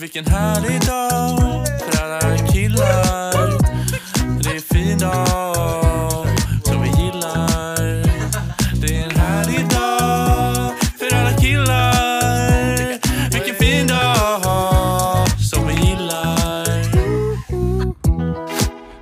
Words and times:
Vilken 0.00 0.26
härlig 0.26 0.80
dag 0.80 1.66
för 1.78 2.04
alla 2.04 2.38
killar. 2.52 3.58
Det 4.42 4.50
är 4.50 4.54
en 4.54 4.60
fin 4.60 4.98
dag 4.98 6.26
som 6.64 6.82
vi 6.82 6.88
gillar. 6.88 7.86
Det 8.80 8.96
är 8.96 9.04
en 9.04 9.16
härlig 9.16 9.68
dag 9.68 10.72
för 10.98 11.16
alla 11.16 11.32
killar. 11.32 12.98
Vilken 13.32 13.54
fin 13.54 13.86
dag 13.86 15.28
som 15.52 15.66
vi 15.66 15.74
gillar. 15.74 16.66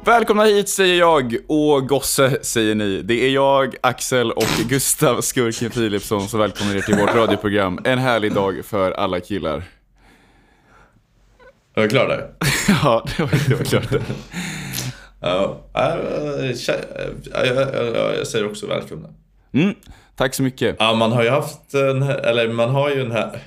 Välkomna 0.05 0.45
hit 0.45 0.69
säger 0.69 0.99
jag 0.99 1.37
och 1.49 1.89
Gosse 1.89 2.45
säger 2.45 2.75
ni. 2.75 3.03
Det 3.03 3.27
är 3.27 3.31
jag, 3.31 3.75
Axel 3.81 4.33
och 4.33 4.69
Gustav 4.69 5.21
Skurken 5.21 5.71
Philipsson 5.71 6.29
som 6.29 6.41
välkomnar 6.41 6.75
er 6.77 6.81
till 6.81 6.97
vårt 6.97 7.15
radioprogram. 7.15 7.79
En 7.85 7.99
härlig 7.99 8.35
dag 8.35 8.65
för 8.65 8.93
alla 8.93 9.21
killar. 9.21 9.76
Är 11.77 11.83
du 11.83 11.89
klar 11.89 12.09
där? 12.09 12.31
Ja, 12.69 13.05
det 13.17 13.23
var, 13.23 13.49
det 13.49 13.55
var 13.55 13.65
klart 13.65 13.91
det. 13.91 14.03
Ja, 15.21 15.61
äh, 15.75 15.85
äh, 15.85 15.97
jag, 17.47 17.57
jag, 17.75 18.17
jag 18.19 18.27
säger 18.27 18.47
också 18.47 18.67
välkomna. 18.67 19.09
Mm, 19.53 19.75
tack 20.17 20.35
så 20.35 20.43
mycket. 20.43 20.77
Ja, 20.79 20.95
man 20.95 21.13
har 21.13 21.23
ju 21.23 21.31
haft 21.31 21.75
en, 21.75 22.03
eller 22.03 22.49
man 22.49 22.71
har 22.71 22.91
ju 22.91 23.01
en 23.01 23.13
här... 23.13 23.41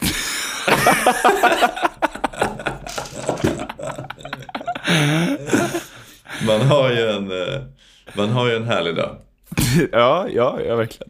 man 6.48 6.62
har 6.62 6.90
ju 6.90 7.10
en, 7.10 7.32
eh, 7.32 7.62
man 8.14 8.30
har 8.30 8.48
ju 8.48 8.56
en 8.56 8.68
härlig 8.68 8.96
dag. 8.96 9.16
Ja, 9.92 10.28
ja, 10.34 10.60
ja 10.68 10.76
verkligen. 10.76 11.10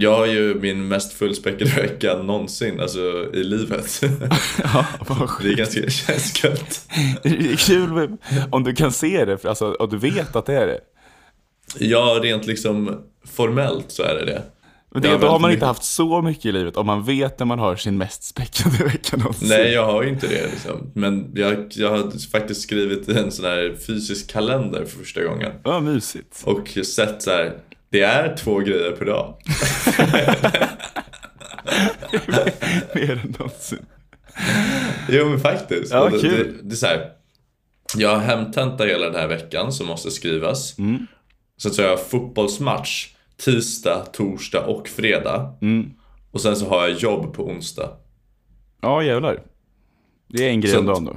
Jag 0.00 0.16
har 0.16 0.26
ju 0.26 0.54
min 0.54 0.88
mest 0.88 1.12
fullspäckade 1.12 1.70
vecka 1.70 2.16
någonsin, 2.16 2.80
alltså 2.80 3.30
i 3.34 3.44
livet. 3.44 4.00
Ja, 4.64 4.86
Det 5.42 5.48
är 5.48 5.56
ganska, 5.56 5.90
känns 5.90 6.44
gött. 6.44 6.88
Det 7.22 7.28
är 7.28 7.56
kul 7.56 7.92
med, 7.92 8.16
om 8.50 8.64
du 8.64 8.74
kan 8.74 8.92
se 8.92 9.24
det, 9.24 9.38
för 9.38 9.48
alltså, 9.48 9.66
och 9.66 9.88
du 9.88 9.98
vet 9.98 10.36
att 10.36 10.46
det 10.46 10.54
är 10.54 10.66
det. 10.66 10.80
Ja, 11.78 12.20
rent 12.22 12.46
liksom 12.46 13.00
formellt 13.26 13.86
så 13.88 14.02
är 14.02 14.14
det 14.14 14.24
det. 14.24 14.42
Men 14.90 15.02
det, 15.02 15.18
då 15.18 15.26
har 15.26 15.38
man 15.38 15.52
inte 15.52 15.66
haft 15.66 15.84
så 15.84 16.22
mycket 16.22 16.46
i 16.46 16.52
livet 16.52 16.76
om 16.76 16.86
man 16.86 17.04
vet 17.04 17.38
när 17.38 17.46
man 17.46 17.58
har 17.58 17.76
sin 17.76 17.98
mest 17.98 18.22
späckade 18.22 18.84
vecka 18.84 19.16
någonsin. 19.16 19.48
Nej, 19.48 19.72
jag 19.72 19.86
har 19.86 20.02
ju 20.02 20.08
inte 20.08 20.26
det 20.26 20.46
liksom. 20.50 20.90
Men 20.94 21.32
jag, 21.34 21.66
jag 21.70 21.90
har 21.90 22.30
faktiskt 22.30 22.60
skrivit 22.60 23.08
en 23.08 23.32
sån 23.32 23.44
här 23.44 23.76
fysisk 23.86 24.30
kalender 24.32 24.84
för 24.84 24.98
första 24.98 25.22
gången. 25.22 25.52
Ja, 25.64 25.80
mysigt. 25.80 26.42
Och 26.44 26.68
sett 26.68 27.22
så 27.22 27.30
här, 27.30 27.52
det 27.90 28.00
är 28.00 28.36
två 28.36 28.58
grejer 28.58 28.92
per 28.92 29.04
dag. 29.04 29.34
Mer 32.94 33.10
än 33.10 33.34
någonsin. 33.38 33.86
Jo 35.08 35.28
men 35.28 35.40
faktiskt. 35.40 35.92
Ja, 35.92 36.08
det. 36.08 36.22
Det, 36.22 36.62
det 36.62 36.74
är 36.74 36.76
så 36.76 36.86
här, 36.86 37.10
jag 37.96 38.08
har 38.08 38.18
hemtenta 38.18 38.84
hela 38.84 39.06
den 39.06 39.20
här 39.20 39.28
veckan 39.28 39.72
som 39.72 39.86
måste 39.86 40.10
skrivas. 40.10 40.78
Mm. 40.78 41.06
Sen 41.58 41.72
så 41.72 41.82
har 41.82 41.88
jag 41.88 42.06
fotbollsmatch 42.06 43.08
tisdag, 43.36 44.06
torsdag 44.12 44.64
och 44.66 44.88
fredag. 44.88 45.54
Mm. 45.62 45.90
Och 46.30 46.40
sen 46.40 46.56
så 46.56 46.68
har 46.68 46.88
jag 46.88 46.98
jobb 46.98 47.34
på 47.34 47.46
onsdag. 47.46 47.90
Ja, 48.80 49.02
jävlar. 49.02 49.42
Det 50.28 50.44
är 50.44 50.50
en 50.50 50.60
grej 50.60 50.76
om 50.76 50.86
dagen 50.86 51.04
då. 51.04 51.16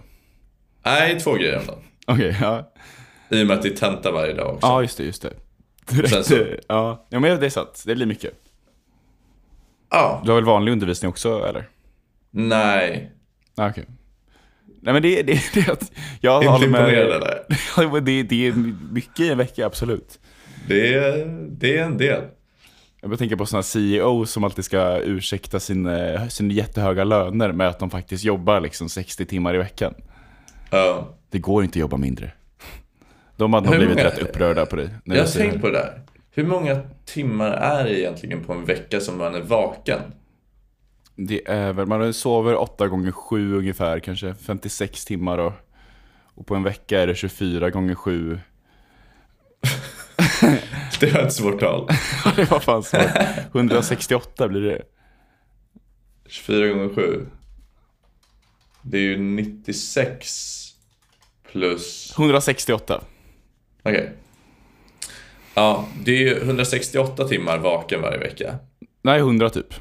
Nej, 0.85 1.19
två 1.19 1.33
grejer 1.33 1.59
om 1.59 1.65
dagen. 1.65 1.83
Okej, 2.07 2.37
ja. 2.41 2.73
I 3.29 3.43
och 3.43 3.47
med 3.47 3.57
att 3.57 3.63
det 3.63 3.69
är 3.69 3.75
tenta 3.75 4.11
varje 4.11 4.33
dag 4.33 4.53
också. 4.53 4.67
Ja, 4.67 4.81
just 4.81 4.97
det, 4.97 5.03
just 5.03 5.21
det. 5.21 5.33
Direkt, 5.93 6.25
så- 6.25 6.45
ja. 6.67 7.05
ja, 7.09 7.19
men 7.19 7.39
det 7.39 7.45
är 7.45 7.49
sant. 7.49 7.83
Det 7.85 7.95
blir 7.95 8.05
mycket. 8.05 8.33
Ja. 9.89 10.21
Du 10.25 10.29
har 10.31 10.35
väl 10.35 10.45
vanlig 10.45 10.71
undervisning 10.71 11.09
också, 11.09 11.45
eller? 11.49 11.69
Nej. 12.31 13.11
Ja, 13.55 13.69
okej. 13.69 13.85
Nej, 14.81 14.93
men 14.93 15.01
det, 15.01 15.21
det, 15.21 15.41
det 15.53 15.59
är 15.67 15.71
att... 15.71 15.91
Jag 16.21 16.41
Inte 16.43 16.51
håller 16.51 16.67
med- 16.67 17.91
men 17.91 18.05
det, 18.05 18.23
det 18.23 18.47
är 18.47 18.53
mycket 18.93 19.19
i 19.19 19.29
en 19.29 19.37
vecka, 19.37 19.65
absolut. 19.65 20.19
Det 20.67 20.93
är, 20.93 21.25
det 21.49 21.77
är 21.77 21.83
en 21.83 21.97
del. 21.97 22.23
Jag 23.01 23.09
bara 23.09 23.17
tänker 23.17 23.35
på 23.35 23.45
sådana 23.45 23.63
CEO 23.63 24.25
som 24.25 24.43
alltid 24.43 24.65
ska 24.65 24.97
ursäkta 24.97 25.59
sin, 25.59 25.85
eh, 25.85 26.27
sin 26.27 26.51
jättehöga 26.51 27.03
löner 27.03 27.51
med 27.51 27.67
att 27.67 27.79
de 27.79 27.89
faktiskt 27.89 28.23
jobbar 28.23 28.59
liksom 28.59 28.89
60 28.89 29.25
timmar 29.25 29.55
i 29.55 29.57
veckan. 29.57 29.93
Ja. 30.69 31.07
Det 31.29 31.39
går 31.39 31.63
inte 31.63 31.71
att 31.77 31.81
jobba 31.81 31.97
mindre. 31.97 32.31
De 33.35 33.53
hade 33.53 33.69
nog 33.69 33.77
blivit 33.77 33.95
många- 33.97 34.07
rätt 34.09 34.19
upprörda 34.19 34.65
på 34.65 34.75
dig. 34.75 34.89
Jag 35.03 35.15
har 35.19 35.25
tänkt 35.25 35.61
på 35.61 35.67
det 35.67 35.73
där. 35.73 36.01
Hur 36.31 36.43
många 36.43 36.81
timmar 37.05 37.51
är 37.51 37.83
det 37.83 37.99
egentligen 37.99 38.43
på 38.43 38.53
en 38.53 38.65
vecka 38.65 38.99
som 38.99 39.17
man 39.17 39.35
är 39.35 39.41
vaken? 39.41 39.99
Det 41.15 41.49
är 41.49 41.73
väl, 41.73 41.85
man 41.85 42.13
sover 42.13 42.55
8 42.55 42.87
gånger 42.87 43.11
7 43.11 43.57
ungefär, 43.57 43.99
kanske 43.99 44.35
56 44.35 45.05
timmar 45.05 45.37
och, 45.37 45.53
och 46.35 46.47
på 46.47 46.55
en 46.55 46.63
vecka 46.63 47.01
är 47.01 47.07
det 47.07 47.15
24 47.15 47.69
gånger 47.69 47.95
7. 47.95 48.39
Det 50.99 51.13
var 51.13 51.21
ett 51.21 51.33
svårt 51.33 51.59
tal. 51.59 51.89
det 52.35 52.51
var 52.51 52.59
fan 52.59 52.83
så. 52.83 52.97
168 53.53 54.47
blir 54.47 54.61
det. 54.61 54.81
24 56.27 56.67
gånger 56.67 56.95
7. 56.95 57.25
Det 58.81 58.97
är 58.97 59.01
ju 59.01 59.17
96 59.17 60.67
plus... 61.51 62.13
168. 62.17 63.01
Okej. 63.83 64.11
Ja, 65.53 65.85
det 66.05 66.11
är 66.11 66.17
ju 66.17 66.37
168 66.37 67.27
timmar 67.27 67.57
vaken 67.57 68.01
varje 68.01 68.17
vecka. 68.17 68.55
Nej, 69.01 69.19
100 69.19 69.49
typ. 69.49 69.73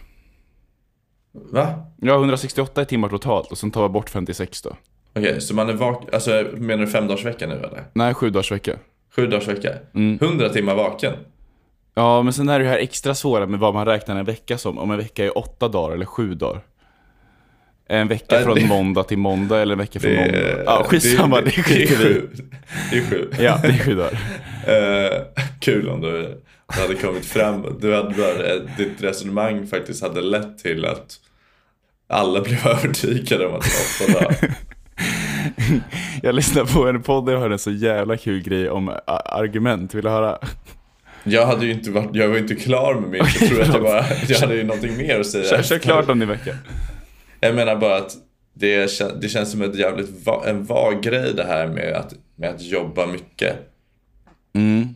Va? 1.32 1.86
Ja, 1.96 2.14
168 2.14 2.84
timmar 2.84 3.08
totalt 3.08 3.52
och 3.52 3.58
sen 3.58 3.70
tar 3.70 3.82
jag 3.82 3.92
bort 3.92 4.10
56 4.10 4.62
då. 4.62 4.76
Okej, 5.14 5.40
så 5.40 5.54
man 5.54 5.68
är 5.68 5.72
vaken... 5.72 6.08
Alltså 6.12 6.46
menar 6.54 6.84
du 6.84 6.90
femdagarsvecka 6.90 7.46
nu 7.46 7.54
eller? 7.54 7.84
Nej, 7.92 8.14
7 8.14 8.30
dagars 8.30 8.52
vecka. 8.52 8.78
Sju 9.16 9.26
dagars 9.26 9.48
vecka? 9.48 9.70
Mm. 9.94 10.18
100 10.22 10.48
timmar 10.48 10.74
vaken? 10.74 11.12
Ja, 11.94 12.22
men 12.22 12.32
sen 12.32 12.48
är 12.48 12.58
det 12.58 12.64
här 12.64 12.78
extra 12.78 13.14
svåra 13.14 13.46
med 13.46 13.60
vad 13.60 13.74
man 13.74 13.86
räknar 13.86 14.16
en 14.16 14.24
vecka 14.24 14.58
som. 14.58 14.78
Om 14.78 14.90
en 14.90 14.98
vecka 14.98 15.24
är 15.24 15.38
8 15.38 15.68
dagar 15.68 15.94
eller 15.94 16.06
7 16.06 16.34
dagar. 16.34 16.62
En 17.90 18.08
vecka 18.08 18.24
Nej, 18.34 18.44
från 18.44 18.54
det- 18.54 18.66
måndag 18.66 19.02
till 19.04 19.18
måndag 19.18 19.60
eller 19.62 19.72
en 19.72 19.78
vecka 19.78 20.00
från 20.00 20.10
Det 20.10 20.16
måndag. 20.16 20.62
Ja, 20.66 20.84
skitsamma, 20.88 21.36
det, 21.40 21.44
det, 21.44 21.50
skiter 21.50 21.94
är 21.94 21.98
vi 21.98 22.14
sju. 22.14 22.28
Det 22.90 22.96
är 22.98 23.02
sju. 23.02 23.30
Ja, 23.38 23.58
det 23.62 23.68
är 23.68 23.78
7 23.78 23.94
dagar. 23.94 24.18
Eh, 24.66 25.22
kul 25.60 25.88
om 25.88 26.00
du 26.00 26.40
hade 26.66 26.94
kommit 26.94 27.26
fram, 27.26 27.78
du 27.80 27.94
hade 27.94 28.14
bara, 28.14 28.52
eh, 28.54 28.60
ditt 28.76 29.02
resonemang 29.02 29.66
faktiskt 29.66 30.02
hade 30.02 30.20
lett 30.20 30.58
till 30.58 30.84
att 30.84 31.16
alla 32.08 32.40
blev 32.40 32.66
övertygade 32.66 33.46
om 33.46 33.54
att 33.54 33.62
det 33.62 34.06
var 34.08 34.16
åtta 34.16 34.20
dagar. 34.24 34.36
Jag 36.22 36.34
lyssnade 36.34 36.72
på 36.72 36.88
en 36.88 37.02
podd 37.02 37.28
och 37.28 37.40
hörde 37.40 37.54
en 37.54 37.58
så 37.58 37.70
jävla 37.70 38.16
kul 38.16 38.42
grej 38.42 38.70
om 38.70 38.92
argument. 39.24 39.94
Vill 39.94 40.04
du 40.04 40.10
höra? 40.10 40.38
Jag 41.24 41.46
hade 41.46 41.66
ju 41.66 41.72
inte 41.72 41.90
varit, 41.90 42.10
jag 42.12 42.28
var 42.28 42.38
inte 42.38 42.54
klar 42.54 42.94
med 42.94 43.10
min, 43.10 43.22
jag 43.40 43.48
tror 43.48 43.60
att 43.62 43.68
jag 43.68 43.82
bara, 43.82 44.04
jag 44.28 44.38
hade 44.38 44.54
ju 44.54 44.64
någonting 44.64 44.96
mer 44.96 45.20
att 45.20 45.26
säga. 45.26 45.44
Kör, 45.44 45.62
kör 45.62 45.78
klart 45.78 46.08
om 46.08 46.18
din 46.18 46.28
vecka. 46.28 46.54
Jag 47.40 47.54
menar 47.54 47.76
bara 47.76 47.96
att 47.96 48.16
det, 48.54 48.90
det 49.20 49.28
känns 49.28 49.50
som 49.50 49.62
ett 49.62 49.74
jävligt 49.74 50.26
va, 50.26 50.44
en 50.46 50.64
vag 50.64 51.02
grej 51.02 51.32
det 51.34 51.44
här 51.44 51.68
med 51.68 51.92
att, 51.92 52.14
med 52.36 52.50
att 52.50 52.62
jobba 52.62 53.06
mycket. 53.06 53.56
Mm. 54.54 54.88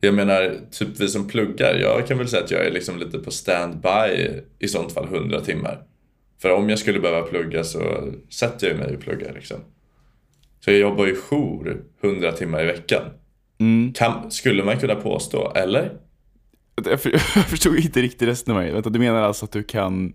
Jag 0.00 0.14
menar, 0.14 0.58
typ 0.70 0.88
vi 1.00 1.08
som 1.08 1.28
pluggar, 1.28 1.74
jag 1.74 2.06
kan 2.06 2.18
väl 2.18 2.28
säga 2.28 2.44
att 2.44 2.50
jag 2.50 2.66
är 2.66 2.70
liksom 2.70 2.98
lite 2.98 3.18
på 3.18 3.30
standby 3.30 4.28
i 4.58 4.68
sånt 4.68 4.92
fall 4.92 5.04
100 5.04 5.40
timmar. 5.40 5.82
För 6.42 6.50
om 6.50 6.68
jag 6.70 6.78
skulle 6.78 7.00
behöva 7.00 7.22
plugga 7.22 7.64
så 7.64 8.08
sätter 8.30 8.68
jag 8.68 8.78
mig 8.78 8.94
och 8.94 9.00
pluggar 9.00 9.32
liksom. 9.34 9.56
Så 10.60 10.70
jag 10.70 10.78
jobbar 10.80 11.06
ju 11.06 11.16
jour 11.16 11.82
100 12.02 12.32
timmar 12.32 12.62
i 12.62 12.66
veckan. 12.66 13.02
Mm. 13.60 13.92
Kan, 13.92 14.30
skulle 14.30 14.64
man 14.64 14.78
kunna 14.78 14.94
påstå, 14.94 15.52
eller? 15.54 15.92
Jag 16.84 17.00
för- 17.00 17.10
jag 17.36 17.46
förstod 17.46 17.76
inte 17.78 18.02
riktigt 18.02 18.28
resonemanget. 18.28 18.74
Vänta, 18.74 18.90
du 18.90 18.98
menar 18.98 19.22
alltså 19.22 19.44
att 19.44 19.52
du 19.52 19.62
kan... 19.62 20.12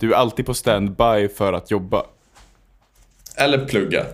Du 0.00 0.12
är 0.12 0.16
alltid 0.16 0.46
på 0.46 0.54
standby 0.54 1.28
för 1.36 1.52
att 1.52 1.70
jobba. 1.70 2.06
Eller 3.36 3.66
plugga. 3.66 4.06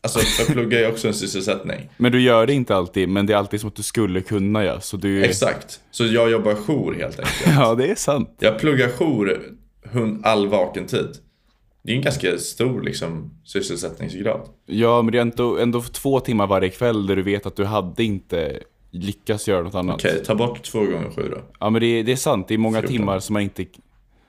Alltså, 0.00 0.18
för 0.18 0.52
plugga 0.52 0.80
är 0.80 0.88
också 0.88 1.08
en 1.08 1.14
sysselsättning. 1.14 1.88
Men 1.96 2.12
du 2.12 2.20
gör 2.20 2.46
det 2.46 2.52
inte 2.52 2.76
alltid, 2.76 3.08
men 3.08 3.26
det 3.26 3.32
är 3.32 3.36
alltid 3.36 3.60
som 3.60 3.68
att 3.68 3.76
du 3.76 3.82
skulle 3.82 4.20
kunna 4.20 4.64
göra. 4.64 4.80
Så 4.80 4.96
du... 4.96 5.24
Exakt. 5.24 5.80
Så 5.90 6.06
jag 6.06 6.30
jobbar 6.30 6.54
jour 6.54 6.94
helt 6.94 7.18
enkelt. 7.18 7.46
Ja, 7.58 7.74
det 7.74 7.90
är 7.90 7.94
sant. 7.94 8.36
Jag 8.38 8.58
pluggar 8.58 8.88
jour 8.88 9.42
all 10.22 10.48
vaken 10.48 10.86
tid. 10.86 11.16
Det 11.82 11.92
är 11.92 11.96
en 11.96 12.02
ganska 12.02 12.38
stor 12.38 12.82
liksom, 12.82 13.40
sysselsättningsgrad. 13.44 14.40
Ja, 14.66 15.02
men 15.02 15.12
det 15.12 15.18
är 15.18 15.22
ändå, 15.22 15.58
ändå 15.58 15.82
två 15.82 16.20
timmar 16.20 16.46
varje 16.46 16.68
kväll 16.70 17.06
där 17.06 17.16
du 17.16 17.22
vet 17.22 17.46
att 17.46 17.56
du 17.56 17.64
hade 17.64 18.04
inte 18.04 18.60
lyckats 18.90 19.48
göra 19.48 19.62
något 19.62 19.74
annat. 19.74 19.94
Okej, 19.94 20.24
ta 20.24 20.34
bort 20.34 20.62
två 20.62 20.78
gånger 20.78 21.10
sju 21.10 21.28
då. 21.30 21.38
Ja, 21.60 21.70
men 21.70 21.80
det 21.80 21.86
är, 21.86 22.04
det 22.04 22.12
är 22.12 22.16
sant. 22.16 22.48
Det 22.48 22.54
är 22.54 22.58
många 22.58 22.80
14. 22.80 22.96
timmar 22.96 23.20
som 23.20 23.32
man 23.32 23.42
inte... 23.42 23.66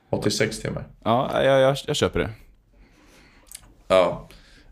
86 0.10 0.60
timmar. 0.60 0.84
Ja, 1.04 1.44
jag, 1.44 1.62
jag, 1.62 1.78
jag 1.88 1.96
köper 1.96 2.20
det. 2.20 2.30
Ja. 3.88 4.30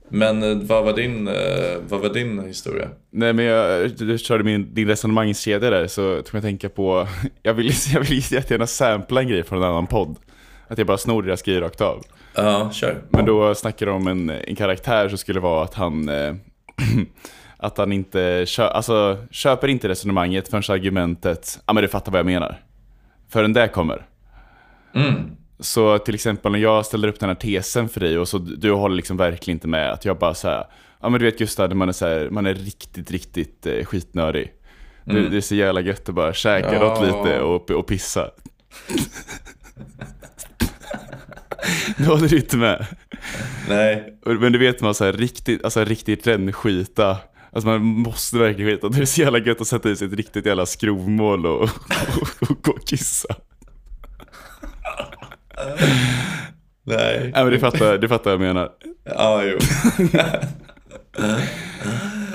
Men 0.10 0.44
eh, 0.44 0.58
vad 0.58 0.84
var 0.86 0.94
din, 0.94 1.28
eh, 1.28 1.78
vad 1.90 2.02
var 2.02 2.10
din 2.10 2.40
historia? 2.40 2.90
Nej, 3.12 3.34
men 3.34 3.46
jag, 3.46 3.92
du 3.92 4.18
körde 4.18 4.44
min, 4.44 4.74
din 4.74 4.88
resonemangskedja 4.88 5.70
där, 5.70 5.88
så 5.88 6.22
tog 6.22 6.36
jag 6.36 6.44
tänka 6.44 6.70
på... 6.70 7.08
Jag 7.44 7.54
vill, 7.54 7.72
jag 7.94 8.02
vill 8.02 8.34
jättegärna 8.34 8.68
sampla 8.68 9.22
en 9.22 9.28
grej 9.28 9.44
från 9.44 9.64
en 9.64 9.70
annan 9.70 9.88
podd. 9.88 10.16
Att 10.68 10.78
jag 10.78 10.88
bara 10.88 10.98
snor 10.98 11.24
deras 11.24 11.42
grejer 11.42 11.62
rakt 11.62 11.82
av. 11.82 12.04
Ja, 12.36 12.72
kör. 12.72 13.02
Men 13.10 13.26
då 13.26 13.56
snackar 13.56 13.86
de 13.86 13.96
om 13.96 14.08
en, 14.08 14.30
en 14.30 14.56
karaktär 14.56 15.10
som 15.10 15.18
skulle 15.18 15.40
vara 15.40 15.64
att 15.64 15.74
han 15.74 16.10
eh, 16.10 16.36
att 17.58 17.78
han 17.78 17.92
inte 17.92 18.46
kö, 18.48 18.64
alltså, 18.64 19.18
köper 19.32 19.68
inte 19.68 19.88
resonemanget 19.88 20.48
förrän 20.48 20.76
argumentet, 20.76 21.60
ja 21.66 21.74
men 21.74 21.82
du 21.82 21.88
fattar 21.88 22.12
vad 22.12 22.20
jag 22.20 22.26
menar. 22.26 22.62
Förrän 23.30 23.54
det 23.54 23.68
kommer. 23.68 24.06
Mm. 24.98 25.32
Så 25.60 25.98
till 25.98 26.16
exempel 26.16 26.52
när 26.52 26.60
jag 26.60 26.86
ställer 26.86 27.08
upp 27.08 27.20
den 27.20 27.30
här 27.30 27.36
tesen 27.36 27.90
för 27.90 28.00
dig 28.00 28.18
och 28.20 28.28
så 28.28 28.38
du 28.38 28.72
håller 28.72 28.96
liksom 28.96 29.18
verkligen 29.18 29.56
inte 29.56 29.68
med 29.68 29.92
att 29.92 30.06
jag 30.06 30.18
bara 30.18 30.34
säger 30.34 30.64
ja 31.02 31.10
men 31.10 31.20
du 31.20 31.26
vet 31.26 31.38
Gustav, 31.40 31.76
man 31.76 31.90
är, 31.90 31.94
så 31.94 32.06
här, 32.08 32.30
man 32.30 32.46
är 32.46 32.54
riktigt, 32.54 33.12
riktigt 33.12 33.66
eh, 33.66 33.86
skitnödig. 33.86 34.54
Det, 35.04 35.30
det 35.30 35.38
är 35.38 35.42
så 35.42 35.56
jävla 35.56 35.82
gött 35.82 36.10
att 36.10 36.16
bara 36.16 36.34
käka 36.34 36.74
Ja. 36.74 36.80
något 36.80 37.02
lite 37.02 37.42
och, 37.42 37.72
och 37.72 37.88
pissa. 37.88 38.30
Då 41.98 42.04
håller 42.06 42.28
du 42.28 42.36
inte 42.38 42.58
med. 42.58 42.86
Nej. 43.70 44.20
Och- 44.26 44.34
Men 44.36 44.52
du 44.52 44.60
vet 44.60 44.82
man 44.82 44.94
så 44.94 45.06
här 45.06 45.14
riktigt, 45.14 45.64
alltså 45.64 45.84
riktigt 45.86 46.28
rännskita. 46.28 47.18
Alltså 47.52 47.68
man 47.68 47.82
måste 47.86 48.38
verkligen 48.38 48.72
skita. 48.72 48.90
Det 48.90 49.02
är 49.02 49.06
så 49.06 49.22
jävla 49.22 49.40
gött 49.40 49.62
att 49.62 49.68
sätta 49.68 49.90
i 49.90 49.96
sig 49.96 50.08
ett 50.08 50.14
riktigt 50.14 50.46
jävla 50.46 50.66
skrovmål 50.66 51.46
och, 51.46 51.62
och, 52.22 52.50
och 52.50 52.58
gå 52.64 52.72
och 52.72 52.88
kissa. 52.88 53.36
Nej. 56.84 57.20
Nej 57.34 57.44
men 57.44 57.50
du 57.50 57.60
fattar, 57.60 57.98
du 57.98 58.08
fattar 58.08 58.24
vad 58.24 58.34
jag 58.48 58.54
menar. 58.56 58.70
Ja, 59.04 59.44
jo. 59.44 59.58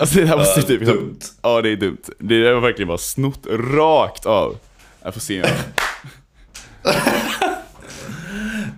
Alltså 0.00 0.18
det 0.20 0.26
här 0.26 0.38
Ja, 0.56 0.62
typ... 0.62 0.84
dumt. 0.84 1.18
Ja 1.42 1.62
det 1.62 1.68
är 1.68 1.76
dumt. 1.76 2.02
Det 2.18 2.42
där 2.44 2.52
var 2.52 2.60
verkligen 2.60 2.88
bara 2.88 2.98
snott 2.98 3.46
rakt 3.76 4.26
av. 4.26 4.56
Jag 5.02 5.14
får 5.14 5.20
se. 5.20 5.34
jag- 5.36 5.48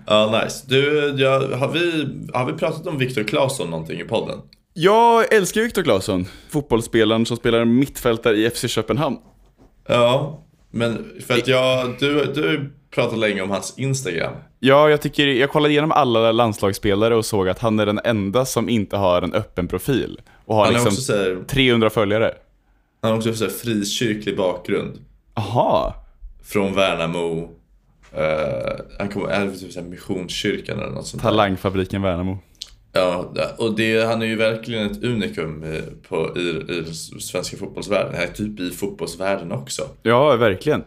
Ja, 0.07 0.41
nice. 0.43 0.63
Du, 0.67 1.09
ja, 1.17 1.55
har, 1.57 1.71
vi, 1.71 2.07
har 2.33 2.45
vi 2.45 2.53
pratat 2.53 2.87
om 2.87 2.97
Viktor 2.97 3.23
Claesson 3.23 3.69
någonting 3.69 3.99
i 3.99 4.03
podden? 4.03 4.39
Jag 4.73 5.33
älskar 5.33 5.61
Viktor 5.61 5.83
Claesson. 5.83 6.25
Fotbollsspelaren 6.49 7.25
som 7.25 7.37
spelar 7.37 7.65
mittfältare 7.65 8.37
i 8.37 8.49
FC 8.49 8.69
Köpenhamn. 8.69 9.17
Ja, 9.87 10.43
men 10.71 11.11
för 11.27 11.33
att 11.33 11.47
jag, 11.47 11.95
du, 11.99 12.25
du 12.25 12.73
pratade 12.95 13.17
länge 13.17 13.41
om 13.41 13.49
hans 13.49 13.73
Instagram. 13.77 14.33
Ja, 14.59 14.89
jag 14.89 15.01
tycker, 15.01 15.27
jag 15.27 15.51
kollade 15.51 15.71
igenom 15.71 15.91
alla 15.91 16.31
landslagsspelare 16.31 17.15
och 17.15 17.25
såg 17.25 17.49
att 17.49 17.59
han 17.59 17.79
är 17.79 17.85
den 17.85 17.99
enda 18.03 18.45
som 18.45 18.69
inte 18.69 18.97
har 18.97 19.21
en 19.21 19.33
öppen 19.33 19.67
profil. 19.67 20.21
Och 20.45 20.55
har 20.55 20.65
Han 20.65 20.73
liksom 20.73 20.87
också, 20.87 21.01
så 21.01 21.13
här, 21.13 21.43
300 21.47 21.89
följare. 21.89 22.33
han 23.01 23.11
har 23.11 23.17
också 23.17 23.33
så 23.33 23.43
här 23.43 23.51
frikyrklig 23.51 24.37
bakgrund. 24.37 24.99
Aha. 25.33 25.95
Från 26.43 26.75
Värnamo. 26.75 27.49
Uh, 28.17 28.21
han 28.99 29.09
kommer, 29.09 29.45
det 29.45 29.57
typ 29.57 29.83
Missionskyrkan 29.83 30.79
eller 30.79 30.91
något 30.91 31.07
sånt 31.07 31.23
där. 31.23 31.29
Talangfabriken 31.29 32.01
Värnamo. 32.01 32.37
Ja, 32.91 33.31
och 33.57 33.75
det, 33.75 34.05
han 34.05 34.21
är 34.21 34.25
ju 34.25 34.35
verkligen 34.35 34.91
ett 34.91 35.03
unikum 35.03 35.63
i, 35.63 35.81
på, 36.07 36.37
i, 36.37 36.73
i 36.73 36.93
svenska 37.19 37.57
fotbollsvärlden. 37.57 38.13
Han 38.13 38.23
är 38.23 38.27
typ 38.27 38.59
i 38.59 38.71
fotbollsvärlden 38.71 39.51
också. 39.51 39.83
Ja, 40.03 40.35
verkligen. 40.35 40.83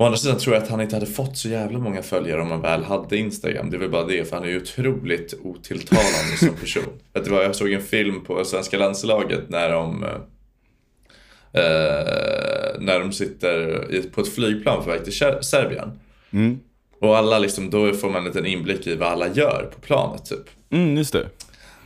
Å 0.00 0.04
andra 0.04 0.18
sidan 0.18 0.38
tror 0.38 0.54
jag 0.54 0.62
att 0.62 0.68
han 0.70 0.80
inte 0.80 0.96
hade 0.96 1.06
fått 1.06 1.36
så 1.36 1.48
jävla 1.48 1.78
många 1.78 2.02
följare 2.02 2.42
om 2.42 2.50
han 2.50 2.60
väl 2.62 2.84
hade 2.84 3.16
Instagram. 3.16 3.70
Det 3.70 3.76
är 3.76 3.78
väl 3.78 3.90
bara 3.90 4.04
det, 4.04 4.28
för 4.28 4.36
han 4.36 4.44
är 4.44 4.48
ju 4.48 4.56
otroligt 4.56 5.34
otilltalande 5.42 6.36
som 6.38 6.54
person. 6.54 6.82
Att 7.12 7.24
det 7.24 7.30
var, 7.30 7.42
jag 7.42 7.56
såg 7.56 7.72
en 7.72 7.82
film 7.82 8.24
på 8.24 8.44
svenska 8.44 8.78
landslaget 8.78 9.48
när 9.48 9.72
de 9.72 10.04
eh, 11.52 12.80
när 12.80 13.00
de 13.00 13.12
sitter 13.12 13.86
i, 13.94 14.02
på 14.02 14.20
ett 14.20 14.34
flygplan 14.34 14.84
på 14.84 14.90
väg 14.90 15.04
till 15.04 15.12
Ser- 15.12 15.42
Serbien. 15.42 16.00
Mm. 16.30 16.58
Och 17.00 17.16
alla 17.16 17.38
liksom, 17.38 17.70
då 17.70 17.92
får 17.92 18.10
man 18.10 18.16
en 18.16 18.24
liten 18.24 18.46
inblick 18.46 18.86
i 18.86 18.94
vad 18.94 19.08
alla 19.08 19.28
gör 19.28 19.70
på 19.74 19.80
planet 19.80 20.26
typ. 20.26 20.44
Mm, 20.70 20.96
just 20.96 21.12
det. 21.12 21.28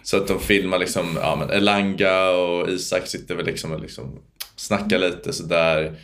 Så 0.02 0.16
att 0.16 0.28
de 0.28 0.40
filmar 0.40 0.78
liksom, 0.78 1.18
ja 1.22 1.36
men 1.36 1.50
Elanga 1.50 2.30
och 2.30 2.68
Isak 2.68 3.06
sitter 3.06 3.34
väl 3.34 3.46
liksom 3.46 3.72
och 3.72 3.80
liksom 3.80 4.18
snackar 4.56 4.98
lite 4.98 5.32
sådär. 5.32 5.96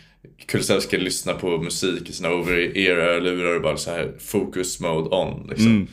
Kulusevski 0.46 0.96
lyssnar 0.98 1.34
på 1.34 1.58
musik 1.58 2.10
i 2.10 2.12
sina 2.12 2.30
over-ear-lurar 2.30 3.54
och 3.56 3.62
bara 3.62 3.76
så 3.76 3.90
här 3.90 4.12
focus 4.18 4.80
mode 4.80 5.16
on 5.16 5.46
liksom. 5.50 5.86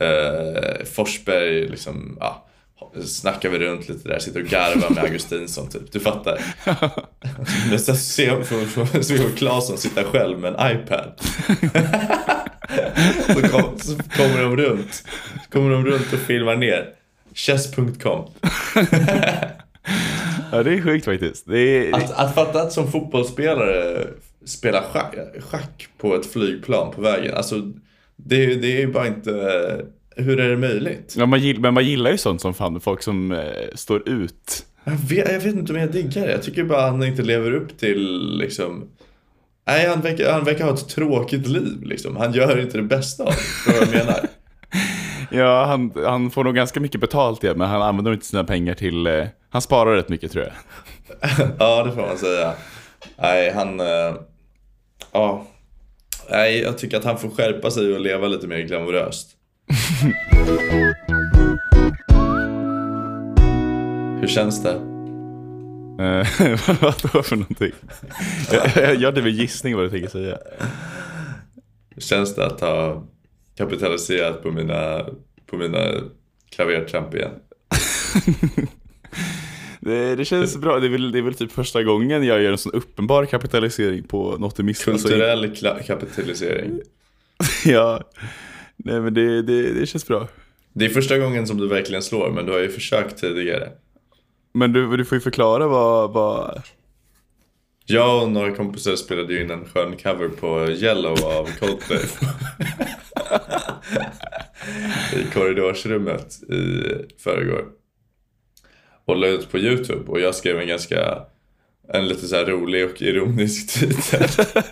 Eh, 0.00 0.84
Forsberg 0.94 1.68
liksom, 1.68 2.16
ja, 2.20 2.44
snackar 3.04 3.48
vi 3.48 3.58
runt 3.58 3.88
lite 3.88 4.08
där, 4.08 4.18
sitter 4.18 4.40
och 4.42 4.46
garvar 4.48 4.90
med 4.90 5.04
Augustinsson 5.04 5.68
typ. 5.68 5.92
Du 5.92 6.00
fattar. 6.00 6.40
Men 7.70 7.78
sen 7.78 7.96
ser 7.96 8.42
får- 8.42 9.02
ser 9.02 9.14
vi 9.14 9.32
Claesson 9.36 9.78
sitta 9.78 10.04
själv 10.04 10.38
med 10.38 10.54
en 10.54 10.76
iPad. 10.76 11.12
så, 13.26 13.48
kom, 13.48 13.78
så 13.78 13.96
kommer 14.16 14.42
de 14.42 14.56
runt. 14.56 14.94
Så 15.44 15.50
kommer 15.52 15.70
de 15.70 15.84
runt 15.86 16.12
och 16.12 16.18
filmar 16.18 16.56
ner. 16.56 16.88
Chess.com. 17.34 18.30
Ja, 20.52 20.62
det 20.62 20.72
är 20.72 20.82
sjukt 20.82 21.04
faktiskt. 21.04 21.48
Är... 21.48 21.94
Att, 21.94 22.10
att 22.10 22.34
fatta 22.34 22.62
att 22.62 22.72
som 22.72 22.92
fotbollsspelare 22.92 24.06
spela 24.44 24.82
schack, 24.82 25.14
schack 25.40 25.88
på 25.98 26.14
ett 26.14 26.26
flygplan 26.26 26.92
på 26.94 27.00
vägen. 27.00 27.34
Alltså, 27.34 27.62
det, 28.16 28.54
det 28.54 28.76
är 28.76 28.80
ju 28.80 28.92
bara 28.92 29.06
inte... 29.06 29.30
Hur 30.16 30.40
är 30.40 30.48
det 30.50 30.56
möjligt? 30.56 31.14
Ja, 31.18 31.26
man 31.26 31.40
gillar, 31.40 31.60
men 31.60 31.74
man 31.74 31.84
gillar 31.84 32.10
ju 32.10 32.18
sånt 32.18 32.40
som 32.40 32.54
fan, 32.54 32.80
folk 32.80 33.02
som 33.02 33.32
eh, 33.32 33.40
står 33.74 34.08
ut. 34.08 34.66
Jag 34.84 34.92
vet, 34.92 35.32
jag 35.32 35.40
vet 35.40 35.54
inte 35.54 35.72
om 35.72 35.78
jag 35.78 35.92
diggar 35.92 36.26
det. 36.26 36.32
Jag 36.32 36.42
tycker 36.42 36.64
bara 36.64 36.90
han 36.90 37.04
inte 37.04 37.22
lever 37.22 37.52
upp 37.52 37.78
till 37.78 38.36
liksom... 38.38 38.88
Nej, 39.66 39.88
han 39.88 40.00
verkar, 40.00 40.32
han 40.32 40.44
verkar 40.44 40.64
ha 40.64 40.74
ett 40.74 40.88
tråkigt 40.88 41.46
liv 41.46 41.82
liksom. 41.82 42.16
Han 42.16 42.32
gör 42.32 42.60
inte 42.60 42.76
det 42.76 42.82
bästa 42.82 43.24
av 43.24 43.32
det. 43.66 43.72
Vad 43.72 43.82
jag 43.82 43.90
menar? 43.90 44.20
Ja, 45.30 45.64
han, 45.64 45.92
han 46.04 46.30
får 46.30 46.44
nog 46.44 46.54
ganska 46.54 46.80
mycket 46.80 47.00
betalt 47.00 47.44
igen, 47.44 47.58
men 47.58 47.68
han 47.68 47.82
använder 47.82 48.12
inte 48.12 48.26
sina 48.26 48.44
pengar 48.44 48.74
till... 48.74 49.06
Eh, 49.06 49.24
han 49.50 49.62
sparar 49.62 49.96
rätt 49.96 50.08
mycket 50.08 50.32
tror 50.32 50.44
jag. 50.44 50.52
ja, 51.58 51.84
det 51.84 51.92
får 51.92 52.00
man 52.00 52.18
säga. 52.18 52.54
Nej, 53.16 53.52
han... 53.52 53.80
eh, 53.80 54.14
ja. 55.12 55.46
Nej, 56.30 56.60
jag 56.60 56.78
tycker 56.78 56.96
att 56.96 57.04
han 57.04 57.18
får 57.18 57.30
skärpa 57.30 57.70
sig 57.70 57.94
och 57.94 58.00
leva 58.00 58.26
lite 58.26 58.46
mer 58.46 58.60
glamoröst. 58.60 59.30
Hur 64.20 64.28
känns 64.28 64.62
det? 64.62 64.74
Eh, 65.98 66.26
vad 66.80 66.94
då 67.12 67.22
för 67.22 67.36
någonting? 67.36 67.72
jag, 68.52 68.66
jag, 68.76 68.94
jag 68.94 69.02
hade 69.02 69.20
väl 69.20 69.32
gissning 69.32 69.76
vad 69.76 69.84
du 69.84 69.90
tänker 69.90 70.08
säga. 70.08 70.38
Hur 71.90 72.02
känns 72.02 72.34
det 72.34 72.46
att 72.46 72.60
ha 72.60 73.06
kapitaliserat 73.56 74.42
på 74.42 74.50
mina, 74.50 75.06
på 75.46 75.56
mina 75.56 75.86
klavertramp 76.50 77.14
igen? 77.14 77.30
Det, 79.88 80.16
det 80.16 80.24
känns 80.24 80.56
bra. 80.56 80.80
Det 80.80 80.86
är, 80.86 80.90
väl, 80.90 81.12
det 81.12 81.18
är 81.18 81.22
väl 81.22 81.34
typ 81.34 81.52
första 81.52 81.82
gången 81.82 82.24
jag 82.24 82.42
gör 82.42 82.52
en 82.52 82.58
sån 82.58 82.72
uppenbar 82.72 83.24
kapitalisering 83.24 84.02
på 84.02 84.36
något 84.38 84.60
i 84.60 84.62
miss. 84.62 84.88
Alltså, 84.88 85.08
Kulturell 85.08 85.56
kapitalisering. 85.86 86.80
ja. 87.64 88.00
Nej 88.76 89.00
men 89.00 89.14
det, 89.14 89.42
det, 89.42 89.72
det 89.72 89.86
känns 89.86 90.06
bra. 90.06 90.28
Det 90.72 90.84
är 90.84 90.88
första 90.88 91.18
gången 91.18 91.46
som 91.46 91.58
du 91.58 91.68
verkligen 91.68 92.02
slår, 92.02 92.30
men 92.30 92.46
du 92.46 92.52
har 92.52 92.58
ju 92.58 92.68
försökt 92.68 93.18
tidigare. 93.18 93.68
Men 94.54 94.72
du, 94.72 94.96
du 94.96 95.04
får 95.04 95.16
ju 95.16 95.20
förklara 95.20 95.66
vad... 95.68 96.12
vad... 96.12 96.62
Jag 97.86 98.22
och 98.22 98.30
några 98.30 98.54
kompisar 98.54 98.96
spelade 98.96 99.34
ju 99.34 99.42
in 99.42 99.50
en 99.50 99.64
skön 99.64 99.96
cover 99.96 100.28
på 100.28 100.70
Yellow 100.70 101.24
av 101.24 101.48
Coldplay. 101.58 102.04
I 105.20 105.24
korridorsrummet 105.34 106.42
i 106.42 106.82
förrgår. 107.18 107.77
Och 109.08 109.16
la 109.16 109.26
ut 109.26 109.50
på 109.50 109.58
YouTube 109.58 110.10
och 110.10 110.20
jag 110.20 110.34
skrev 110.34 110.58
en 110.60 110.68
ganska, 110.68 111.18
en 111.92 112.08
lite 112.08 112.26
så 112.26 112.44
rolig 112.44 112.84
och 112.84 113.02
ironisk 113.02 113.80
titel. 113.80 114.22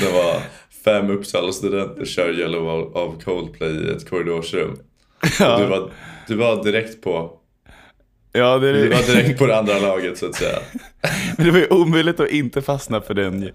Det 0.00 0.12
var 0.12 0.40
fem 0.84 1.10
Uppsala 1.10 1.52
studenter 1.52 2.04
kör 2.04 2.40
Yellow 2.40 2.68
av- 2.96 3.20
Coldplay 3.24 3.70
i 3.70 3.90
ett 3.90 4.10
korridorsrum. 4.10 4.70
Och 5.54 5.60
du, 5.60 5.66
var, 5.66 5.90
du 6.28 6.34
var 6.34 6.64
direkt 6.64 7.02
på, 7.02 7.32
Ja, 8.38 8.58
det, 8.58 8.72
det, 8.72 8.88
var 8.88 9.14
direkt 9.14 9.38
på 9.38 9.46
det 9.46 9.58
andra 9.58 9.78
laget 9.78 10.18
så 10.18 10.26
att 10.26 10.34
säga. 10.34 10.58
men 11.36 11.46
det 11.46 11.52
var 11.52 11.58
ju 11.58 11.66
omöjligt 11.66 12.20
att 12.20 12.30
inte 12.30 12.62
fastna 12.62 13.00
för 13.00 13.14
den, 13.14 13.50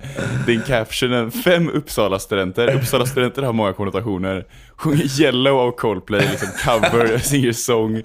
den 0.48 0.62
captionen. 0.62 1.32
Fem 1.32 1.70
Uppsala-studenter. 1.70 2.76
Uppsala-studenter 2.76 3.42
har 3.42 3.54
många 3.54 3.74
konnotationer. 3.74 4.46
Sjunger 4.76 5.22
Yellow 5.22 5.60
av 5.60 5.72
Coldplay, 5.72 6.28
liksom 6.32 6.50
cover, 6.66 7.18
singer 7.24 7.52
sång. 7.52 8.04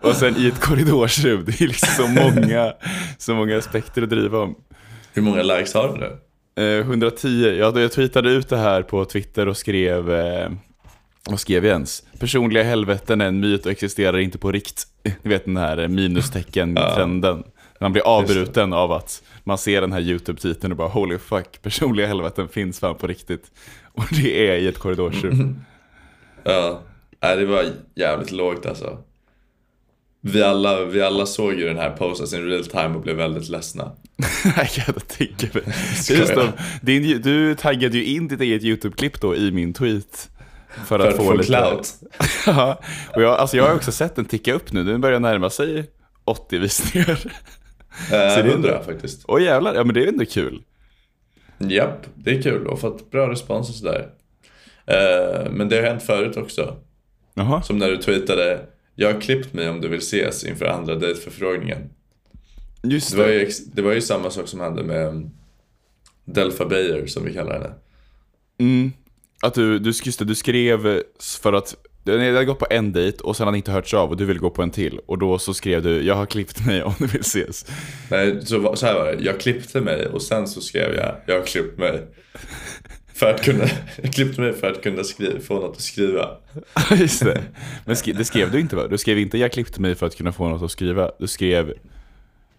Och 0.00 0.14
sen 0.14 0.36
i 0.38 0.46
ett 0.46 0.60
korridorsrum. 0.60 1.44
Det 1.46 1.60
är 1.60 1.66
liksom 1.66 1.88
så 1.88 2.08
många, 2.08 2.72
så 3.18 3.34
många 3.34 3.58
aspekter 3.58 4.02
att 4.02 4.10
driva 4.10 4.38
om. 4.38 4.54
Hur 5.12 5.22
många 5.22 5.42
likes 5.42 5.74
har 5.74 5.88
du 5.88 6.00
nu? 6.00 6.18
Eh, 6.56 6.80
110. 6.80 7.56
Jag, 7.58 7.78
jag 7.78 7.92
tweetade 7.92 8.30
ut 8.30 8.48
det 8.48 8.56
här 8.56 8.82
på 8.82 9.04
Twitter 9.04 9.48
och 9.48 9.56
skrev, 9.56 10.12
eh, 10.12 10.50
vad 11.30 11.40
skrev 11.40 11.64
jag 11.64 11.72
ens? 11.72 12.02
Personliga 12.18 12.62
helveten 12.62 13.20
är 13.20 13.26
en 13.26 13.40
myt 13.40 13.66
och 13.66 13.72
existerar 13.72 14.18
inte 14.18 14.38
på 14.38 14.52
rikt. 14.52 14.86
Ni 15.02 15.30
vet 15.30 15.44
den 15.44 15.56
här 15.56 15.88
minustecken-trenden. 15.88 17.44
Man 17.80 17.92
blir 17.92 18.02
avbruten 18.02 18.72
av 18.72 18.92
att 18.92 19.22
man 19.44 19.58
ser 19.58 19.80
den 19.80 19.92
här 19.92 20.00
YouTube-titeln 20.00 20.72
och 20.72 20.76
bara 20.76 20.88
holy 20.88 21.18
fuck, 21.18 21.62
personliga 21.62 22.06
helveten 22.06 22.48
finns 22.48 22.80
fan 22.80 22.94
på 22.94 23.06
riktigt. 23.06 23.50
Och 23.92 24.04
det 24.10 24.48
är 24.48 24.56
i 24.56 24.66
ett 24.66 24.78
korridorsrum. 24.78 25.56
Ja, 26.46 26.80
nej, 27.22 27.36
det 27.36 27.46
var 27.46 27.64
jävligt 27.94 28.30
lågt 28.30 28.66
alltså. 28.66 28.98
Vi 30.20 30.42
alla, 30.42 30.84
vi 30.84 31.02
alla 31.02 31.26
såg 31.26 31.54
ju 31.54 31.64
den 31.64 31.78
här 31.78 31.90
posten 31.90 32.40
in 32.40 32.46
real 32.46 32.64
time 32.64 32.94
och 32.94 33.00
blev 33.00 33.16
väldigt 33.16 33.48
ledsna. 33.48 33.92
Jag 34.56 34.68
kan 34.68 34.94
tänka 34.94 35.46
mig. 35.52 35.74
Just 36.10 36.34
det, 36.34 36.52
din, 36.82 37.22
du 37.22 37.54
taggade 37.54 37.98
ju 37.98 38.04
in 38.04 38.28
ditt 38.28 38.40
eget 38.40 38.62
YouTube-klipp 38.62 39.20
då 39.20 39.36
i 39.36 39.50
min 39.50 39.72
tweet. 39.72 40.30
För 40.86 40.98
att, 40.98 41.02
För 41.02 41.08
att 41.08 41.16
få, 41.16 41.24
få 41.24 41.32
lite... 41.32 41.44
clout. 41.46 41.94
ja, 42.46 42.80
och 43.16 43.22
jag, 43.22 43.30
alltså 43.38 43.56
jag 43.56 43.64
har 43.68 43.74
också 43.74 43.92
sett 43.92 44.16
den 44.16 44.24
ticka 44.24 44.54
upp 44.54 44.72
nu. 44.72 44.84
Den 44.84 45.00
börjar 45.00 45.20
närma 45.20 45.50
sig 45.50 45.90
80 46.24 46.58
visningar. 46.58 47.10
Eh, 47.10 48.10
det 48.10 48.16
är 48.16 48.44
100 48.44 48.82
faktiskt. 48.86 49.24
Åh 49.28 49.42
jävlar, 49.42 49.74
ja 49.74 49.84
men 49.84 49.94
det 49.94 50.02
är 50.04 50.06
ändå 50.08 50.24
kul. 50.24 50.62
Japp, 51.58 52.06
det 52.14 52.30
är 52.30 52.42
kul 52.42 52.66
och 52.66 52.80
fått 52.80 53.10
bra 53.10 53.30
respons 53.30 53.68
och 53.68 53.74
sådär. 53.74 54.08
Eh, 54.86 55.50
men 55.50 55.68
det 55.68 55.76
har 55.76 55.82
hänt 55.82 56.02
förut 56.02 56.36
också. 56.36 56.76
Jaha. 57.34 57.62
Som 57.62 57.78
när 57.78 57.90
du 57.90 57.96
tweetade 57.96 58.60
Jag 58.94 59.12
har 59.14 59.20
klippt 59.20 59.52
mig 59.52 59.68
om 59.68 59.80
du 59.80 59.88
vill 59.88 59.98
ses 59.98 60.44
inför 60.44 60.66
andra 60.66 60.94
dejtförfrågningen. 60.94 61.78
Just 62.82 63.10
Det 63.10 63.16
var, 63.18 63.26
det. 63.26 63.34
ju, 63.34 63.40
ex- 63.40 63.64
det 63.64 63.82
var 63.82 63.92
ju 63.92 64.00
samma 64.00 64.30
sak 64.30 64.48
som 64.48 64.60
hände 64.60 64.82
med 64.82 65.06
um, 65.08 65.30
Delpha 66.24 66.64
Bayer 66.66 67.06
som 67.06 67.24
vi 67.24 67.32
kallar 67.32 67.52
henne. 67.52 67.70
Mm. 68.58 68.92
Att 69.44 69.54
du, 69.54 69.78
du, 69.78 69.90
just 69.90 70.18
det, 70.18 70.24
du 70.24 70.34
skrev 70.34 71.02
för 71.42 71.52
att 71.52 71.76
du 72.04 72.32
hade 72.32 72.44
gått 72.44 72.58
på 72.58 72.66
en 72.70 72.92
dejt 72.92 73.18
och 73.22 73.36
sen 73.36 73.46
hade 73.46 73.56
inte 73.56 73.72
hörts 73.72 73.94
av 73.94 74.10
och 74.10 74.16
du 74.16 74.24
ville 74.24 74.40
gå 74.40 74.50
på 74.50 74.62
en 74.62 74.70
till. 74.70 75.00
Och 75.06 75.18
då 75.18 75.38
så 75.38 75.54
skrev 75.54 75.82
du, 75.82 76.02
jag 76.02 76.14
har 76.14 76.26
klippt 76.26 76.66
mig 76.66 76.82
om 76.82 76.94
du 76.98 77.06
vill 77.06 77.20
ses. 77.20 77.66
Nej, 78.10 78.46
så, 78.46 78.76
så 78.76 78.86
här 78.86 78.94
var 78.94 79.04
det. 79.04 79.24
Jag 79.24 79.40
klippte 79.40 79.80
mig 79.80 80.06
och 80.06 80.22
sen 80.22 80.48
så 80.48 80.60
skrev 80.60 80.94
jag 80.94 81.16
Jag 81.26 81.34
har 81.34 81.46
klippt 81.46 81.78
mig. 81.78 82.02
För 83.14 83.34
att 83.34 83.44
kunna, 83.44 83.64
jag 84.02 84.12
klippte 84.12 84.40
mig 84.40 84.52
för 84.52 84.70
att 84.70 84.82
kunna 84.82 85.04
skriva, 85.04 85.40
få 85.40 85.54
något 85.54 85.76
att 85.76 85.82
skriva. 85.82 86.30
just 86.90 87.24
det. 87.24 87.44
Men 87.84 87.96
skri, 87.96 88.12
det 88.12 88.24
skrev 88.24 88.50
du 88.50 88.60
inte 88.60 88.76
va? 88.76 88.86
Du 88.86 88.98
skrev 88.98 89.18
inte, 89.18 89.38
jag 89.38 89.52
klippte 89.52 89.80
mig 89.80 89.94
för 89.94 90.06
att 90.06 90.16
kunna 90.16 90.32
få 90.32 90.48
något 90.48 90.62
att 90.62 90.70
skriva. 90.70 91.10
Du 91.18 91.26
skrev, 91.26 91.72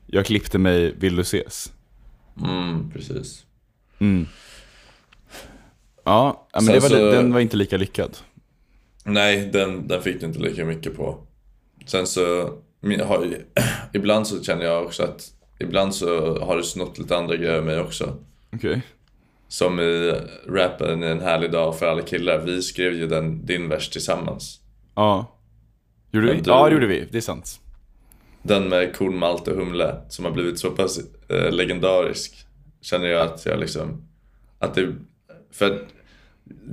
jag 0.07 0.25
klippte 0.25 0.57
mig, 0.57 0.95
vill 0.99 1.15
du 1.15 1.21
ses? 1.21 1.71
Mm, 2.43 2.91
precis. 2.91 3.45
Mm. 3.99 4.27
Ja, 6.05 6.47
men 6.53 6.65
var, 6.73 6.89
så- 6.89 7.11
den 7.11 7.33
var 7.33 7.39
inte 7.39 7.57
lika 7.57 7.77
lyckad. 7.77 8.17
Nej, 9.03 9.49
den, 9.53 9.87
den 9.87 10.01
fick 10.01 10.19
du 10.19 10.25
inte 10.25 10.39
lika 10.39 10.65
mycket 10.65 10.95
på. 10.97 11.17
Sen 11.85 12.07
så, 12.07 12.49
har, 13.03 13.23
ju- 13.25 13.45
ibland 13.93 14.27
så 14.27 14.43
känner 14.43 14.65
jag 14.65 14.83
också 14.85 15.03
att 15.03 15.31
ibland 15.59 15.95
så 15.95 16.39
har 16.39 16.57
du 16.57 16.63
snott 16.63 16.97
lite 16.97 17.17
andra 17.17 17.35
grejer 17.35 17.57
av 17.57 17.65
mig 17.65 17.79
också. 17.79 18.17
Okej. 18.53 18.81
Som 19.47 19.79
i 19.79 20.13
rappen 20.47 21.03
i 21.03 21.07
en 21.07 21.21
härlig 21.21 21.51
dag 21.51 21.79
för 21.79 21.85
alla 21.87 22.01
killar. 22.01 22.39
Vi 22.45 22.61
skrev 22.61 22.93
ju 22.93 23.07
den, 23.07 23.45
din 23.45 23.69
vers 23.69 23.89
tillsammans. 23.89 24.59
Ja. 24.95 25.37
Gjorde 26.11 26.27
vi? 26.27 26.33
du- 26.41 26.41
Ja, 26.51 26.65
det 26.67 26.73
gjorde 26.73 26.87
vi. 26.87 27.07
Det 27.11 27.17
är 27.17 27.21
sant. 27.21 27.59
Den 28.43 28.69
med 28.69 28.95
korn, 28.95 29.17
malt 29.17 29.47
och 29.47 29.55
humle 29.55 29.95
som 30.09 30.25
har 30.25 30.31
blivit 30.31 30.59
så 30.59 30.71
pass 30.71 30.99
eh, 31.29 31.51
legendarisk. 31.51 32.45
Känner 32.81 33.07
jag 33.07 33.21
att 33.21 33.45
jag 33.45 33.59
liksom, 33.59 34.07
att 34.59 34.73
det, 34.75 34.95
för 35.51 35.87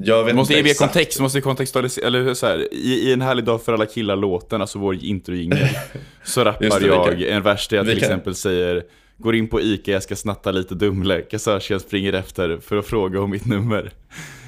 jag 0.04 0.34
måste 0.34 0.54
ge 0.54 0.74
kontext, 0.74 1.20
måste 1.20 1.40
kontextualisera, 1.40 2.06
eller 2.06 2.34
så 2.34 2.46
här, 2.46 2.74
i, 2.74 2.92
i 3.08 3.12
en 3.12 3.20
härlig 3.20 3.44
dag 3.44 3.62
för 3.62 3.72
alla 3.72 3.86
killar-låten, 3.86 4.60
alltså 4.60 4.78
vår 4.78 4.94
introjingel, 5.04 5.68
så 6.24 6.44
rappar 6.44 6.80
det, 6.80 6.86
jag 6.86 7.04
kan- 7.08 7.22
en 7.22 7.42
vers 7.42 7.68
där 7.68 7.76
jag 7.76 7.86
till 7.86 7.94
kan- 7.98 8.04
exempel 8.04 8.34
säger 8.34 8.82
Går 9.16 9.34
in 9.34 9.48
på 9.48 9.60
Ica, 9.60 9.90
jag 9.92 10.02
ska 10.02 10.16
snatta 10.16 10.50
lite 10.50 10.74
Dumle, 10.74 11.20
kassörskan 11.22 11.80
springer 11.80 12.12
efter 12.12 12.58
för 12.58 12.76
att 12.76 12.86
fråga 12.86 13.20
om 13.20 13.30
mitt 13.30 13.46
nummer. 13.46 13.92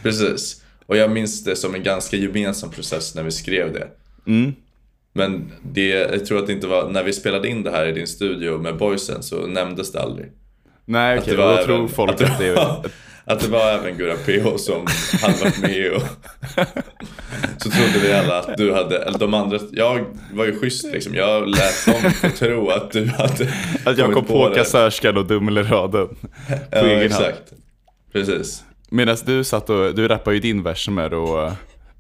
Precis. 0.03 0.63
Och 0.87 0.97
jag 0.97 1.11
minns 1.11 1.45
det 1.45 1.57
som 1.57 1.75
en 1.75 1.83
ganska 1.83 2.17
gemensam 2.17 2.71
process 2.71 3.15
när 3.15 3.23
vi 3.23 3.31
skrev 3.31 3.73
det. 3.73 3.89
Mm. 4.27 4.53
Men 5.13 5.53
det, 5.63 5.89
jag 5.89 6.27
tror 6.27 6.39
att 6.39 6.47
det 6.47 6.53
inte 6.53 6.67
var, 6.67 6.89
när 6.91 7.05
vi 7.05 7.13
spelade 7.13 7.49
in 7.49 7.63
det 7.63 7.71
här 7.71 7.87
i 7.87 7.93
din 7.93 8.07
studio 8.07 8.59
med 8.59 8.77
boysen 8.77 9.23
så 9.23 9.47
nämndes 9.47 9.93
det 9.93 10.01
aldrig. 10.03 10.33
Nej 10.85 11.19
okej, 11.19 11.37
var 11.37 11.57
då 11.59 11.65
tror 11.65 11.89
folk 11.89 12.11
att 12.11 12.19
det 12.19 12.27
att 12.27 12.39
det 12.39 12.47
är... 12.49 12.55
var- 12.57 12.87
Att 13.27 13.41
det 13.41 13.49
var 13.49 13.71
även 13.71 13.97
Gurra 13.99 14.15
PH 14.17 14.57
som 14.57 14.87
hade 15.23 15.39
varit 15.45 15.59
med 15.59 15.93
och 15.93 16.03
så 17.59 17.71
trodde 17.71 17.99
vi 18.03 18.13
alla 18.13 18.39
att 18.39 18.57
du 18.57 18.73
hade, 18.75 18.99
eller 18.99 19.19
de 19.19 19.35
andra, 19.35 19.59
jag 19.73 20.05
var 20.33 20.45
ju 20.45 20.59
schysst 20.61 20.85
liksom. 20.85 21.15
Jag 21.15 21.49
lät 21.49 21.87
dem 21.87 22.31
tro 22.39 22.69
att 22.71 22.91
du 22.93 23.07
hade 23.07 23.49
Att 23.85 23.99
jag 23.99 24.13
kom 24.13 24.25
på 24.25 24.49
det. 24.49 24.55
kassörskan 24.55 25.17
och 25.17 25.27
Dumle-raden. 25.27 26.09
På 26.09 26.15
Ja, 26.71 26.79
egen 26.87 26.91
hand. 26.99 27.03
exakt. 27.03 27.53
Precis. 28.13 28.65
Medan 28.91 29.17
du 29.27 29.45
satt 29.45 29.71
och, 29.71 29.95
du 29.95 30.09
rappar 30.09 30.33
ju 30.33 30.41
din 30.41 30.63
vers 30.63 30.85
som 30.85 30.99
är 30.99 31.11
då 31.11 31.53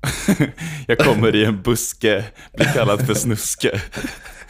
Jag 0.87 0.99
kommer 0.99 1.37
i 1.37 1.44
en 1.44 1.62
buske, 1.62 2.25
blir 2.56 2.73
kallad 2.75 3.06
för 3.06 3.14
snuske. 3.14 3.80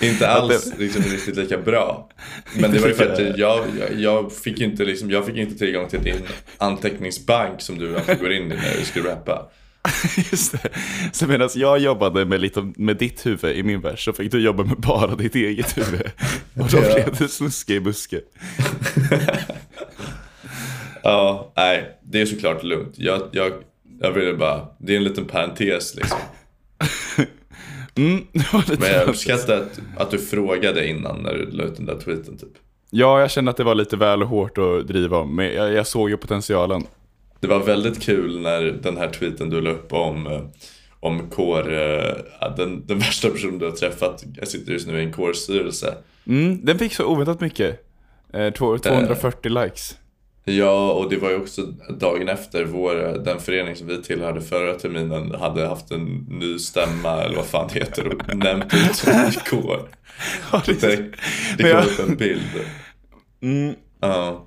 Inte 0.01 0.29
alls 0.29 0.73
liksom, 0.79 1.03
riktigt 1.03 1.37
lika 1.37 1.59
bra. 1.59 2.11
Men 2.57 2.73
det 2.73 2.79
var 2.79 2.89
ju 2.89 2.95
för 2.95 3.13
att 3.13 3.39
jag, 3.39 3.65
jag, 3.97 4.33
fick 4.33 4.61
inte, 4.61 4.85
liksom, 4.85 5.11
jag 5.11 5.27
fick 5.27 5.37
inte 5.37 5.59
tillgång 5.59 5.89
till 5.89 6.03
din 6.03 6.23
anteckningsbank 6.59 7.61
som 7.61 7.79
du 7.79 7.97
alltid 7.97 8.21
går 8.21 8.33
in 8.33 8.43
i 8.53 8.55
när 8.55 8.77
du 8.79 8.85
ska 8.85 9.01
rappa. 9.01 9.51
Just 10.31 10.53
det. 10.53 10.69
Så 11.13 11.27
medan 11.27 11.49
jag 11.55 11.79
jobbade 11.79 12.25
med, 12.25 12.41
lite, 12.41 12.73
med 12.77 12.97
ditt 12.97 13.27
huvud 13.27 13.57
i 13.57 13.63
min 13.63 13.81
vers 13.81 14.05
så 14.05 14.13
fick 14.13 14.33
du 14.33 14.41
jobba 14.41 14.65
med 14.65 14.77
bara 14.77 15.15
ditt 15.15 15.35
eget 15.35 15.79
huvud. 15.79 16.11
Och 16.55 16.69
då 16.71 16.81
blev 16.81 17.17
det 17.19 17.29
snuske 17.29 17.75
i 17.75 17.81
buske. 17.81 18.21
Ja, 21.03 21.53
nej, 21.57 21.99
det 22.03 22.21
är 22.21 22.27
såklart 22.27 22.63
lugnt. 22.63 22.95
Jag, 22.97 23.23
jag, 23.33 23.53
jag 24.01 24.13
ville 24.13 24.35
bara, 24.35 24.69
det 24.79 24.93
är 24.93 24.97
en 24.97 25.05
liten 25.05 25.25
parentes 25.25 25.95
liksom. 25.95 26.19
Mm, 27.97 28.27
Men 28.79 28.93
jag 28.93 29.09
uppskattar 29.09 29.57
att, 29.57 29.81
att 29.97 30.11
du 30.11 30.19
frågade 30.19 30.89
innan 30.89 31.23
när 31.23 31.35
du 31.35 31.51
la 31.51 31.65
ut 31.65 31.77
den 31.77 31.87
där 31.87 31.99
tweeten 31.99 32.37
typ. 32.39 32.49
Ja, 32.91 33.21
jag 33.21 33.31
kände 33.31 33.51
att 33.51 33.57
det 33.57 33.65
var 33.65 33.75
lite 33.75 33.97
väl 33.97 34.23
hårt 34.23 34.59
att 34.59 34.87
driva 34.89 35.19
om, 35.19 35.37
men 35.37 35.55
jag, 35.55 35.73
jag 35.73 35.87
såg 35.87 36.11
ju 36.11 36.17
potentialen. 36.17 36.83
Det 37.41 37.47
var 37.47 37.59
väldigt 37.61 38.03
kul 38.03 38.41
när 38.41 38.63
den 38.63 38.97
här 38.97 39.09
tweeten 39.09 39.51
du 39.51 39.61
la 39.61 39.71
upp 39.71 39.93
om, 39.93 40.27
eh, 40.27 40.41
om 41.01 41.31
kår, 41.31 41.73
eh, 41.73 42.15
den, 42.57 42.87
den 42.87 42.99
värsta 42.99 43.31
personen 43.31 43.59
du 43.59 43.65
har 43.65 43.73
träffat. 43.73 44.25
Jag 44.37 44.49
sitter 44.49 44.73
just 44.73 44.87
nu 44.87 45.01
i 45.01 45.05
en 45.05 45.13
kårstyrelse. 45.13 45.95
Mm, 46.27 46.65
den 46.65 46.79
fick 46.79 46.93
så 46.95 47.05
oväntat 47.07 47.41
mycket. 47.41 47.87
Eh, 48.33 48.51
två- 48.53 48.79
240 48.79 49.63
likes. 49.65 49.99
Ja, 50.47 50.93
och 50.93 51.11
det 51.11 51.17
var 51.17 51.31
ju 51.31 51.37
också 51.37 51.63
dagen 52.01 52.29
efter 52.29 52.65
vår, 52.65 52.95
den 53.25 53.41
förening 53.41 53.77
som 53.77 53.87
vi 53.87 54.03
tillhörde 54.03 54.41
förra 54.41 54.75
terminen 54.75 55.35
hade 55.35 55.67
haft 55.67 55.91
en 55.91 56.27
ny 56.31 56.59
stämma, 56.59 57.23
eller 57.23 57.37
vad 57.37 57.47
fan 57.47 57.71
det 57.73 57.79
heter, 57.81 58.07
och 58.09 58.37
nämnt 58.37 58.75
ut 58.75 59.45
kår. 59.51 59.81
Ja, 60.53 60.63
det 60.67 60.81
Det, 60.81 61.63
kom 61.63 61.69
jag- 61.71 61.85
upp 61.87 62.09
en 62.09 62.17
bild. 62.17 62.43
Mm, 63.43 63.75
Ja. 64.01 64.47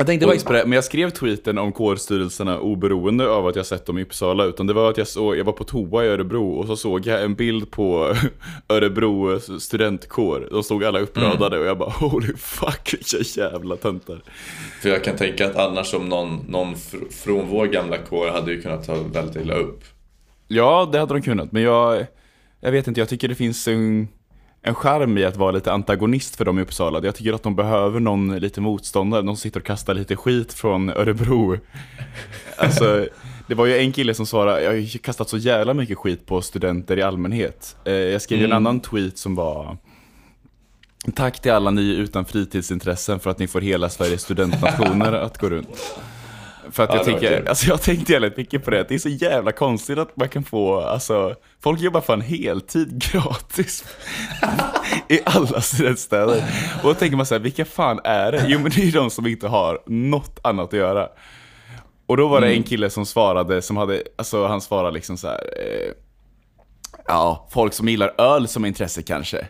Jag 0.00 0.06
tänkte 0.06 0.26
faktiskt 0.26 0.46
på 0.46 0.52
det, 0.52 0.62
men 0.64 0.72
jag 0.72 0.84
skrev 0.84 1.10
tweeten 1.10 1.58
om 1.58 1.72
kårstyrelserna 1.72 2.58
oberoende 2.58 3.28
av 3.28 3.46
att 3.46 3.56
jag 3.56 3.66
sett 3.66 3.86
dem 3.86 3.98
i 3.98 4.02
Uppsala, 4.02 4.44
utan 4.44 4.66
det 4.66 4.72
var 4.72 4.90
att 4.90 4.98
jag 4.98 5.08
såg, 5.08 5.36
jag 5.36 5.44
var 5.44 5.52
på 5.52 5.64
toa 5.64 6.04
i 6.04 6.08
Örebro 6.08 6.52
och 6.52 6.66
så 6.66 6.76
såg 6.76 7.06
jag 7.06 7.22
en 7.24 7.34
bild 7.34 7.70
på 7.70 8.14
Örebro 8.68 9.40
studentkår. 9.60 10.48
De 10.50 10.62
stod 10.62 10.84
alla 10.84 10.98
uppradade 11.00 11.58
och 11.58 11.66
jag 11.66 11.78
bara 11.78 11.90
holy 11.90 12.36
fuck 12.36 12.94
vilka 12.94 13.40
jävla 13.40 13.76
töntar. 13.76 14.22
För 14.82 14.88
jag 14.88 15.04
kan 15.04 15.16
tänka 15.16 15.46
att 15.46 15.56
annars 15.56 15.94
om 15.94 16.08
någon, 16.08 16.44
någon 16.48 16.74
fr- 16.74 17.12
från 17.12 17.48
vår 17.48 17.66
gamla 17.66 17.98
kår 17.98 18.28
hade 18.28 18.52
ju 18.52 18.62
kunnat 18.62 18.86
ta 18.86 18.94
väldigt 19.12 19.36
illa 19.36 19.54
upp. 19.54 19.84
Ja, 20.48 20.88
det 20.92 20.98
hade 20.98 21.14
de 21.14 21.22
kunnat, 21.22 21.52
men 21.52 21.62
jag, 21.62 22.06
jag 22.60 22.72
vet 22.72 22.88
inte, 22.88 23.00
jag 23.00 23.08
tycker 23.08 23.28
det 23.28 23.34
finns 23.34 23.68
en, 23.68 24.08
en 24.62 24.74
charm 24.74 25.18
i 25.18 25.24
att 25.24 25.36
vara 25.36 25.50
lite 25.50 25.72
antagonist 25.72 26.36
för 26.36 26.44
dem 26.44 26.58
i 26.58 26.62
Uppsala. 26.62 27.00
Jag 27.04 27.14
tycker 27.14 27.32
att 27.32 27.42
de 27.42 27.56
behöver 27.56 28.00
någon 28.00 28.38
lite 28.38 28.60
motståndare, 28.60 29.22
någon 29.22 29.36
som 29.36 29.40
sitter 29.42 29.60
och 29.60 29.66
kastar 29.66 29.94
lite 29.94 30.16
skit 30.16 30.52
från 30.52 30.90
Örebro. 30.90 31.56
Alltså, 32.56 33.06
det 33.46 33.54
var 33.54 33.66
ju 33.66 33.78
en 33.78 33.92
kille 33.92 34.14
som 34.14 34.26
svarade, 34.26 34.62
jag 34.62 34.70
har 34.72 34.98
kastat 34.98 35.28
så 35.28 35.36
jävla 35.36 35.74
mycket 35.74 35.98
skit 35.98 36.26
på 36.26 36.42
studenter 36.42 36.96
i 36.98 37.02
allmänhet. 37.02 37.76
Eh, 37.84 37.92
Jag 37.92 38.22
skrev 38.22 38.38
ju 38.38 38.44
en 38.44 38.50
Mm. 38.52 38.66
annan 38.66 38.80
tweet 38.80 39.18
som 39.18 39.34
var 39.34 39.76
Tack 41.14 41.40
till 41.42 41.52
alla 41.52 41.70
ni 41.70 41.82
utan 41.82 42.24
fritidsintressen 42.24 43.20
för 43.20 43.30
att 43.30 43.38
ni 43.38 43.46
får 43.48 43.60
hela 43.60 43.88
Sveriges 43.88 44.22
studentnationer 44.22 45.12
att 45.12 45.38
gå 45.38 45.48
runt. 45.50 45.68
För 46.72 46.82
att 46.82 46.90
Ja, 46.90 46.96
jag 46.96 47.04
tänker, 47.04 47.48
alltså 47.48 47.66
jag 47.66 47.82
tänkte 47.82 48.12
jävligt 48.12 48.36
mycket 48.36 48.64
på 48.64 48.70
det, 48.70 48.88
det 48.88 48.94
är 48.94 48.98
så 48.98 49.08
jävla 49.08 49.52
konstigt 49.52 49.98
att 49.98 50.16
man 50.16 50.28
kan 50.28 50.44
få, 50.44 50.80
alltså, 50.80 51.34
folk 51.62 51.80
jobbar 51.80 52.00
fan 52.00 52.20
heltid 52.20 53.02
gratis 53.12 53.84
i 55.08 55.20
alla 55.24 55.60
studentstäder. 55.60 56.44
Och 56.82 56.88
då 56.88 56.94
tänker 56.94 57.16
man 57.16 57.26
så 57.26 57.34
här, 57.34 57.40
vilka 57.42 57.64
fan 57.64 58.00
är 58.04 58.32
det? 58.32 58.44
Jo 58.48 58.58
men 58.58 58.70
det 58.70 58.80
är 58.80 58.84
ju 58.84 58.90
de 58.90 59.10
som 59.10 59.26
inte 59.26 59.48
har 59.48 59.82
något 59.86 60.38
annat 60.42 60.66
att 60.66 60.78
göra. 60.78 61.08
Och 62.06 62.16
då 62.16 62.28
var 62.28 62.40
det 62.40 62.52
en 62.52 62.62
kille 62.62 62.90
som 62.90 63.06
svarade, 63.06 63.62
som 63.62 63.76
hade, 63.76 64.02
alltså 64.16 64.46
han 64.46 64.60
svarade 64.60 64.94
liksom 64.94 65.16
så 65.16 65.28
här, 65.28 65.40
eh, 65.56 65.92
ja, 67.06 67.48
folk 67.50 67.72
som 67.72 67.88
gillar 67.88 68.20
öl 68.20 68.48
som 68.48 68.64
intresse 68.64 69.02
kanske. 69.02 69.46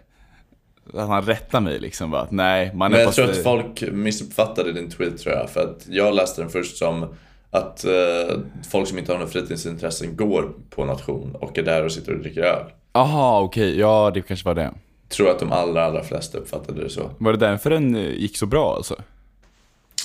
Att 0.94 1.09
han 1.09 1.23
rättar 1.23 1.61
mig 1.61 1.78
liksom 1.78 2.11
bara 2.11 2.23
att 2.23 2.30
nej, 2.30 2.70
man 2.75 2.92
är 2.92 2.97
Men 2.97 3.04
jag 3.04 3.14
tror 3.14 3.30
att 3.30 3.42
folk 3.42 3.82
missuppfattade 3.92 4.73
din 4.73 4.90
tweet 4.90 5.18
tror 5.18 5.35
jag. 5.35 5.50
För 5.50 5.61
att 5.61 5.87
jag 5.88 6.14
läste 6.14 6.42
den 6.42 6.50
först 6.50 6.76
som 6.76 7.06
att 7.50 7.85
eh, 7.85 8.38
folk 8.70 8.88
som 8.88 8.99
inte 8.99 9.12
har 9.12 9.18
några 9.18 9.30
fritidsintressen 9.30 10.16
går 10.16 10.52
på 10.70 10.85
nation 10.85 11.35
och 11.35 11.59
är 11.59 11.62
där 11.62 11.85
och 11.85 11.92
sitter 11.92 12.12
och 12.12 12.20
dricker 12.20 12.42
öl. 12.42 12.64
Aha, 12.92 13.40
okej, 13.40 13.78
ja 13.78 14.11
det 14.14 14.23
kanske 14.23 14.47
var 14.47 14.54
det. 14.54 14.75
Tror 15.09 15.30
att 15.30 15.38
de 15.38 15.52
allra, 15.52 15.85
allra 15.85 16.04
flesta 16.04 16.38
uppfattade 16.38 16.82
det 16.82 16.90
så. 16.90 17.11
Var 17.18 17.32
det 17.32 17.38
därför 17.38 17.70
den 17.70 17.94
eh, 17.94 18.11
gick 18.11 18.37
så 18.37 18.47
bra 18.47 18.75
alltså? 18.76 18.97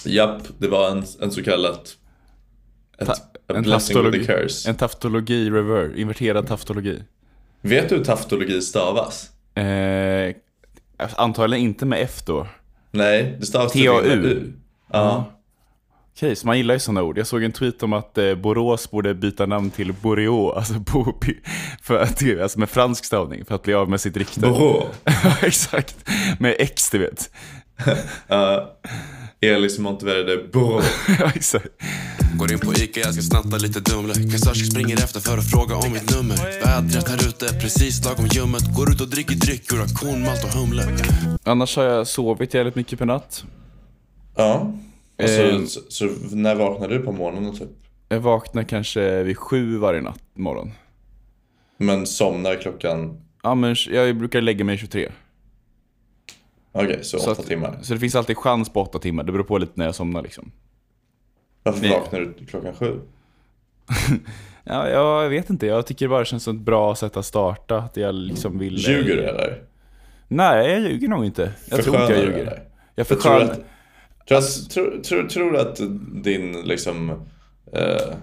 Japp, 0.06 0.42
det 0.58 0.68
var 0.68 0.90
en, 0.90 1.04
en 1.22 1.32
så 1.32 1.44
kallad... 1.44 1.80
Ett, 2.98 3.08
Ta- 3.08 3.16
en 3.56 3.64
taftologi. 3.64 4.28
En 4.68 4.76
taftologi 4.76 5.50
rever, 5.50 5.98
inverterad 6.00 6.48
taftologi. 6.48 7.04
Vet 7.62 7.90
du 7.90 7.96
hur 7.96 8.04
taftologi 8.04 8.62
stavas? 8.62 9.30
Eh, 9.56 10.36
antagligen 10.98 11.66
inte 11.66 11.86
med 11.86 12.02
F 12.02 12.22
då. 12.26 12.48
Nej, 12.92 13.36
det 13.40 13.46
stavas 13.46 13.72
T-A-U. 13.72 14.12
U. 14.12 14.54
Ja. 14.92 15.26
Okej, 16.16 16.36
så 16.36 16.48
man 16.48 16.58
gillar 16.58 16.74
ju 16.74 16.80
sådana 16.80 17.04
ord. 17.04 17.18
Jag 17.18 17.28
såg 17.28 17.44
en 17.44 17.52
tweet 17.52 17.84
om 17.84 17.94
att 17.94 18.18
eh, 18.18 18.36
Borås 18.36 18.92
borde 18.92 19.14
byta 19.14 19.46
namn 19.46 19.70
till 19.70 19.94
Boreau, 19.94 20.52
alltså, 20.52 20.74
bo, 20.74 21.14
för 21.82 22.00
att, 22.00 22.24
alltså 22.42 22.60
med 22.60 22.70
fransk 22.70 23.06
stavning, 23.06 23.46
för 23.46 23.56
att 23.56 23.64
bli 23.64 23.74
av 23.74 23.90
med 23.90 24.02
sitt 24.02 24.18
rykte. 24.18 24.40
Borås. 24.40 24.86
Ja, 25.24 25.36
exakt. 25.42 26.10
Med 26.40 26.56
X, 26.60 26.90
du 26.90 26.98
vet. 26.98 27.32
Uh, 28.32 28.60
Elis 29.46 29.80
Monteverde 29.80 30.38
Borås. 30.54 30.86
ja, 31.20 31.32
exakt. 31.36 31.68
Går 32.40 32.52
in 32.52 32.60
på 32.60 32.74
Ica, 32.74 33.00
jag 33.00 33.14
ska 33.14 33.22
snatta 33.22 33.58
lite 33.58 33.80
Dumle 33.80 34.14
Kassörska 34.14 34.66
springer 34.72 34.96
efter 34.98 35.20
för 35.20 35.38
att 35.38 35.50
fråga 35.52 35.76
om 35.76 35.92
mitt 35.94 36.16
nummer 36.16 36.36
Vädret 36.66 37.08
här 37.08 37.28
ute, 37.30 37.60
precis 37.62 38.06
lagom 38.06 38.26
ljummet 38.32 38.76
Går 38.76 38.92
ut 38.92 39.02
och 39.02 39.08
dricker 39.10 39.36
dryck 39.36 39.74
ur 39.74 39.82
aktion, 39.82 40.22
malt 40.22 40.44
och 40.44 40.50
humle 40.50 40.84
Annars 41.44 41.76
har 41.76 41.84
jag 41.84 42.08
sovit 42.08 42.54
jävligt 42.54 42.76
mycket 42.76 43.00
på 43.00 43.06
natt. 43.06 43.44
Ja. 44.36 44.74
Och 45.24 45.30
så, 45.30 45.42
Ehm. 45.42 45.68
så, 45.68 45.80
så 45.90 46.06
när 46.32 46.56
vaknade 46.56 46.98
du 46.98 47.04
på 47.04 47.12
morgonen 47.12 47.58
typ? 47.58 47.70
Jag 48.10 48.20
vaknar 48.20 48.64
kanske 48.64 49.24
vid 49.24 49.38
sju 49.38 49.78
varje 49.78 50.02
natt, 50.02 50.20
morgon. 50.34 50.72
Men 51.78 52.08
somnar 52.08 52.56
klockan... 52.62 53.22
Ja, 53.44 53.56
men 53.56 53.76
jag 53.90 54.18
brukar 54.18 54.42
lägga 54.42 54.66
mig 54.66 54.78
23. 54.78 55.12
Okej, 56.76 57.00
så, 57.04 57.20
Så 57.20 57.32
åtta 57.32 57.42
att- 57.42 57.48
timmar. 57.48 57.78
Så 57.82 57.94
det 57.94 58.00
finns 58.00 58.16
alltid 58.16 58.38
chans 58.38 58.70
på 58.74 58.82
åtta 58.82 59.00
timmar. 59.00 59.24
Det 59.24 59.32
beror 59.32 59.44
på 59.44 59.58
lite 59.58 59.72
när 59.76 59.86
jag 59.86 59.96
somnar 59.96 60.22
liksom. 60.22 60.52
Varför 61.64 61.82
Nej. 61.82 61.90
vaknar 61.90 62.20
du 62.20 62.46
klockan 62.46 62.74
sju? 62.76 63.00
Ja, 64.68 64.90
jag 64.90 65.30
vet 65.30 65.50
inte. 65.50 65.66
Jag 65.66 65.86
tycker 65.86 66.06
det 66.06 66.10
bara 66.10 66.26
känns 66.26 66.44
som 66.44 66.56
ett 66.56 66.62
bra 66.62 66.96
sätt 66.96 67.18
att 67.18 67.26
starta. 67.26 67.78
Att 67.78 67.98
jag 67.98 68.16
liksom 68.16 68.60
vill... 68.60 68.78
Ljuger 68.78 69.16
du 69.16 69.24
eller? 69.24 69.64
Nej, 70.28 70.72
jag 70.72 70.80
ljuger 70.82 71.08
nog 71.08 71.26
inte. 71.26 71.52
Jag 71.70 71.84
tror 71.84 72.02
inte 72.02 72.14
jag 72.14 72.22
ljuger. 72.24 72.38
eller? 72.40 72.64
Jag 72.96 73.08
För 73.08 73.16
tror, 73.16 73.40
förskönar... 73.40 73.52
att, 73.54 74.28
tror, 74.28 74.38
att, 74.38 74.70
tror, 74.70 75.02
tror, 75.04 75.24
tror 75.28 75.52
du 75.52 75.60
att 75.60 75.80
din 76.24 76.62
liksom 76.62 77.10
eh, 77.74 78.14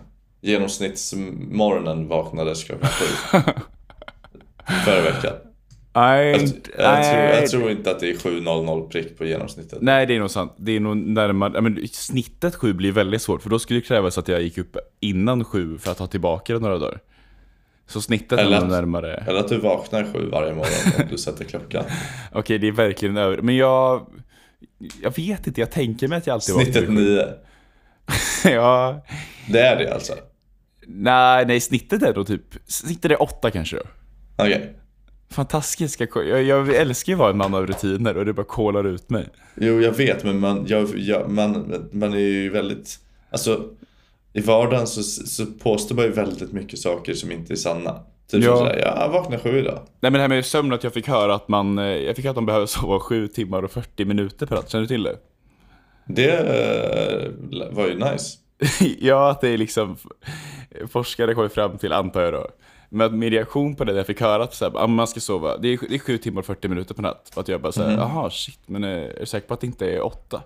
genomsnittsmorgonen 0.41 2.09
vaknades 2.09 2.65
klockan 2.65 2.89
sju? 2.89 3.39
Förra 4.85 5.01
veckan. 5.03 5.33
Jag, 5.95 6.31
jag, 6.33 6.41
tror, 7.05 7.15
jag 7.19 7.51
tror 7.51 7.71
inte 7.71 7.91
att 7.91 8.01
det 8.01 8.11
är 8.11 8.15
7.00 8.15 8.89
prick 8.89 9.19
på 9.19 9.25
genomsnittet. 9.25 9.79
Nej, 9.83 10.07
det 10.07 10.15
är 10.17 10.21
nog 10.21 10.31
sant. 10.31 10.55
Det 10.57 10.73
är 10.73 10.81
nog 10.81 10.97
närmare... 10.97 11.61
Men 11.61 11.89
snittet 11.93 12.55
sju 12.55 12.73
blir 12.73 12.93
väldigt 12.93 13.23
svårt. 13.23 13.43
För 13.43 13.51
då 13.51 13.59
skulle 13.59 13.81
det 13.81 13.87
krävas 13.87 14.19
att 14.19 14.29
jag 14.29 14.43
gick 14.43 14.59
upp 14.59 14.77
innan 15.01 15.45
sju 15.45 15.79
för 15.79 15.91
att 15.91 15.99
ta 15.99 16.07
tillbaka 16.07 16.53
det 16.53 16.59
några 16.59 16.79
dagar. 16.79 17.01
Så 17.87 18.01
snittet 18.01 18.39
är 18.39 18.43
Eller 18.45 18.57
att- 18.57 18.69
närmare... 18.69 19.15
Eller 19.15 19.41
att 19.41 19.49
du 19.49 19.59
vaknar 19.59 20.05
sju 20.13 20.29
varje 20.31 20.53
morgon 20.55 20.93
om 21.03 21.05
du 21.11 21.19
sätter 21.19 21.45
klockan. 21.45 21.85
Okej, 22.33 22.59
det 22.59 22.69
är 22.69 22.73
verkligen 22.73 23.17
över. 23.17 23.43
Men 23.43 23.57
jag... 23.57 24.07
Jag 25.03 25.17
vet 25.17 25.47
inte, 25.47 25.61
jag 25.61 25.71
tänker 25.71 26.09
mig 26.09 26.19
att 26.19 26.27
jag 26.27 26.35
alltid 26.35 26.55
Snittet 26.55 26.77
vaknar 26.77 26.95
nio. 26.95 27.25
sju. 28.43 28.49
ja... 28.51 29.05
Det 29.49 29.61
är 29.61 29.77
det 29.85 29.95
alltså? 29.95 30.13
Nej, 30.87 31.47
nej, 31.47 31.61
snittet 31.61 32.03
är 32.03 32.13
då 32.15 32.25
typ... 32.25 32.43
Snittet 32.67 33.11
är 33.11 33.23
åtta 33.23 33.51
kanske 33.51 33.77
då. 33.77 33.83
Okej. 34.37 34.77
Fantastiska... 35.33 36.07
Jag, 36.15 36.43
jag 36.43 36.75
älskar 36.77 37.11
ju 37.13 37.15
att 37.15 37.19
vara 37.19 37.31
en 37.31 37.37
man 37.37 37.55
av 37.55 37.67
rutiner 37.67 38.17
och 38.17 38.25
det 38.25 38.33
bara 38.33 38.47
kolar 38.47 38.85
ut 38.87 39.11
mig. 39.11 39.29
Jo, 39.55 39.81
jag 39.81 39.93
vet, 39.93 40.25
men 40.25 40.41
man, 40.41 40.65
jag, 40.69 40.89
jag, 40.99 41.31
man, 41.31 41.75
man 41.93 42.13
är 42.13 42.19
ju 42.19 42.51
väldigt... 42.51 42.99
Alltså, 43.31 43.65
i 44.33 44.41
vardagen 44.41 44.87
så, 44.87 45.03
så 45.03 45.47
påstår 45.47 45.97
man 45.97 46.05
ju 46.05 46.11
väldigt 46.11 46.53
mycket 46.53 46.79
saker 46.79 47.15
som 47.15 47.33
inte 47.33 47.53
är 47.53 47.57
sanna. 47.57 48.01
Typ 48.31 48.45
Ja. 48.45 48.57
sådär, 48.57 48.79
ja, 48.85 49.03
jag 49.03 49.09
vaknar 49.09 49.39
sju 49.39 49.59
idag. 49.59 49.79
Nej 50.01 50.11
men 50.11 50.13
det 50.13 50.19
här 50.21 50.29
med 50.29 50.47
sömn, 50.47 50.73
att 50.73 50.85
jag 50.85 50.93
fick 50.95 51.09
höra 51.09 51.35
att 51.35 51.49
man... 51.49 51.79
eh, 51.79 51.85
Jag 51.85 52.17
fick 52.17 52.25
höra 52.25 52.31
att 52.31 52.37
man 52.37 52.47
behöver 52.47 52.67
sova 52.67 53.01
sju 53.01 53.29
timmar 53.29 53.63
och 53.63 53.71
40 53.71 54.05
minuter 54.05 54.47
per 54.47 54.57
natt. 54.57 54.71
Känner 54.71 54.83
du 54.83 54.89
till 54.89 55.03
det? 55.03 55.17
Det 56.07 56.33
eh, 56.39 57.31
var 57.73 57.87
ju 57.87 57.95
nice. 57.95 58.39
ja, 59.01 59.31
att 59.31 59.41
det 59.41 59.49
är 59.49 59.59
liksom... 59.59 59.97
Forskare 60.91 61.35
kom 61.35 61.43
ju 61.43 61.49
fram 61.49 61.79
till, 61.79 61.93
antar 61.93 62.21
jag 62.23 62.33
då. 62.33 62.47
Men 62.95 63.19
min 63.19 63.31
reaktion 63.31 63.75
på 63.77 63.85
det, 63.85 63.93
när 63.93 63.99
jag 63.99 64.07
fick 64.07 64.21
höra 64.21 64.43
att 64.43 64.55
så 64.55 64.65
här, 64.65 64.77
ah, 64.77 64.87
man 64.87 65.07
ska 65.07 65.21
sova, 65.21 65.57
det 65.57 65.69
är, 65.69 65.79
det 65.89 65.95
är 65.95 65.99
sju 65.99 66.19
timmar 66.19 66.41
och 66.41 66.47
40 66.47 66.69
minuter 66.69 66.95
per 66.95 67.03
natt. 67.03 67.33
Att 67.35 67.49
jag 67.49 67.61
bara 67.61 67.73
såhär, 67.73 67.97
jaha 67.97 68.31
shit, 68.31 68.61
men 68.67 68.85
är, 68.85 68.99
är 68.99 69.21
du 69.21 69.27
säker 69.27 69.49
på 69.49 69.55
att 69.55 69.61
det 69.61 69.67
inte 69.67 69.91
är 69.91 70.01
åtta? 70.01 70.43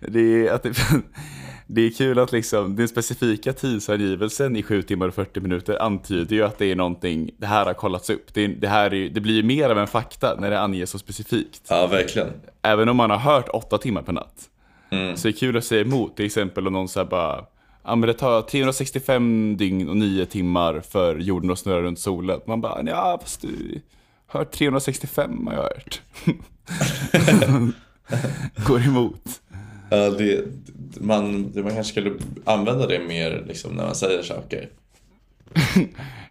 det, 0.08 0.20
är, 0.20 0.52
att 0.52 0.62
det, 0.62 0.72
det 1.66 1.80
är 1.80 1.90
kul 1.90 2.18
att 2.18 2.32
liksom, 2.32 2.76
den 2.76 2.88
specifika 2.88 3.52
tidsangivelsen 3.52 4.56
i 4.56 4.62
sju 4.62 4.82
timmar 4.82 5.08
och 5.08 5.14
40 5.14 5.40
minuter 5.40 5.82
antyder 5.82 6.36
ju 6.36 6.42
att 6.42 6.58
det 6.58 6.66
är 6.66 6.76
någonting, 6.76 7.30
det 7.38 7.46
här 7.46 7.66
har 7.66 7.74
kollats 7.74 8.10
upp. 8.10 8.34
Det, 8.34 8.46
det, 8.46 8.68
här 8.68 8.94
är, 8.94 9.08
det 9.08 9.20
blir 9.20 9.34
ju 9.34 9.42
mer 9.42 9.70
av 9.70 9.78
en 9.78 9.86
fakta 9.86 10.36
när 10.40 10.50
det 10.50 10.60
anges 10.60 10.90
så 10.90 10.98
specifikt. 10.98 11.62
Ja, 11.68 11.86
verkligen. 11.86 12.28
Även 12.62 12.88
om 12.88 12.96
man 12.96 13.10
har 13.10 13.18
hört 13.18 13.48
åtta 13.48 13.78
timmar 13.78 14.02
per 14.02 14.12
natt. 14.12 14.48
Mm. 14.90 15.16
Så 15.16 15.28
det 15.28 15.34
är 15.34 15.38
kul 15.38 15.56
att 15.56 15.64
säga 15.64 15.80
emot, 15.80 16.16
till 16.16 16.26
exempel 16.26 16.66
om 16.66 16.72
någon 16.72 16.88
säger 16.88 17.06
bara 17.06 17.44
Ja 17.88 17.94
men 17.96 18.06
det 18.06 18.14
tar 18.14 18.42
365 18.42 19.56
dygn 19.56 19.88
och 19.88 19.96
9 19.96 20.26
timmar 20.26 20.80
för 20.80 21.18
jorden 21.18 21.50
att 21.50 21.58
snurra 21.58 21.82
runt 21.82 21.98
solen. 21.98 22.40
Man 22.46 22.60
bara, 22.60 22.82
ja 22.86 23.18
fast 23.22 23.42
du 23.42 23.80
hört 24.26 24.50
365 24.50 25.46
har 25.46 25.54
jag 25.54 25.62
hört. 25.62 26.00
Går 28.66 28.86
emot. 28.86 29.22
Ja, 29.90 30.10
det, 30.10 30.44
man, 31.00 31.52
man 31.54 31.74
kanske 31.74 31.84
skulle 31.84 32.14
använda 32.44 32.86
det 32.86 32.98
mer 33.08 33.44
liksom, 33.46 33.72
när 33.74 33.84
man 33.84 33.94
säger 33.94 34.22
saker. 34.22 34.68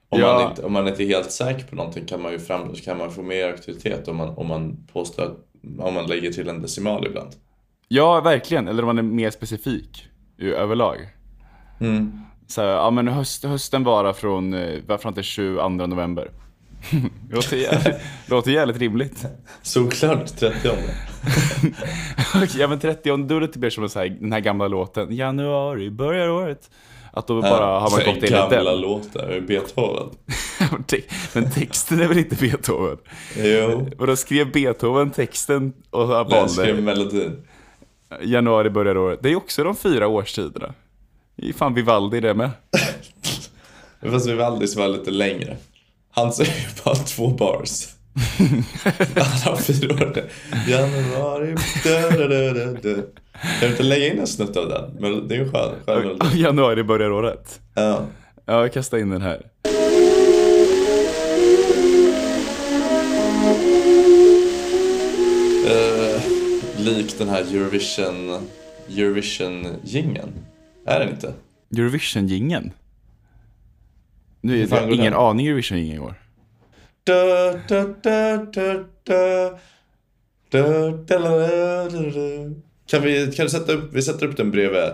Om, 0.10 0.20
Ja. 0.20 0.34
man 0.40 0.50
inte, 0.50 0.64
om 0.64 0.74
man 0.74 0.88
inte 0.88 1.04
är 1.04 1.08
helt 1.08 1.32
säker 1.32 1.66
på 1.68 1.76
någonting 1.76 2.06
kan 2.06 2.22
man 2.22 2.32
ju 2.32 2.40
fram, 2.40 2.74
kan 2.74 2.98
man 2.98 3.12
få 3.12 3.22
mer 3.22 3.48
auktoritet 3.52 4.08
om 4.08 4.16
man, 4.16 4.30
om 4.30 4.48
man 4.48 4.88
påstår 4.94 5.24
att, 5.24 5.38
om 5.80 5.94
man 5.94 6.08
lägger 6.08 6.32
till 6.32 6.50
en 6.50 6.62
decimal 6.62 7.08
ibland. 7.08 7.30
Ja 7.88 8.22
verkligen, 8.22 8.68
eller 8.68 8.84
om 8.84 8.88
man 8.88 8.98
är 8.98 9.04
mer 9.04 9.30
specifik 9.32 10.08
överlag. 10.38 10.98
Mm. 11.80 12.22
Så 12.48 12.62
här, 12.62 12.68
ja 12.68 12.92
men 12.92 13.08
höst, 13.08 13.44
hösten 13.44 13.84
varar 13.84 14.14
från, 14.14 14.56
fram 14.98 15.14
till 15.14 15.24
22 15.24 15.70
november. 15.70 16.32
låter, 17.32 17.58
jävligt, 17.58 17.96
låter 18.26 18.52
jävligt 18.52 18.78
rimligt. 18.78 19.26
Såklart 19.62 20.38
30 20.38 20.70
ja 22.58 22.68
men 22.68 22.80
30 22.80 23.18
då 23.18 23.36
är 23.36 23.42
det 23.42 23.56
mer 23.56 23.70
som 23.70 23.90
så 23.90 24.00
här, 24.00 24.18
den 24.20 24.32
här 24.32 24.40
gamla 24.40 24.68
låten, 24.68 25.16
januari 25.16 25.90
börjar 25.92 26.30
året. 26.30 26.70
Att 27.12 27.28
då 27.28 27.42
bara 27.42 27.80
har 27.80 27.92
man 27.92 28.00
gått 28.00 28.08
enligt 28.08 28.30
Gamla 28.30 28.72
den. 28.72 28.82
låtar, 28.82 29.40
Beethoven. 29.48 30.10
men 31.34 31.52
texten 31.52 32.00
är 32.02 32.08
väl 32.08 32.18
inte 32.18 32.36
Beethoven? 32.36 32.98
Jo, 33.38 33.90
Och 33.98 34.08
då 34.08 34.16
skrev 34.16 34.52
Beethoven 34.52 35.12
texten 35.12 35.74
och 35.90 36.02
jag 36.02 36.52
skrev 36.52 36.76
valde 36.76 36.82
melodin. 36.82 37.48
januari 38.22 38.70
börjar 38.70 38.98
året. 38.98 39.20
Det 39.24 39.30
är 39.30 39.36
också 39.36 39.64
de 39.64 39.76
fyra 39.76 40.08
årstiderna. 40.08 40.74
Det 41.38 41.50
är 41.50 41.54
fan 41.54 41.74
Vivaldi 41.74 42.20
det 42.20 42.34
med. 42.34 42.50
Fast 44.12 44.28
Vivaldis 44.28 44.76
var 44.76 44.88
lite 44.88 45.12
längre. 45.12 45.58
Han 46.12 46.34
säger 46.34 46.52
ju 46.52 46.68
bara 46.84 46.96
två 46.96 47.28
bars. 47.28 47.88
Han 49.16 49.54
har 49.54 49.56
fyra 49.58 49.94
år. 49.96 50.24
Januari, 50.68 51.56
da, 51.84 52.10
da, 52.18 52.28
da, 52.28 52.54
da, 52.54 52.66
da. 52.72 53.02
Kan 53.42 53.62
du 53.62 53.68
inte 53.68 53.84
lägga 53.84 54.08
in 54.14 54.20
en 54.20 54.28
snutt 54.28 54.58
av 54.58 54.70
den? 54.70 54.92
Men 55.00 55.28
det 55.28 55.36
är 55.36 55.40
ju 55.40 55.52
skön, 55.52 55.76
skön 55.86 56.20
januari 56.40 56.84
börjar 56.84 57.12
året. 57.12 57.60
Ja. 57.74 58.02
Ja, 58.46 58.62
jag 58.62 58.74
kastar 58.74 58.98
in 58.98 59.10
den 59.10 59.22
här. 59.22 59.42
Eh, 65.68 66.22
lik 66.78 67.18
den 67.18 67.30
här 67.30 67.42
Eurovision, 67.42 68.48
Eurovision-jingeln. 68.90 70.32
Är 70.88 71.00
den 71.00 71.10
inte? 71.10 71.34
Eurovision-jingeln. 71.78 72.72
Nu 74.42 74.64
är 74.64 74.68
går 74.68 74.94
ingen 74.94 75.14
den? 75.14 75.22
aning 75.22 75.48
Eurovision-jingeln 75.48 75.96
i 75.96 76.00
år. 76.00 76.16
Da, 77.04 77.52
da, 77.68 77.84
da, 78.04 78.38
da, 78.38 78.84
da. 79.04 79.60
Da, 80.50 80.62
da, 80.62 80.92
da, 81.08 81.20
da, 81.20 81.90
da, 81.90 82.00
da. 82.00 82.56
Kan 82.88 83.02
vi, 83.02 83.32
kan 83.36 83.46
du 83.46 83.50
sätta 83.50 83.74
upp, 83.74 83.94
vi 83.94 84.02
sätter 84.02 84.26
upp 84.26 84.38
den 84.38 84.52
bredvid. 84.52 84.92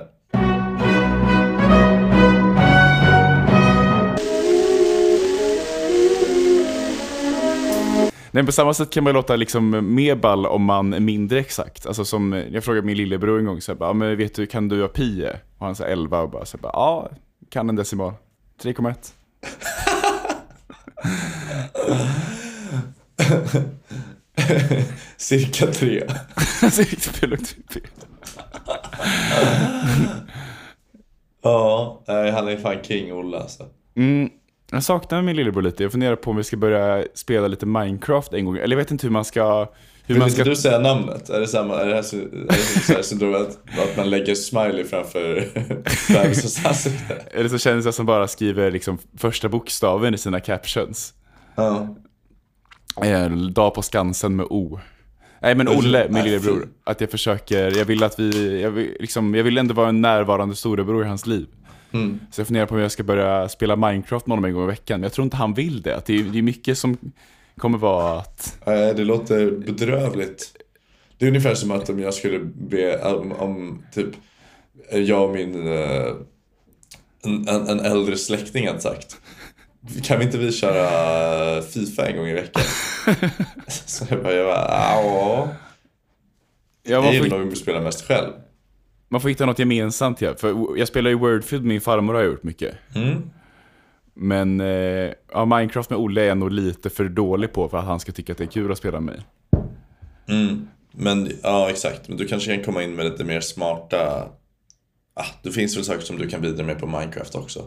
Nej, 8.34 8.46
på 8.46 8.52
samma 8.52 8.74
sätt 8.74 8.90
kan 8.90 9.04
man 9.04 9.14
låta 9.14 9.36
liksom 9.36 9.96
mer 9.96 10.16
ball 10.16 10.46
om 10.46 10.64
man 10.64 10.94
är 10.94 11.00
mindre 11.00 11.40
exakt. 11.40 11.86
Alltså 11.86 12.06
som, 12.06 12.44
jag 12.52 12.64
frågade 12.64 12.86
min 12.86 12.98
lillebror 12.98 13.40
en 13.40 13.46
gång, 13.46 13.62
så 13.62 13.72
här, 13.72 13.80
bara, 13.80 13.94
men 13.94 14.18
vet 14.18 14.36
du, 14.36 14.46
kan 14.46 14.68
du 14.68 14.82
vad 14.82 14.94
pi? 14.94 15.28
Och 15.58 15.66
han 15.66 15.76
sa 15.76 15.84
11 15.84 16.22
och 16.22 16.30
bara, 16.30 16.46
så 16.46 16.58
här, 16.58 16.70
ja, 16.74 17.10
kan 17.50 17.70
en 17.70 17.76
decimal. 17.76 18.14
3,1. 18.62 19.14
Cirka 25.18 25.68
tre. 25.68 26.04
Riktigt 26.62 27.06
fel 27.06 27.38
typ. 27.38 27.84
Ja, 31.42 32.04
han 32.08 32.48
är 32.48 32.58
fan 32.58 32.84
king 32.84 33.14
Olle 33.14 33.38
alltså. 33.38 33.66
Mm, 33.96 34.30
jag 34.74 34.84
saknar 34.84 35.22
min 35.22 35.36
lillebror 35.36 35.62
lite. 35.62 35.84
Jag 35.84 35.92
funderar 35.92 36.16
på 36.16 36.32
om 36.32 36.38
vi 36.38 36.44
ska 36.44 36.58
börja 36.58 37.06
spela 37.14 37.48
lite 37.48 37.66
Minecraft 37.66 38.34
en 38.34 38.46
gång. 38.46 38.58
Eller 38.58 38.76
jag 38.76 38.78
vet 38.84 38.92
inte 38.92 39.08
hur 39.08 39.12
man 39.12 39.26
ska... 39.26 39.68
Hur 40.06 40.16
Vill 40.16 40.22
man 40.22 40.32
ska... 40.32 40.44
du 40.44 40.56
säga 40.56 40.80
namnet? 40.80 41.30
Är 41.30 41.40
det 41.40 41.48
samma, 41.48 41.80
är 41.82 41.86
det 41.86 41.96
här, 41.96 42.02
sy- 42.02 42.24
är 42.24 42.48
det 42.48 42.82
så 42.84 42.94
här 42.94 43.02
syndromet 43.02 43.60
att 43.68 43.98
man 43.98 44.10
lägger 44.10 44.36
smiley 44.36 44.84
framför 44.84 45.48
bebisens 46.14 46.66
ansikte? 46.66 47.14
Eller 47.32 47.50
så 47.50 47.58
känns 47.58 47.86
det 47.86 47.94
som 47.94 48.06
bara 48.06 48.28
skriver 48.28 48.72
liksom 48.72 48.98
första 49.18 49.50
bokstaven 49.50 50.14
i 50.14 50.18
sina 50.18 50.40
captions. 50.40 51.14
Ja. 51.56 51.96
Eh, 53.04 53.30
dag 53.32 53.74
på 53.74 53.82
Skansen 53.82 54.36
med 54.36 54.46
O. 54.50 54.80
Nej 55.42 55.56
men 55.56 55.68
Olle, 55.68 56.08
min 56.10 56.24
lillebror. 56.24 56.68
Att 56.84 57.02
jag 57.02 57.12
försöker, 57.12 57.78
jag 57.78 57.86
vill 57.86 58.04
att 58.04 58.20
vi, 58.20 58.62
jag 58.62 58.72
vill, 58.72 58.98
liksom, 59.00 59.36
jag 59.36 59.44
vill 59.44 59.58
ändå 59.58 59.74
vara 59.74 59.90
en 59.90 60.02
närvarande 60.02 60.56
storebror 60.56 61.04
i 61.06 61.08
hans 61.08 61.26
liv. 61.26 61.48
Mm. 61.94 62.20
Så 62.32 62.42
jag 62.42 62.48
funderar 62.48 62.66
på 62.66 62.76
om 62.76 62.82
jag 62.82 62.92
ska 62.92 63.04
börja 63.04 63.50
spela 63.50 63.76
Minecraft 63.76 64.28
med 64.28 64.38
honom 64.38 64.46
en 64.46 64.54
gång 64.54 64.64
i 64.64 64.68
veckan. 64.68 65.00
Men 65.00 65.04
jag 65.04 65.14
tror 65.14 65.24
inte 65.24 65.38
han 65.38 65.54
vill 65.54 65.82
det. 65.82 65.98
Att 65.98 66.06
det, 66.06 66.20
är, 66.20 66.24
det 66.24 66.38
är 66.38 66.42
mycket 66.42 66.78
som 66.78 66.98
kommer 67.58 67.78
vara 67.78 68.20
att... 68.20 68.60
Nej, 68.66 68.94
det 68.94 69.04
låter 69.04 69.52
bedrövligt. 69.52 70.52
Det 71.18 71.26
är 71.26 71.30
ungefär 71.30 71.56
som 71.56 71.72
att 71.72 71.90
om 71.90 72.00
jag 72.00 72.14
skulle 72.14 72.40
be 72.40 73.04
om, 73.04 73.32
om 73.32 73.84
typ 73.94 74.10
jag 74.92 75.30
och 75.30 75.36
min 75.36 75.68
eh, 75.68 76.08
en, 77.26 77.48
en, 77.48 77.68
en 77.68 77.80
äldre 77.80 78.18
släkting 78.18 78.68
hade 78.68 78.80
sagt 78.80 79.18
kan 80.04 80.20
vi 80.20 80.26
inte 80.26 80.38
vi 80.38 80.52
köra 80.52 81.62
Fifa 81.62 82.08
en 82.08 82.18
gång 82.18 82.28
i 82.28 82.34
veckan? 82.34 82.64
Så 83.68 84.06
jag 84.10 84.24
bara, 84.24 84.34
jag 84.34 84.46
bara 84.46 84.68
ja. 84.70 85.50
Ja, 86.84 87.06
Jag 87.06 87.14
gillar 87.14 87.40
nog 87.40 87.52
att 87.52 87.58
spela 87.58 87.82
mest 87.82 88.08
själv. 88.08 88.32
Man 89.14 89.22
får 89.22 89.30
hitta 89.30 89.46
något 89.46 89.60
gemensamt 89.60 90.22
ja. 90.22 90.36
För 90.36 90.78
jag 90.78 90.88
spelar 90.88 91.10
ju 91.10 91.16
Wordfeud 91.16 91.64
min 91.64 91.82
farmor 91.82 92.14
har 92.14 92.24
gjort 92.24 92.44
mycket. 92.44 92.76
Mm. 92.96 93.30
Men 94.14 94.62
eh, 94.62 95.12
ja, 95.32 95.46
Minecraft 95.46 95.90
med 95.90 96.00
Olle 96.00 96.22
är 96.22 96.26
jag 96.26 96.38
nog 96.38 96.52
lite 96.52 96.90
för 96.90 97.06
dålig 97.06 97.54
på 97.54 97.70
för 97.70 97.78
att 97.78 97.86
han 97.86 98.00
ska 98.00 98.12
tycka 98.12 98.32
att 98.32 98.38
det 98.38 98.44
är 98.44 98.48
kul 98.48 98.72
att 98.72 98.78
spela 98.78 99.00
med 99.00 99.16
mig. 99.16 99.26
Mm. 100.30 100.68
Men 100.92 101.32
ja, 101.44 101.70
exakt. 101.70 102.08
Men 102.08 102.18
du 102.18 102.28
kanske 102.28 102.56
kan 102.56 102.64
komma 102.64 102.84
in 102.84 102.96
med 102.96 103.06
lite 103.06 103.24
mer 103.24 103.40
smarta... 103.40 104.30
Ah, 105.16 105.26
det 105.44 105.52
finns 105.52 105.78
väl 105.78 105.84
saker 105.84 106.02
som 106.02 106.18
du 106.18 106.30
kan 106.30 106.42
bidra 106.42 106.64
med 106.64 106.80
på 106.80 106.88
Minecraft 106.88 107.36
också. 107.36 107.66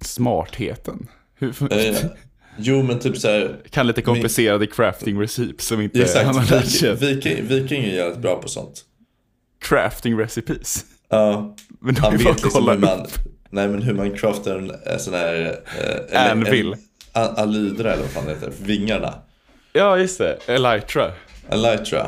Smartheten. 0.00 1.08
Hur, 1.34 1.72
Eh, 1.72 1.96
jo, 2.56 2.82
men 2.82 2.98
typ 2.98 3.16
så 3.16 3.28
här. 3.28 3.60
kan 3.70 3.86
lite 3.86 4.02
komplicerade 4.02 4.66
crafting 4.66 5.20
recipes 5.20 5.66
som 5.66 5.80
inte 5.80 6.02
Exakt, 6.02 6.26
han 6.26 6.36
har 6.36 6.50
lärt 6.50 6.66
sig. 6.66 6.94
Viking, 6.96 7.46
Viking 7.46 7.84
är 7.84 7.94
jävligt 7.94 8.18
bra 8.18 8.36
på 8.42 8.48
sånt. 8.48 8.84
Crafting 9.64 10.18
recipes. 10.20 10.84
Ja, 11.08 11.54
Men 11.80 11.96
han 11.96 12.16
vet 12.16 12.42
liksom 12.42 12.68
hur 12.68 12.78
man, 12.78 13.00
upp. 13.00 13.08
nej 13.50 13.68
men 13.68 13.82
hur 13.82 13.94
man 13.94 14.16
craftar 14.16 14.58
en, 14.58 14.70
en 14.86 15.00
sån 15.00 15.14
här... 15.14 15.58
Eh, 16.12 16.30
Anvil. 16.30 16.74
Alydra 17.12 17.92
eller 17.92 18.02
vad 18.02 18.10
fan 18.12 18.28
heter, 18.28 18.52
vingarna. 18.62 19.14
Ja, 19.72 19.98
just 19.98 20.18
det. 20.18 20.38
Elytra. 20.46 21.10
Elytra, 21.50 22.06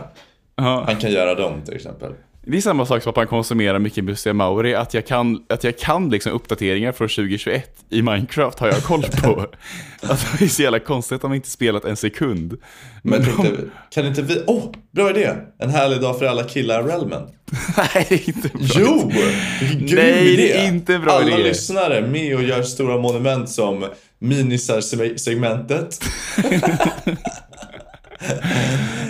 Ja. 0.57 0.85
han 0.87 0.97
kan 0.97 1.11
göra 1.11 1.35
dem 1.35 1.63
till 1.65 1.75
exempel. 1.75 2.13
Det 2.49 2.57
är 2.57 2.61
samma 2.61 2.87
sak 2.87 3.03
som 3.03 3.11
att 3.11 3.17
man 3.17 3.27
konsumerar 3.27 3.79
mycket 3.79 4.05
Mustiga 4.05 4.33
Mauri, 4.33 4.75
att 4.75 4.95
jag 4.95 5.07
kan, 5.07 5.45
att 5.49 5.65
jag 5.65 5.79
kan 5.79 6.11
liksom 6.11 6.33
uppdateringar 6.33 6.93
från 6.93 7.09
2021 7.09 7.71
i 7.91 8.03
Minecraft 8.03 8.59
har 8.59 8.69
jag 8.69 8.83
koll 8.83 9.03
på. 9.03 9.47
alltså, 10.03 10.27
det 10.39 10.45
är 10.45 10.49
så 10.49 10.63
jävla 10.63 10.79
konstigt 10.79 11.17
att 11.17 11.23
de 11.23 11.35
inte 11.35 11.51
spelat 11.51 11.85
en 11.85 11.97
sekund. 11.97 12.57
Men 13.03 13.21
Men 13.23 13.37
de... 13.37 13.43
tänkte, 13.43 13.63
kan 13.91 14.07
inte 14.07 14.23
vi... 14.23 14.43
Åh, 14.47 14.57
oh, 14.57 14.73
bra 14.91 15.11
idé! 15.11 15.31
En 15.59 15.71
härlig 15.71 16.01
dag 16.01 16.19
för 16.19 16.27
alla 16.27 16.45
killar 16.45 16.81
i 16.81 16.87
Realmen. 16.87 17.23
Nej, 17.77 18.07
det 18.09 18.15
är 18.15 18.29
inte 18.29 18.49
bra. 18.49 18.67
Jo! 18.77 19.13
Grym 19.61 19.97
Nej, 19.97 20.33
idé! 20.33 20.43
det 20.43 20.59
är 20.59 20.69
inte 20.69 20.99
bra 20.99 21.13
Alla 21.13 21.35
idé. 21.35 21.43
lyssnare 21.49 22.07
med 22.07 22.37
och 22.37 22.43
gör 22.43 22.63
stora 22.63 22.99
monument 22.99 23.49
som 23.51 23.85
minisar-segmentet. 24.19 26.05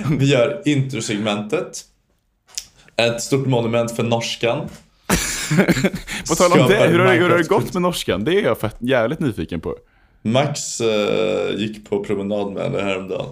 Vi 0.18 0.26
gör 0.26 0.62
introsegmentet. 0.64 1.84
Ett 2.96 3.22
stort 3.22 3.46
monument 3.46 3.96
för 3.96 4.02
norskan. 4.02 4.58
På 6.28 6.34
tal 6.34 6.60
om 6.60 6.68
det, 6.68 6.88
hur 6.88 6.98
har 6.98 7.14
hur 7.14 7.30
har 7.30 7.38
det 7.38 7.48
gått 7.48 7.74
med 7.74 7.82
norskan? 7.82 8.24
Det 8.24 8.34
är 8.34 8.42
jag 8.42 8.58
fett, 8.58 8.76
jävligt 8.78 9.20
nyfiken 9.20 9.60
på. 9.60 9.76
Max 10.22 10.80
eh, 10.80 11.54
gick 11.56 11.88
på 11.90 12.04
promenad 12.04 12.52
med 12.52 12.62
henne 12.62 12.82
häromdagen. 12.82 13.26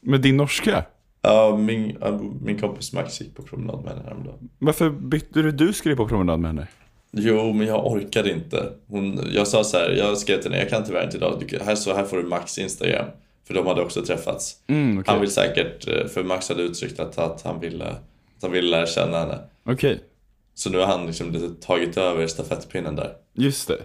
Med 0.00 0.20
din 0.20 0.36
norska? 0.36 0.84
Ja, 1.22 1.56
min, 1.56 1.96
ja, 2.00 2.20
min 2.42 2.58
kompis 2.58 2.92
Max 2.92 3.20
gick 3.20 3.36
på 3.36 3.42
promenad 3.42 3.84
med 3.84 3.92
henne 3.92 4.02
häromdagen. 4.04 4.48
Varför 4.58 4.90
bytte 4.90 5.42
du 5.42 5.52
du 5.52 5.72
skulle 5.72 5.96
på 5.96 6.08
promenad 6.08 6.40
med 6.40 6.50
henne? 6.50 6.66
Jo, 7.12 7.52
men 7.52 7.66
jag 7.66 7.86
orkade 7.86 8.30
inte. 8.30 8.72
Hon, 8.88 9.20
jag 9.34 9.46
sa 9.46 9.64
så 9.64 9.76
här, 9.76 9.90
jag 9.90 10.18
skrev 10.18 10.42
till 10.42 10.50
henne, 10.50 10.62
jag 10.62 10.70
kan 10.70 10.84
tyvärr 10.84 11.04
inte 11.04 11.16
idag. 11.16 11.42
Du, 11.48 11.58
här, 11.64 11.74
så 11.74 11.94
här 11.94 12.04
får 12.04 12.16
du 12.16 12.22
Max 12.22 12.58
Instagram. 12.58 13.06
För 13.46 13.54
de 13.54 13.66
hade 13.66 13.82
också 13.82 14.02
träffats. 14.02 14.56
Mm, 14.66 14.98
okej. 14.98 15.12
Han 15.12 15.20
vill 15.20 15.30
säkert, 15.30 15.88
eh, 15.88 16.06
för 16.06 16.24
Max 16.24 16.48
hade 16.48 16.62
uttryckt 16.62 17.00
att, 17.00 17.18
att 17.18 17.42
han 17.42 17.60
ville 17.60 17.94
han 18.42 18.52
ville 18.52 18.70
lära 18.70 18.86
känna 18.86 19.18
henne. 19.18 19.38
Okej, 19.64 20.00
Så 20.54 20.70
nu 20.70 20.78
har 20.78 20.86
han 20.86 21.06
liksom 21.06 21.32
lite 21.32 21.66
tagit 21.66 21.96
över 21.96 22.26
stafettpinnen 22.26 22.96
där. 22.96 23.12
just 23.34 23.68
det. 23.68 23.78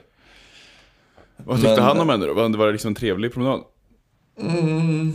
Vad 1.37 1.55
tyckte 1.57 1.71
Men- 1.75 1.83
han 1.83 1.99
om 1.99 2.09
henne 2.09 2.25
då? 2.25 2.33
Var 2.33 2.49
det 2.49 2.57
var 2.57 2.71
liksom 2.71 2.87
en 2.87 2.95
trevlig 2.95 3.33
promenad? 3.33 3.61
Mm, 4.39 5.11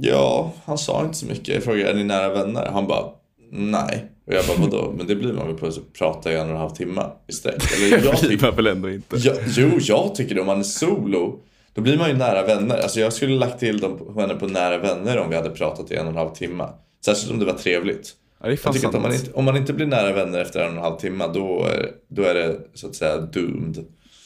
ja, 0.00 0.52
han 0.64 0.78
sa 0.78 1.04
inte 1.04 1.16
så 1.18 1.26
mycket. 1.26 1.48
Jag 1.48 1.62
frågade, 1.64 1.90
är 1.90 1.94
ni 1.94 2.04
nära 2.04 2.28
vänner? 2.28 2.70
Han 2.72 2.86
bara, 2.86 3.04
nej. 3.50 4.04
Och 4.26 4.32
jag 4.34 4.44
bara, 4.46 4.56
vadå? 4.58 4.92
Men 4.96 5.06
det 5.06 5.14
blir 5.14 5.32
man 5.32 5.46
väl 5.46 5.56
på 5.56 5.66
att 5.66 5.92
prata 5.92 6.32
i 6.32 6.36
en 6.36 6.42
och 6.46 6.50
en 6.50 6.56
halv 6.56 6.70
timme 6.70 7.02
i 7.26 7.32
sträck. 7.32 7.72
Eller 7.76 7.90
jag 7.90 8.04
Jag 8.04 8.20
blir 8.20 8.38
man 8.42 8.56
väl 8.56 8.66
ändå 8.66 8.90
inte. 8.90 9.16
ja, 9.16 9.32
jo, 9.46 9.70
jag 9.80 10.14
tycker 10.14 10.34
det. 10.34 10.40
Om 10.40 10.46
man 10.46 10.58
är 10.58 10.62
solo, 10.62 11.40
då 11.74 11.80
blir 11.80 11.98
man 11.98 12.08
ju 12.08 12.16
nära 12.16 12.42
vänner. 12.46 12.78
Alltså 12.78 13.00
jag 13.00 13.12
skulle 13.12 13.34
lagt 13.34 13.60
till 13.60 13.80
dem 13.80 14.14
henne 14.18 14.34
på 14.34 14.46
nära 14.46 14.78
vänner 14.78 15.18
om 15.18 15.30
vi 15.30 15.36
hade 15.36 15.50
pratat 15.50 15.90
i 15.90 15.94
en 15.94 16.06
och 16.06 16.12
en 16.12 16.16
halv 16.18 16.30
timme. 16.34 16.68
Särskilt 17.04 17.32
om 17.32 17.38
det 17.38 17.44
var 17.44 17.52
trevligt. 17.52 18.14
Ja, 18.42 18.48
det 18.48 18.54
är 18.54 18.56
fan 18.56 18.76
att 18.76 18.94
om 18.94 19.02
man, 19.02 19.12
sant. 19.12 19.24
inte, 19.24 19.38
om 19.38 19.44
man 19.44 19.56
inte 19.56 19.72
blir 19.72 19.86
nära 19.86 20.12
vänner 20.12 20.40
efter 20.40 20.60
en 20.60 20.66
och 20.70 20.76
en 20.76 20.82
halv 20.82 20.96
timme, 20.96 21.24
då 21.34 21.64
är, 21.64 21.90
då 22.08 22.22
är 22.22 22.34
det 22.34 22.60
så 22.74 22.86
att 22.86 22.94
säga 22.94 23.16
doomed. 23.16 23.84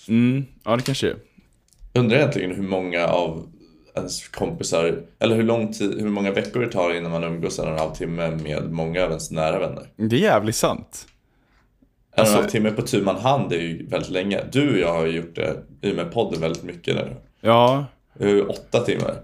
Mm, 0.09 0.45
ja, 0.65 0.77
det 0.77 0.83
kanske 0.83 1.09
är. 1.09 1.17
Undrar 1.95 2.17
egentligen 2.19 2.51
hur 2.55 2.63
många 2.63 3.07
av 3.07 3.47
ens 3.95 4.29
kompisar, 4.29 5.03
eller 5.19 5.37
hur 5.37 5.43
lång 5.43 5.73
tid, 5.73 6.01
hur 6.01 6.09
många 6.09 6.33
veckor 6.33 6.61
det 6.61 6.73
tar 6.73 6.95
innan 6.97 7.11
man 7.11 7.25
umgås 7.25 7.59
en 7.59 7.65
och 7.67 7.73
en 7.73 7.79
halv 7.79 7.91
timme 7.95 8.31
med 8.31 8.73
många 8.73 9.03
av 9.05 9.09
ens 9.09 9.31
nära 9.31 9.59
vänner. 9.59 9.87
Det 9.97 10.17
är 10.17 10.21
jävligt 10.21 10.57
sant. 10.57 11.07
En 11.09 12.13
och 12.13 12.19
en 12.19 12.21
Alltså- 12.21 12.37
halv 12.37 12.49
timme 12.51 12.71
på 12.71 12.83
tu 12.83 13.03
man 13.03 13.17
hand 13.17 13.53
är 13.53 13.59
ju 13.61 13.87
väldigt 13.87 14.11
länge. 14.11 14.41
Du 14.53 14.73
och 14.73 14.79
jag 14.79 14.93
har 14.93 15.07
ju 15.07 15.13
gjort 15.17 15.35
det 15.35 15.57
i 15.81 15.93
och 15.93 15.97
med 15.97 16.13
podden 16.13 16.41
väldigt 16.41 16.63
mycket 16.63 16.95
nu. 16.95 17.17
Ja, 17.41 17.87
ju 18.21 18.43
åtta 18.43 18.81
timmar. 18.81 19.15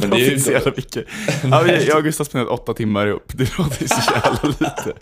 Men 0.00 0.10
det 0.10 0.16
är 0.16 0.30
ju 0.30 0.40
så 0.40 0.52
jävla 0.52 0.72
mycket. 0.76 1.06
Ja, 1.50 1.72
jag 1.72 1.96
och 1.96 2.04
Gustav 2.04 2.24
har 2.24 2.28
spenderat 2.28 2.60
åtta 2.60 2.74
timmar 2.74 3.06
ihop. 3.06 3.32
Det 3.34 3.58
låter 3.58 3.86
så 3.86 4.12
jävla 4.14 4.48
lite. 4.48 4.92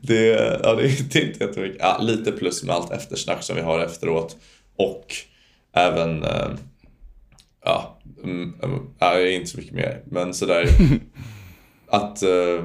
Det, 0.00 0.26
ja, 0.62 0.74
det, 0.74 0.82
är, 0.82 1.04
det 1.12 1.18
är 1.18 1.26
inte 1.26 1.44
jättemycket. 1.44 1.76
Ja, 1.80 1.98
lite 2.00 2.32
plus 2.32 2.62
med 2.62 2.74
allt 2.74 2.92
eftersnack 2.92 3.42
som 3.42 3.56
vi 3.56 3.62
har 3.62 3.80
efteråt. 3.80 4.36
Och 4.76 5.06
även, 5.72 6.24
eh, 6.24 6.48
ja, 7.64 7.98
mm, 8.24 8.54
ja, 8.98 9.14
det 9.14 9.32
är 9.32 9.36
inte 9.36 9.50
så 9.50 9.58
mycket 9.58 9.74
mer. 9.74 10.02
Men 10.06 10.34
sådär, 10.34 10.68
att 11.88 12.22
eh, 12.22 12.64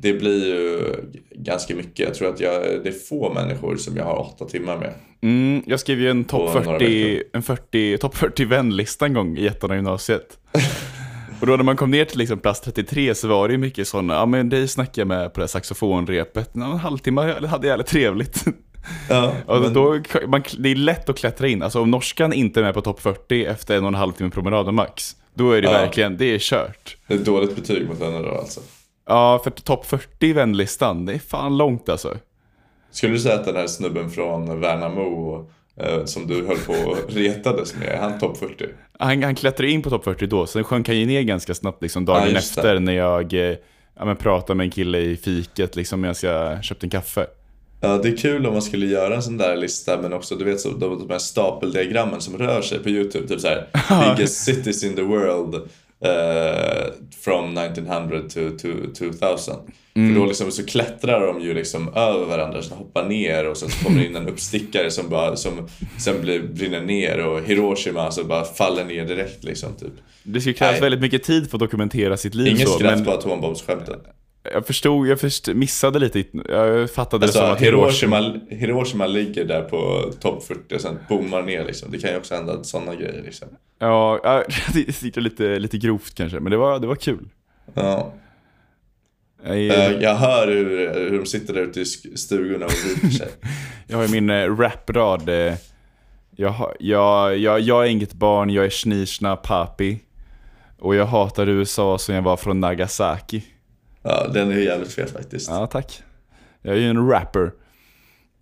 det 0.00 0.12
blir 0.12 0.46
ju 0.46 0.94
ganska 1.30 1.74
mycket. 1.74 1.98
Jag 1.98 2.14
tror 2.14 2.28
att 2.28 2.40
jag, 2.40 2.62
det 2.62 2.88
är 2.88 3.06
få 3.08 3.32
människor 3.32 3.76
som 3.76 3.96
jag 3.96 4.04
har 4.04 4.20
åtta 4.20 4.44
timmar 4.44 4.76
med. 4.76 4.92
Mm, 5.22 5.62
jag 5.66 5.80
skrev 5.80 6.00
ju 6.00 6.10
en 6.10 6.24
topp 6.24 6.52
På 6.52 6.60
några 6.60 6.78
40, 6.78 7.22
en 7.32 7.42
40, 7.42 7.98
top 7.98 8.16
40 8.16 8.44
vänlista 8.44 9.06
en 9.06 9.14
gång 9.14 9.38
i 9.38 9.46
ettan 9.46 9.70
av 9.70 9.76
gymnasiet. 9.76 10.38
Och 11.40 11.46
då 11.46 11.56
när 11.56 11.64
man 11.64 11.76
kom 11.76 11.90
ner 11.90 12.04
till 12.04 12.18
liksom 12.18 12.38
plats 12.38 12.60
33 12.60 13.14
så 13.14 13.28
var 13.28 13.48
det 13.48 13.52
ju 13.52 13.58
mycket 13.58 13.88
sådana, 13.88 14.14
ja 14.14 14.26
men 14.26 14.48
dig 14.48 14.68
snackade 14.68 15.00
jag 15.00 15.08
med 15.08 15.34
på 15.34 15.40
det 15.40 15.42
här 15.42 15.48
saxofonrepet, 15.48 16.54
en 16.54 16.62
halvtimme 16.62 17.36
jag 17.40 17.48
hade 17.48 17.66
jävligt 17.66 17.86
trevligt. 17.86 18.44
Ja, 19.08 19.32
men, 19.46 19.74
då, 19.74 20.00
man, 20.26 20.42
det 20.58 20.68
är 20.68 20.74
lätt 20.74 21.08
att 21.08 21.18
klättra 21.18 21.48
in, 21.48 21.62
alltså 21.62 21.80
om 21.80 21.90
norskan 21.90 22.32
inte 22.32 22.60
är 22.60 22.64
med 22.64 22.74
på 22.74 22.80
topp 22.80 23.00
40 23.00 23.44
efter 23.44 23.76
en 23.76 23.82
och 23.84 23.88
en 23.88 23.94
halv 23.94 24.12
timme 24.12 24.30
promenad 24.30 24.74
max, 24.74 25.16
då 25.34 25.52
är 25.52 25.62
det 25.62 25.68
Ja. 25.68 25.72
verkligen, 25.72 26.16
det 26.16 26.24
är 26.24 26.38
kört. 26.38 26.96
det 27.06 27.14
är 27.14 27.18
ett 27.18 27.24
dåligt 27.24 27.56
betyg 27.56 27.88
mot 27.88 28.00
henne 28.00 28.18
då 28.18 28.30
alltså. 28.30 28.60
Ja, 29.10 29.40
för 29.44 29.50
topp 29.50 29.86
40 29.86 30.26
i 30.26 30.32
vänlistan, 30.32 31.06
det 31.06 31.12
är 31.12 31.18
fan 31.18 31.56
långt 31.56 31.88
alltså. 31.88 32.16
Skulle 32.90 33.12
du 33.12 33.18
säga 33.18 33.34
att 33.34 33.44
den 33.44 33.56
här 33.56 33.66
snubben 33.66 34.10
från 34.10 34.60
Värnamo 34.60 35.46
eh, 35.76 36.04
som 36.04 36.26
du 36.26 36.46
höll 36.46 36.58
på 36.58 36.72
och 36.72 36.96
retades 37.08 37.74
med. 37.74 37.88
Är 37.88 37.96
han 37.96 38.18
topp 38.18 38.38
40? 38.38 38.64
Han, 38.98 39.22
han 39.22 39.34
klättrade 39.34 39.70
in 39.70 39.82
på 39.82 39.90
topp 39.90 40.04
40 40.04 40.26
då, 40.26 40.46
sen 40.46 40.64
sjönk 40.64 40.88
han 40.88 40.96
ju 40.96 41.06
ner 41.06 41.22
ganska 41.22 41.54
snabbt 41.54 41.82
liksom 41.82 42.04
dagen 42.04 42.28
Ja, 42.30 42.38
efter 42.38 42.78
när 42.78 42.92
jag 42.92 43.34
eh, 43.34 43.56
ja, 43.98 44.04
men, 44.04 44.16
pratade 44.16 44.56
med 44.56 44.64
en 44.64 44.70
kille 44.70 44.98
i 44.98 45.16
fiket 45.16 45.76
liksom 45.76 46.00
medan 46.00 46.14
jag 46.22 46.64
köpte 46.64 46.86
en 46.86 46.90
kaffe. 46.90 47.26
Ja, 47.80 47.98
det 47.98 48.08
är 48.08 48.16
kul 48.16 48.46
om 48.46 48.52
man 48.52 48.62
skulle 48.62 48.86
göra 48.86 49.14
en 49.14 49.22
sån 49.22 49.36
där 49.36 49.56
lista 49.56 49.98
men 50.02 50.12
också 50.12 50.34
du 50.36 50.44
vet 50.44 50.60
så, 50.60 50.68
de, 50.68 50.98
de 50.98 51.10
här 51.10 51.18
stapeldiagrammen 51.18 52.20
som 52.20 52.38
rör 52.38 52.62
sig 52.62 52.78
på 52.78 52.88
YouTube. 52.88 53.28
Typ 53.28 53.40
såhär, 53.40 53.66
biggest 54.16 54.44
cities 54.44 54.84
in 54.84 54.94
the 54.94 55.02
world 55.02 55.68
eh, 56.04 56.92
from 57.20 57.58
1900 57.58 58.20
to, 58.20 58.50
to 58.58 58.68
2000. 58.98 59.54
För 59.94 60.14
då 60.14 60.26
liksom, 60.26 60.50
så 60.50 60.66
klättrar 60.66 61.26
de 61.26 61.40
ju 61.40 61.54
liksom 61.54 61.88
över 61.88 62.26
varandra, 62.26 62.62
så 62.62 62.74
hoppar 62.74 63.08
ner 63.08 63.48
och 63.48 63.56
sen 63.56 63.70
så 63.70 63.84
kommer 63.84 64.00
det 64.00 64.06
in 64.06 64.16
en 64.16 64.28
uppstickare 64.28 64.90
som, 64.90 65.08
bara, 65.08 65.36
som 65.36 65.68
sen 65.98 66.20
blir, 66.20 66.42
brinner 66.42 66.80
ner 66.80 67.26
och 67.26 67.42
Hiroshima 67.42 68.10
så 68.10 68.24
bara 68.24 68.44
faller 68.44 68.84
ner 68.84 69.04
direkt 69.04 69.44
liksom. 69.44 69.74
Typ. 69.74 69.92
Det 70.22 70.40
skulle 70.40 70.54
krävas 70.54 70.72
Nej. 70.72 70.80
väldigt 70.80 71.00
mycket 71.00 71.22
tid 71.22 71.50
för 71.50 71.56
att 71.56 71.60
dokumentera 71.60 72.16
sitt 72.16 72.34
liv 72.34 72.46
Inget 72.46 72.68
så, 72.68 72.74
skratt 72.74 72.96
men 72.96 73.04
på 73.04 73.10
atombombsskämten. 73.10 74.00
Jag 74.52 74.66
förstod, 74.66 75.06
jag 75.08 75.20
först, 75.20 75.48
missade 75.48 75.98
lite, 75.98 76.24
jag 76.48 76.90
fattade 76.90 77.26
det 77.26 77.32
som 77.32 77.40
Alltså, 77.42 77.54
att 77.54 77.60
Hiroshima... 77.62 78.16
Hiroshima, 78.20 78.40
Hiroshima 78.50 79.06
ligger 79.06 79.44
där 79.44 79.62
på 79.62 80.10
topp 80.20 80.44
40 80.44 80.74
och 80.74 80.80
sen 80.80 80.98
bommar 81.08 81.42
ner 81.42 81.64
liksom. 81.64 81.90
Det 81.90 81.98
kan 81.98 82.10
ju 82.10 82.16
också 82.16 82.34
hända 82.34 82.64
sådana 82.64 82.94
grejer 82.94 83.22
liksom. 83.24 83.48
Ja, 83.78 84.20
det 84.74 84.92
sitter 84.92 85.20
lite, 85.20 85.58
lite 85.58 85.78
grovt 85.78 86.14
kanske, 86.14 86.40
men 86.40 86.50
det 86.50 86.56
var, 86.56 86.78
det 86.78 86.86
var 86.86 86.96
kul. 86.96 87.28
Ja. 87.74 88.12
Jag, 89.44 89.56
Eh, 89.58 89.92
Jag 90.00 90.14
hör 90.14 90.46
hur, 90.48 90.94
hur 91.10 91.18
de 91.18 91.26
sitter 91.26 91.54
där 91.54 91.60
ute 91.62 91.80
i 91.80 91.84
stugorna 92.16 92.66
och 92.66 92.72
viker 92.72 93.08
sig. 93.08 93.28
jag 93.86 93.96
har 93.96 94.04
ju 94.04 94.10
min 94.10 94.30
eh, 94.30 94.56
raprad. 94.56 95.28
Eh, 95.28 95.54
jag, 96.36 96.48
har- 96.50 96.76
jag, 96.80 97.38
jag, 97.38 97.60
jag 97.60 97.84
är 97.86 97.88
inget 97.90 98.12
barn, 98.12 98.50
jag 98.50 98.64
är 98.64 98.70
snishna 98.70 99.36
papi. 99.36 99.98
Och 100.78 100.94
jag 100.94 101.06
hatar 101.06 101.48
USA 101.48 101.98
som 101.98 102.14
jag 102.14 102.22
var 102.22 102.36
från 102.36 102.60
Nagasaki. 102.60 103.42
Ja, 104.02 104.28
den 104.28 104.50
är 104.50 104.56
jävligt 104.56 104.92
fet 104.92 105.10
faktiskt. 105.10 105.50
Ja. 105.50 105.60
Ja, 105.60 105.66
tack. 105.66 106.02
Jag 106.62 106.74
är 106.74 106.78
ju 106.78 106.90
en 106.90 107.08
rapper. 107.08 107.52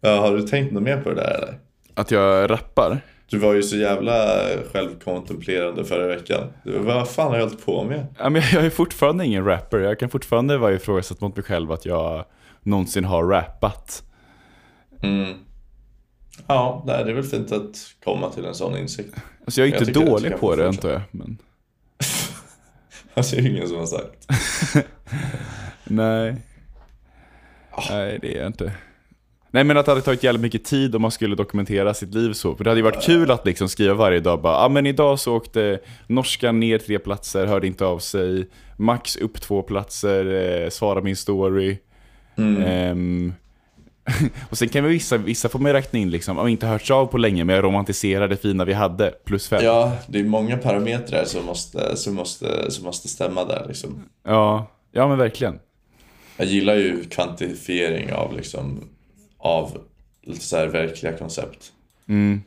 har 0.03 0.37
du 0.37 0.43
tänkt 0.43 0.73
något 0.73 0.83
mer 0.83 1.01
på 1.01 1.09
det 1.09 1.15
där 1.15 1.35
eller? 1.35 1.59
Att 1.95 2.11
jag 2.11 2.51
rappar. 2.51 3.01
Du 3.27 3.39
var 3.39 3.55
ju 3.55 3.63
så 3.63 3.77
jävla 3.77 4.41
självkontemplerande 4.73 5.85
förra 5.85 6.07
veckan. 6.07 6.53
Vad 6.65 7.09
fan 7.09 7.29
har 7.29 7.37
jag 7.39 7.45
hållit 7.45 7.65
på 7.67 7.85
med? 7.85 8.07
Ja, 8.19 8.31
men 8.31 8.43
jag 8.53 8.65
är 8.65 8.71
fortfarande 8.71 9.27
ingen 9.27 9.45
rapper. 9.45 9.79
Jag 9.79 9.99
kan 9.99 10.09
fortfarande 10.09 10.59
vara 10.59 10.73
ifrågasatt 10.73 11.21
mot 11.21 11.37
mig 11.37 11.45
själv 11.45 11.73
att 11.73 11.87
jag 11.87 12.25
någonsin 12.63 13.05
har 13.05 13.25
rappat. 13.25 14.03
Mm. 15.03 15.35
Ja, 16.47 16.85
det 16.87 16.93
är 16.93 17.15
väl 17.15 17.25
fint 17.25 17.53
att 17.53 17.77
komma 18.05 18.31
till 18.31 18.45
en 18.45 18.55
sån 18.55 18.77
insikt. 18.77 19.15
Alltså 19.45 19.61
jag 19.61 19.69
är 19.69 19.73
Jag 19.73 19.81
inte 19.81 20.01
du 20.01 20.07
dålig 20.07 20.37
på 20.37 20.57
det 20.57 20.69
antar 20.69 20.91
jag. 20.91 21.03
Men... 21.11 21.39
Alltså, 23.15 23.37
det 23.37 23.43
är 23.43 23.47
ingen 23.51 23.69
som 23.69 23.77
har 23.79 23.87
sagt. 23.87 24.27
Nej. 25.85 26.37
Nej, 27.91 28.19
det 28.23 28.35
är 28.35 28.39
jag 28.39 28.47
inte. 28.47 28.73
Nej, 29.51 29.65
men 29.65 29.77
att 29.77 29.87
det 29.87 29.93
hade 29.93 30.03
tagit 30.03 30.23
jävligt 30.23 30.43
mycket 30.43 30.65
tid 30.65 30.95
om 30.95 31.03
man 31.03 31.11
skulle 31.11 31.37
dokumentera 31.37 31.95
sitt 31.95 32.15
liv 32.15 32.33
så. 32.33 32.55
För 32.55 32.65
det 32.65 32.71
hade 32.71 32.79
ju 32.79 32.85
varit 32.85 33.03
kul 33.03 33.31
att 33.31 33.47
liksom 33.47 33.69
skriva 33.69 33.95
varje 33.95 34.21
dag 34.21 34.41
bara, 34.41 34.53
ja 34.53 34.65
ah, 34.65 34.69
men 34.69 34.87
idag 34.87 35.19
så 35.19 35.37
åkte 35.37 35.79
norskan 36.07 36.61
ner 36.61 36.79
tre 36.79 36.99
platser, 36.99 37.47
hörde 37.47 37.67
inte 37.67 37.85
av 37.85 37.99
sig. 37.99 38.49
Max 38.77 39.17
upp 39.17 39.41
två 39.41 39.63
platser, 39.63 40.25
eh, 40.65 40.71
svara 40.71 41.01
min 41.01 41.17
story. 41.17 41.79
Ehm, 42.39 43.35
och 44.51 44.59
sen 44.59 44.69
kan 44.69 44.85
vi 44.85 44.91
vissa, 44.91 45.17
vissa 45.17 45.49
får 45.49 45.59
man 45.59 45.73
räkna 45.73 45.99
in 45.99 46.11
liksom, 46.11 46.39
om 46.39 46.49
inte 46.49 46.67
hörts 46.67 46.91
av 46.91 47.07
på 47.07 47.19
länge, 47.19 47.45
men 47.45 47.57
jag 47.57 47.65
romantiserar 47.65 48.29
det 48.29 48.37
fina 48.37 48.65
vi 48.65 48.73
hade, 48.73 49.15
plus 49.25 49.49
fem. 49.49 49.65
Ja, 49.65 49.93
det 50.07 50.19
är 50.21 50.25
många 50.25 50.57
parametrar 50.57 51.25
som 51.25 51.45
måste, 51.45 51.97
som 51.97 52.15
måste, 52.15 52.71
som 52.71 52.85
måste 52.85 53.09
stämma 53.09 53.45
där 53.45 53.65
liksom. 53.69 54.03
ja, 54.27 54.67
ja 54.93 55.09
men 55.09 55.19
verkligen. 55.19 55.59
Jag 56.37 56.47
gillar 56.47 56.75
ju 56.75 57.05
kvantifiering 57.05 58.13
av 58.13 58.37
liksom 58.37 58.89
av 59.39 59.81
lite 60.23 60.45
så 60.45 60.67
verkliga 60.67 61.13
koncept. 61.13 61.73
Mm. 62.09 62.43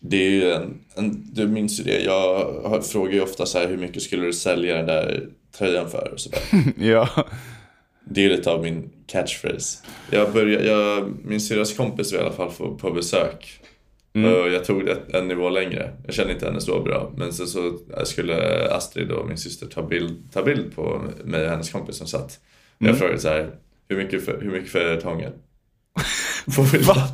Det 0.00 0.16
är 0.16 0.30
ju 0.30 0.52
en, 0.52 0.80
en, 0.94 1.30
du 1.32 1.48
minns 1.48 1.80
ju 1.80 1.84
det, 1.84 2.00
jag 2.00 2.86
frågar 2.86 3.12
ju 3.12 3.20
ofta 3.20 3.46
så 3.46 3.58
här 3.58 3.68
hur 3.68 3.76
mycket 3.76 4.02
skulle 4.02 4.26
du 4.26 4.32
sälja 4.32 4.76
den 4.76 4.86
där 4.86 5.28
tröjan 5.58 5.90
för 5.90 6.10
och 6.12 6.20
sådär. 6.20 6.40
Ja. 6.78 7.08
Det 8.04 8.24
är 8.24 8.28
lite 8.28 8.50
av 8.50 8.62
min 8.62 8.90
catchphrase. 9.06 9.78
Jag 10.10 10.32
började, 10.32 10.66
jag, 10.66 11.12
min 11.24 11.40
syrras 11.40 11.76
kompis 11.76 12.12
var 12.12 12.18
i 12.18 12.22
alla 12.22 12.32
fall 12.32 12.50
på, 12.50 12.74
på 12.76 12.90
besök. 12.90 13.60
Och 14.14 14.50
jag 14.50 14.64
tog 14.64 14.86
det 14.86 15.18
en 15.18 15.28
nivå 15.28 15.50
längre. 15.50 15.90
Jag 16.06 16.14
kände 16.14 16.32
inte 16.32 16.46
henne 16.46 16.60
så 16.60 16.80
bra. 16.80 17.12
Men 17.16 17.32
sen 17.32 17.46
så 17.46 17.78
skulle 18.04 18.68
Astrid 18.70 19.10
och 19.10 19.28
min 19.28 19.36
syster 19.36 19.66
ta 19.66 19.82
bild, 19.82 20.32
ta 20.32 20.42
bild 20.42 20.74
på 20.76 21.02
mig 21.24 21.44
och 21.44 21.50
hennes 21.50 21.70
kompis 21.70 21.96
som 21.96 22.06
satt. 22.06 22.40
Och 22.80 22.86
Jag 22.86 22.98
frågade 22.98 23.18
så 23.18 23.28
här, 23.28 23.50
hur 23.88 23.96
mycket 23.96 24.24
för, 24.24 24.40
hur 24.40 24.50
mycket 24.50 24.70
för 24.70 24.96
ett 24.96 25.02
hångel? 25.02 25.32
På 26.56 26.62
bild. 26.72 26.84
Va? 26.84 27.08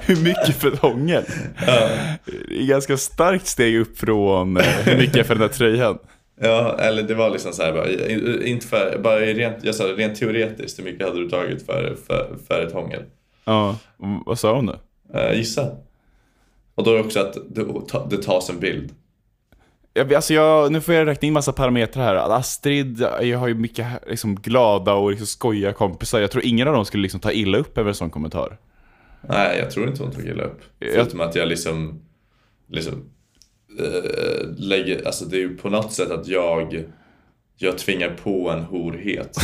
Hur 0.00 0.16
mycket 0.16 0.56
för? 0.56 0.70
Det 2.48 2.62
är 2.62 2.66
ganska 2.66 2.96
starkt 2.96 3.46
steg 3.46 3.76
upp 3.76 3.98
från 3.98 4.56
eh, 4.56 4.62
hur 4.62 4.98
mycket 4.98 5.26
för 5.26 5.34
den 5.34 5.42
där 5.42 5.54
tröjan. 5.54 5.98
Ja, 6.40 6.78
eller 6.78 7.02
det 7.02 7.14
var 7.14 7.30
liksom 7.30 7.52
så 7.52 7.62
här, 7.62 7.72
bara, 7.72 7.88
inte 8.46 8.66
för, 8.66 8.98
bara 9.02 9.20
rent, 9.20 9.64
jag 9.64 9.74
sa 9.74 9.84
rent 9.84 10.16
teoretiskt, 10.18 10.78
hur 10.78 10.84
mycket 10.84 11.06
hade 11.06 11.20
du 11.20 11.28
tagit 11.28 11.66
för, 11.66 11.96
för, 12.06 12.36
för 12.48 12.66
ett 12.66 12.72
hångel? 12.72 13.02
Ja, 13.44 13.78
vad 14.26 14.38
sa 14.38 14.54
hon 14.54 14.66
då? 14.66 14.72
Uh, 15.18 15.36
gissa. 15.36 15.70
Och 16.74 16.84
då 16.84 16.90
är 16.90 16.94
det 16.94 17.00
också 17.04 17.20
att 17.20 17.36
det, 18.10 18.22
tas 18.22 18.50
en 18.50 18.60
bild. 18.60 18.94
Jag, 19.94 20.14
alltså 20.14 20.34
jag, 20.34 20.72
nu 20.72 20.80
får 20.80 20.94
jag 20.94 21.06
räkna 21.06 21.26
in 21.28 21.32
massa 21.32 21.52
parametrar 21.52 22.04
här. 22.04 22.36
Astrid, 22.36 23.00
jag 23.22 23.38
har 23.38 23.48
ju 23.48 23.54
mycket 23.54 23.86
liksom, 24.08 24.34
glada 24.36 24.92
och 24.94 25.10
liksom, 25.10 25.26
skojiga 25.26 25.72
kompisar. 25.72 26.20
Jag 26.20 26.30
tror 26.30 26.44
ingen 26.44 26.68
av 26.68 26.74
dem 26.74 26.84
skulle 26.84 27.02
liksom, 27.02 27.20
ta 27.20 27.32
illa 27.32 27.58
upp 27.58 27.78
över 27.78 27.88
en 27.88 27.94
sån 27.94 28.10
kommentar. 28.10 28.58
Nej, 29.28 29.58
jag 29.58 29.70
tror 29.70 29.88
inte 29.88 30.02
hon 30.02 30.12
tog 30.12 30.24
illa 30.24 30.42
upp. 30.44 30.60
Jag- 30.78 30.92
Förutom 30.94 31.20
att 31.20 31.34
jag 31.34 31.48
liksom, 31.48 32.00
liksom 32.70 33.04
eh, 33.80 34.48
lägger, 34.56 35.06
alltså 35.06 35.24
det 35.24 35.36
är 35.36 35.40
ju 35.40 35.56
på 35.56 35.70
något 35.70 35.92
sätt 35.92 36.10
att 36.10 36.28
jag, 36.28 36.84
jag 37.56 37.78
tvingar 37.78 38.08
på 38.22 38.50
en 38.50 38.60
horhet. 38.62 39.36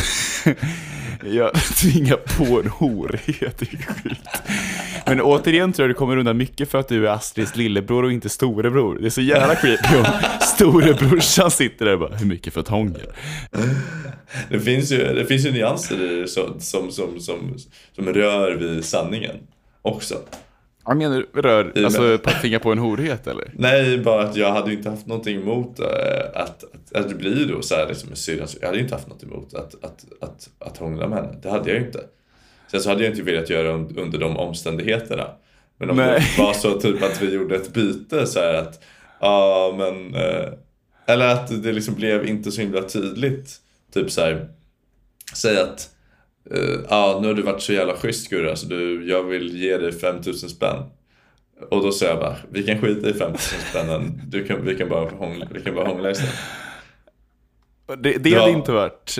Jag 1.23 1.53
tvingar 1.55 2.15
på 2.15 2.59
en 2.59 2.67
horhet, 2.69 3.57
det 3.57 3.73
är 3.73 3.93
sjukt. 3.93 4.27
Men 5.05 5.21
återigen 5.21 5.73
tror 5.73 5.83
jag 5.83 5.89
du 5.89 5.97
kommer 5.97 6.17
undan 6.17 6.37
mycket 6.37 6.69
för 6.71 6.77
att 6.77 6.87
du 6.87 7.07
är 7.07 7.11
Astrids 7.11 7.55
lillebror 7.55 8.03
och 8.03 8.11
inte 8.11 8.29
storebror. 8.29 8.97
Det 9.01 9.05
är 9.05 9.09
så 9.09 9.21
jävla 9.21 9.55
creepy 9.55 9.97
om 9.97 10.05
storebrorsan 10.41 11.51
sitter 11.51 11.85
där 11.85 11.93
och 11.93 11.99
bara, 11.99 12.15
hur 12.15 12.25
mycket 12.25 12.53
för 12.53 12.61
ett 12.61 12.67
hångel? 12.67 13.07
Det 14.49 14.59
finns 14.59 14.91
ju, 14.91 14.97
det 15.13 15.25
finns 15.25 15.45
ju 15.45 15.51
nyanser 15.51 16.25
så, 16.25 16.53
som, 16.59 16.91
som, 16.91 17.19
som, 17.19 17.55
som 17.95 18.05
rör 18.13 18.51
vid 18.55 18.85
sanningen 18.85 19.35
också. 19.81 20.15
Jag 20.85 20.97
menar 20.97 21.25
rör, 21.33 21.71
I- 21.75 21.85
alltså 21.85 22.17
på 22.17 22.29
att 22.29 22.41
tvinga 22.41 22.59
på 22.59 22.71
en 22.71 22.77
horhet 22.77 23.27
eller? 23.27 23.51
Nej, 23.53 23.97
bara 23.97 24.23
att 24.23 24.35
jag 24.35 24.51
hade 24.53 24.73
inte 24.73 24.89
haft 24.89 25.07
någonting 25.07 25.41
emot 25.41 25.79
eh, 25.79 25.85
att, 26.41 26.63
att, 26.63 26.95
att 26.95 27.09
det 27.09 27.15
blir 27.15 27.45
då 27.45 27.61
så 27.61 27.75
här 27.75 27.87
liksom 27.87 28.09
med 28.09 28.17
syrran. 28.17 28.47
Jag 28.61 28.67
hade 28.67 28.79
inte 28.79 28.95
haft 28.95 29.07
något 29.07 29.23
emot 29.23 29.53
att, 29.53 29.75
att, 29.83 30.05
att, 30.21 30.49
att 30.69 30.77
hångla 30.77 31.07
med 31.07 31.17
henne. 31.17 31.39
Det 31.41 31.49
hade 31.49 31.69
jag 31.71 31.79
ju 31.79 31.85
inte. 31.85 31.99
Sen 32.71 32.81
så 32.81 32.89
hade 32.89 33.03
jag 33.03 33.11
inte 33.11 33.23
velat 33.23 33.49
göra 33.49 33.71
un- 33.71 33.99
under 33.99 34.19
de 34.19 34.37
omständigheterna. 34.37 35.27
Men 35.77 35.89
om 35.89 35.95
Nej. 35.97 36.19
det 36.37 36.43
var 36.43 36.53
så 36.53 36.79
typ 36.79 37.03
att 37.03 37.21
vi 37.21 37.33
gjorde 37.33 37.55
ett 37.55 37.73
byte 37.73 38.27
så 38.27 38.39
här 38.39 38.53
att, 38.53 38.83
ja 39.19 39.75
men, 39.77 40.15
eh, 40.15 40.49
eller 41.07 41.27
att 41.27 41.63
det 41.63 41.71
liksom 41.71 41.95
blev 41.95 42.27
inte 42.27 42.51
så 42.51 42.61
himla 42.61 42.81
tydligt. 42.81 43.55
Typ 43.93 44.11
så 44.11 44.21
här, 44.21 44.47
säg 45.35 45.59
att, 45.59 45.89
eh, 46.51 46.79
ja 46.89 47.19
nu 47.21 47.27
har 47.27 47.33
du 47.33 47.41
varit 47.41 47.61
så 47.61 47.73
jävla 47.73 47.95
schysst 47.95 48.29
Gurra 48.29 48.55
så 48.55 48.67
du, 48.67 49.09
jag 49.09 49.23
vill 49.23 49.57
ge 49.57 49.77
dig 49.77 49.91
5000 49.91 50.49
spänn. 50.49 50.83
Och 51.69 51.83
då 51.83 51.91
sa 51.91 52.05
jag 52.05 52.19
bara, 52.19 52.35
vi 52.51 52.63
kan 52.63 52.81
skita 52.81 53.09
i 53.09 53.13
5000 53.13 53.59
spännen, 53.69 54.21
du 54.27 54.45
kan, 54.47 54.65
vi, 54.65 54.75
kan 54.75 54.89
bara 54.89 55.09
hångla, 55.09 55.47
vi 55.53 55.61
kan 55.61 55.75
bara 55.75 55.87
hångla 55.87 56.11
istället. 56.11 56.33
Det, 57.97 58.17
det 58.17 58.33
hade 58.35 58.51
inte 58.51 58.71
varit... 58.71 59.17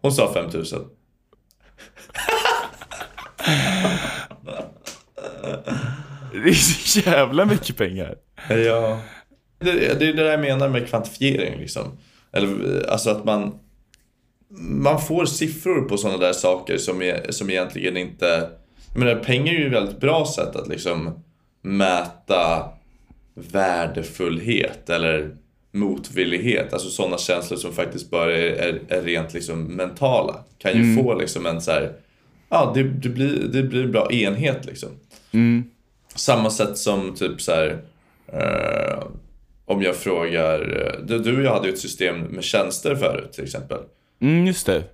Hon 0.00 0.12
sa 0.12 0.32
5000. 0.34 0.84
Det 6.32 6.48
är 6.48 6.54
så 6.54 7.00
jävla 7.00 7.44
mycket 7.44 7.76
pengar. 7.76 8.14
Ja. 8.48 9.00
Det, 9.58 9.98
det 9.98 10.08
är 10.08 10.12
det 10.12 10.30
jag 10.30 10.40
menar 10.40 10.68
med 10.68 10.88
kvantifiering 10.88 11.58
liksom. 11.58 11.98
Eller 12.32 12.86
alltså 12.90 13.10
att 13.10 13.24
man 13.24 13.58
man 14.50 15.00
får 15.00 15.26
siffror 15.26 15.80
på 15.80 15.96
sådana 15.96 16.18
där 16.18 16.32
saker 16.32 16.78
som, 16.78 17.02
är, 17.02 17.32
som 17.32 17.50
egentligen 17.50 17.96
inte... 17.96 18.50
Jag 18.92 18.98
menar, 18.98 19.14
pengar 19.14 19.54
är 19.54 19.58
ju 19.58 19.66
ett 19.66 19.72
väldigt 19.72 20.00
bra 20.00 20.26
sätt 20.26 20.56
att 20.56 20.68
liksom 20.68 21.24
mäta 21.62 22.68
värdefullhet 23.34 24.90
eller 24.90 25.36
motvillighet. 25.72 26.72
Alltså 26.72 26.88
sådana 26.88 27.18
känslor 27.18 27.58
som 27.58 27.72
faktiskt 27.72 28.10
bara 28.10 28.36
är, 28.36 28.52
är, 28.52 28.80
är 28.88 29.02
rent 29.02 29.34
liksom 29.34 29.64
mentala. 29.64 30.44
Kan 30.58 30.76
ju 30.76 31.02
få 31.02 31.14
liksom 31.14 31.46
en 31.46 31.60
så 31.60 31.70
här... 31.70 31.92
Ja, 32.48 32.72
det, 32.74 32.82
det, 32.82 33.08
blir, 33.08 33.48
det 33.52 33.62
blir 33.62 33.86
bra 33.86 34.12
enhet 34.12 34.66
liksom. 34.66 34.88
Samma 36.14 36.50
sätt 36.50 36.78
som 36.78 37.14
typ 37.14 37.40
så 37.40 37.52
här. 37.52 37.82
Eh, 38.32 39.02
om 39.64 39.82
jag 39.82 39.96
frågar, 39.96 40.60
eh, 40.60 41.06
du, 41.06 41.18
du 41.18 41.36
och 41.36 41.42
jag 41.42 41.52
hade 41.52 41.68
ju 41.68 41.72
ett 41.72 41.80
system 41.80 42.20
med 42.20 42.44
tjänster 42.44 42.96
förut 42.96 43.32
till 43.32 43.44
exempel. 43.44 43.78
Mm, 44.20 44.46
just 44.46 44.66
det. 44.66 44.84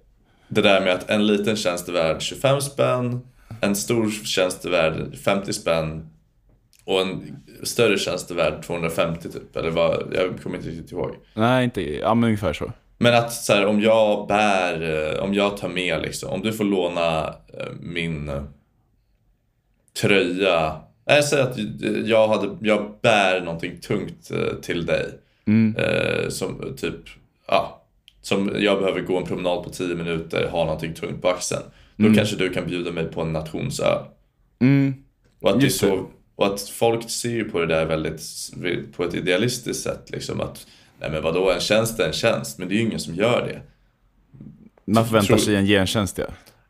Det 0.48 0.62
där 0.62 0.80
med 0.80 0.92
att 0.92 1.10
en 1.10 1.26
liten 1.26 1.56
tjänst 1.56 1.88
är 1.88 1.92
värd 1.92 2.22
25 2.22 2.60
spänn, 2.60 3.20
en 3.60 3.76
stor 3.76 4.10
tjänst 4.10 4.64
är 4.64 4.70
värd 4.70 5.16
50 5.24 5.52
spänn 5.52 6.08
och 6.84 7.00
en 7.00 7.36
större 7.62 7.98
tjänst 7.98 8.30
är 8.30 8.34
värd 8.34 8.62
250 8.62 9.28
typ. 9.28 9.56
Eller 9.56 9.70
vad, 9.70 10.12
jag 10.12 10.42
kommer 10.42 10.56
inte 10.56 10.68
riktigt 10.68 10.92
ihåg. 10.92 11.10
Nej, 11.34 11.64
inte, 11.64 11.82
ja 11.82 12.14
men 12.14 12.24
ungefär 12.24 12.52
så. 12.52 12.72
Men 12.98 13.14
att 13.14 13.32
så 13.32 13.52
här, 13.52 13.66
om 13.66 13.80
jag 13.80 14.28
bär, 14.28 15.12
eh, 15.14 15.22
om 15.22 15.34
jag 15.34 15.56
tar 15.56 15.68
med 15.68 16.02
liksom, 16.02 16.30
om 16.30 16.42
du 16.42 16.52
får 16.52 16.64
låna 16.64 17.26
eh, 17.28 17.72
min 17.80 18.28
eh, 18.28 18.42
tröja. 20.00 20.80
Nej, 21.06 21.22
säg 21.22 21.40
att 21.42 21.58
jag, 22.04 22.28
hade, 22.28 22.56
jag 22.60 22.94
bär 23.02 23.40
någonting 23.40 23.80
tungt 23.80 24.30
till 24.62 24.86
dig. 24.86 25.06
Eh, 25.76 26.28
som 26.28 26.74
typ, 26.76 27.00
ja, 27.46 27.84
som 28.22 28.52
jag 28.58 28.78
behöver 28.78 29.00
gå 29.00 29.18
en 29.18 29.24
promenad 29.24 29.64
på 29.64 29.70
10 29.70 29.94
minuter, 29.94 30.48
ha 30.48 30.64
någonting 30.64 30.94
tungt 30.94 31.22
på 31.22 31.28
axeln. 31.28 31.62
Då 31.96 32.14
kanske 32.14 32.36
du 32.36 32.50
kan 32.50 32.66
bjuda 32.66 32.90
mig 32.90 33.04
på 33.04 33.20
en 33.20 33.32
nationsöl. 33.32 34.04
Mm. 34.60 34.94
Och 35.40 35.50
att, 35.50 35.62
Just 35.62 35.80
det. 35.80 35.86
så, 35.86 36.06
och 36.36 36.46
att 36.46 36.60
folk 36.60 37.10
ser 37.10 37.30
ju 37.30 37.44
på 37.44 37.60
det 37.60 37.66
där 37.66 37.86
väldigt, 37.86 38.22
på 38.96 39.04
ett 39.04 39.14
idealistiskt 39.14 39.82
sätt. 39.82 40.10
Liksom 40.10 40.40
att, 40.40 40.66
nej 41.00 41.10
men 41.10 41.22
vadå, 41.22 41.50
en 41.50 41.60
tjänst 41.60 42.00
är 42.00 42.06
en 42.06 42.12
tjänst, 42.12 42.58
men 42.58 42.68
det 42.68 42.74
är 42.74 42.76
ju 42.76 42.82
ingen 42.82 43.00
som 43.00 43.14
gör 43.14 43.46
det. 43.48 43.60
Man 44.92 45.06
förväntar 45.06 45.36
sig 45.36 45.56
en 45.56 45.66
gentjänst 45.66 46.18
ja. 46.18 46.24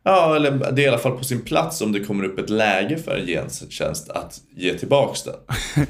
Ja, 0.06 0.36
eller 0.36 0.50
det 0.50 0.82
är 0.82 0.84
i 0.84 0.88
alla 0.88 0.98
fall 0.98 1.18
på 1.18 1.24
sin 1.24 1.40
plats 1.42 1.80
om 1.80 1.92
det 1.92 2.00
kommer 2.00 2.24
upp 2.24 2.38
ett 2.38 2.50
läge 2.50 2.98
för 2.98 3.16
en 3.16 3.26
gentjänst 3.26 4.10
att 4.10 4.40
ge 4.56 4.74
tillbaks 4.78 5.22
den. 5.22 5.34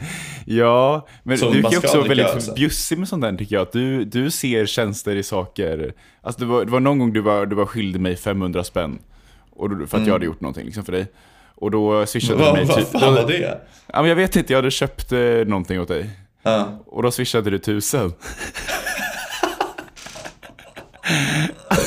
Ja, 0.47 1.07
men 1.23 1.39
Som 1.39 1.53
du 1.53 1.63
ska 1.63 1.79
också 1.79 2.01
väldigt 2.01 2.19
göra. 2.19 2.55
bjussig 2.55 2.99
med 2.99 3.09
sånt 3.09 3.23
där 3.23 3.37
tycker 3.37 3.55
jag. 3.57 3.63
Att 3.63 3.73
du, 3.73 4.05
du 4.05 4.31
ser 4.31 4.67
tjänster 4.67 5.17
i 5.17 5.23
saker. 5.23 5.93
Alltså 6.21 6.41
det 6.41 6.47
var, 6.47 6.65
det 6.65 6.71
var 6.71 6.81
någon 6.81 6.99
gång 6.99 7.13
du 7.13 7.21
var, 7.21 7.47
du 7.47 7.57
var 7.57 7.67
skyldig 7.67 8.01
mig 8.01 8.17
500 8.17 8.65
spänn. 8.65 8.99
Och 9.51 9.71
för 9.89 9.99
att 9.99 10.07
jag 10.07 10.13
hade 10.13 10.27
gjort 10.27 10.41
någonting 10.41 10.65
liksom 10.65 10.85
för 10.85 10.93
dig. 10.93 11.07
Och 11.55 11.71
då 11.71 12.07
swishade 12.07 12.39
du 12.39 12.45
Vad 12.45 12.55
mig... 12.55 12.65
vad 12.65 12.77
ty- 12.77 12.85
fan 12.85 13.15
var 13.15 13.27
det? 13.27 13.61
Ja, 13.93 14.01
men 14.01 14.09
jag 14.09 14.17
vet 14.17 14.37
inte, 14.37 14.53
jag 14.53 14.59
hade 14.59 14.71
köpt 14.71 15.13
eh, 15.13 15.19
någonting 15.21 15.81
åt 15.81 15.89
dig. 15.89 16.11
Ja. 16.45 16.83
Och 16.87 17.03
då 17.03 17.11
swishade 17.11 17.51
du 17.51 17.59
tusen. 17.59 18.13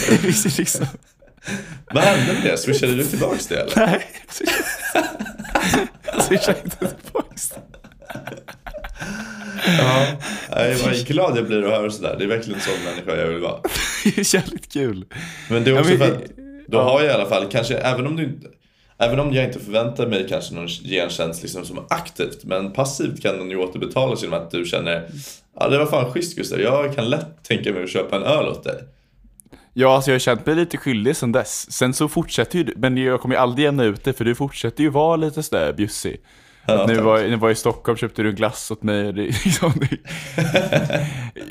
Det 0.10 0.24
liksom... 0.58 0.86
Vad 1.94 2.04
hände 2.04 2.34
med 2.34 2.44
det? 2.44 2.58
Swishade 2.58 2.96
du 2.96 3.04
tillbaks 3.06 3.48
det 3.48 3.56
eller? 3.60 3.74
Nej, 3.76 4.06
jag 6.14 6.24
swishade 6.24 6.58
inte 6.64 6.78
tillbaks. 6.78 7.54
Ja. 9.80 10.08
Nej, 10.56 10.76
vad 10.86 10.96
glad 11.06 11.38
jag 11.38 11.48
blir 11.48 11.64
att 11.64 11.72
höra 11.72 11.92
sådär. 11.92 12.16
Det 12.20 12.24
är 12.24 12.28
verkligen 12.28 12.60
en 12.60 12.66
sån 12.66 12.84
människa 12.86 13.16
jag 13.22 13.28
vill 13.28 13.42
vara. 13.42 13.62
Det 14.04 14.18
är 14.18 14.36
jävligt 14.36 14.74
kul. 14.74 15.06
Men 15.50 15.64
det 15.64 15.70
är 15.72 15.80
också 15.80 15.92
Ja, 15.92 15.98
men- 16.00 16.08
för 16.08 16.16
att 16.16 16.22
då 16.68 16.80
har 16.82 17.02
jag 17.02 17.12
i 17.12 17.14
alla 17.14 17.30
fall, 17.30 17.48
kanske 17.52 17.78
även 17.78 18.08
om 18.08 18.16
du 18.16 18.24
inte 18.24 18.48
Även 19.00 19.20
om 19.20 19.34
jag 19.34 19.46
inte 19.46 19.60
förväntar 19.60 20.08
mig 20.08 20.26
kanske 20.30 20.56
någon 20.56 20.68
gentjänst 20.68 21.44
liksom 21.44 21.66
som 21.66 21.86
aktivt, 21.90 22.44
men 22.44 22.74
passivt 22.74 23.22
kan 23.22 23.38
den 23.38 23.50
ju 23.50 23.58
återbetalas 23.58 24.24
genom 24.24 24.40
att 24.40 24.52
du 24.52 24.66
känner 24.66 25.10
Ja 25.60 25.70
det 25.70 25.78
var 25.78 25.86
fan 25.86 26.12
schysst 26.12 26.38
Gustav, 26.38 26.60
jag 26.60 26.96
kan 26.96 27.10
lätt 27.10 27.44
tänka 27.44 27.74
mig 27.74 27.84
att 27.84 27.90
köpa 27.90 28.16
en 28.16 28.24
öl 28.24 28.48
åt 28.48 28.64
dig. 28.64 28.84
Ja, 29.74 29.96
alltså 29.96 30.12
jag 30.12 30.16
har 30.16 30.20
känt 30.20 30.46
mig 30.46 30.56
lite 30.56 30.78
skyldig 30.78 31.16
sen 31.16 31.32
dess. 31.32 31.72
Sen 31.72 31.94
så 31.94 32.08
fortsätter 32.08 32.58
ju 32.58 32.64
du, 32.64 32.74
men 32.78 32.98
jag 32.98 33.22
kommer 33.22 33.36
ju 33.36 33.42
aldrig 33.42 33.66
jämna 33.66 33.84
ut 33.84 34.04
det, 34.04 34.14
för 34.14 34.26
du 34.26 34.36
fortsätter 34.36 34.84
ju 34.84 34.90
vara 34.90 35.16
lite 35.16 35.44
sådär 35.44 35.74
bjussig. 35.74 36.22
Ja, 36.68 36.86
när, 36.88 36.96
vi 36.96 37.02
var, 37.02 37.18
när 37.20 37.28
vi 37.28 37.36
var 37.36 37.50
i 37.50 37.56
Stockholm 37.56 37.98
köpte 37.98 38.24
du 38.24 38.30
en 38.30 38.36
glass 38.36 38.72
åt 38.72 38.84
mig. 38.84 39.14
Liksom, 39.14 39.74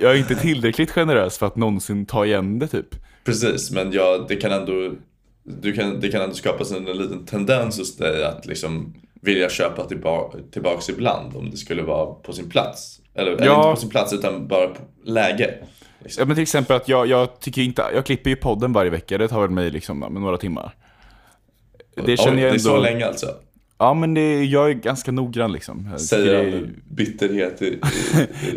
jag 0.01 0.13
är 0.13 0.17
inte 0.17 0.35
tillräckligt 0.35 0.91
generös 0.91 1.39
för 1.39 1.47
att 1.47 1.57
någonsin 1.57 2.07
ta 2.07 2.27
igen 2.27 2.59
det 2.59 2.69
typ. 2.69 2.95
Precis, 3.25 3.71
men 3.71 3.93
ja, 3.93 4.27
det 4.29 4.37
kan 4.37 4.53
ändå 4.53 4.93
du 5.47 5.73
kan, 5.73 6.01
det 6.01 6.09
kan 6.09 6.23
ändå 6.23 6.35
skapas 6.35 6.73
en, 6.73 6.89
en 6.89 6.97
liten 6.99 7.27
tendens 7.27 7.79
hos 7.79 7.97
dig 7.97 8.25
att 8.25 8.47
liksom 8.47 8.95
vilja 9.23 9.49
köpa 9.49 9.85
tillba 9.85 10.31
tillbaks 10.53 10.89
ibland 10.89 11.37
om 11.37 11.51
det 11.51 11.57
skulle 11.57 11.83
vara 11.83 12.07
på 12.15 12.33
sin 12.33 12.51
plats. 12.51 13.01
Eller, 13.15 13.33
eller 13.33 13.47
Ja. 13.47 13.57
inte 13.61 13.75
på 13.75 13.81
sin 13.81 13.91
plats 13.91 14.13
utan 14.13 14.49
bara 14.49 14.67
på 14.67 14.81
läge. 15.05 15.55
Liksom. 15.99 16.21
Ja, 16.21 16.27
men 16.27 16.37
till 16.37 16.43
exempel 16.43 16.77
att 16.77 16.89
jag, 16.89 17.07
jag 17.07 17.41
tycker 17.41 17.63
inte, 17.63 17.85
jag 17.95 18.07
klipper 18.07 18.31
ju 18.31 18.37
podden 18.37 18.73
varje 18.73 18.91
vecka, 18.91 19.19
det 19.19 19.29
tar 19.29 19.41
väl 19.41 19.51
mig 19.51 19.71
liksom 19.71 19.99
med 19.99 20.13
några 20.13 20.37
timmar. 20.37 20.75
Det 22.07 22.17
känner 22.17 22.37
Oj, 22.37 22.43
jag 22.43 22.53
det 22.53 22.57
är 22.57 22.59
så 22.59 22.71
ändå. 22.71 22.83
länge 22.83 23.07
alltså. 23.07 23.27
Ja 23.79 23.95
men 23.95 24.15
det, 24.15 24.45
jag 24.45 24.71
är 24.71 24.75
ganska 24.75 25.13
noggrann 25.13 25.53
liksom. 25.53 25.89
Jag 25.91 26.01
Säger 26.01 26.33
det 26.33 26.39
han 26.39 26.51
med 26.51 26.75
bitterhet 26.89 27.63
i, 27.63 27.67
i, 27.67 27.71
i 27.77 27.79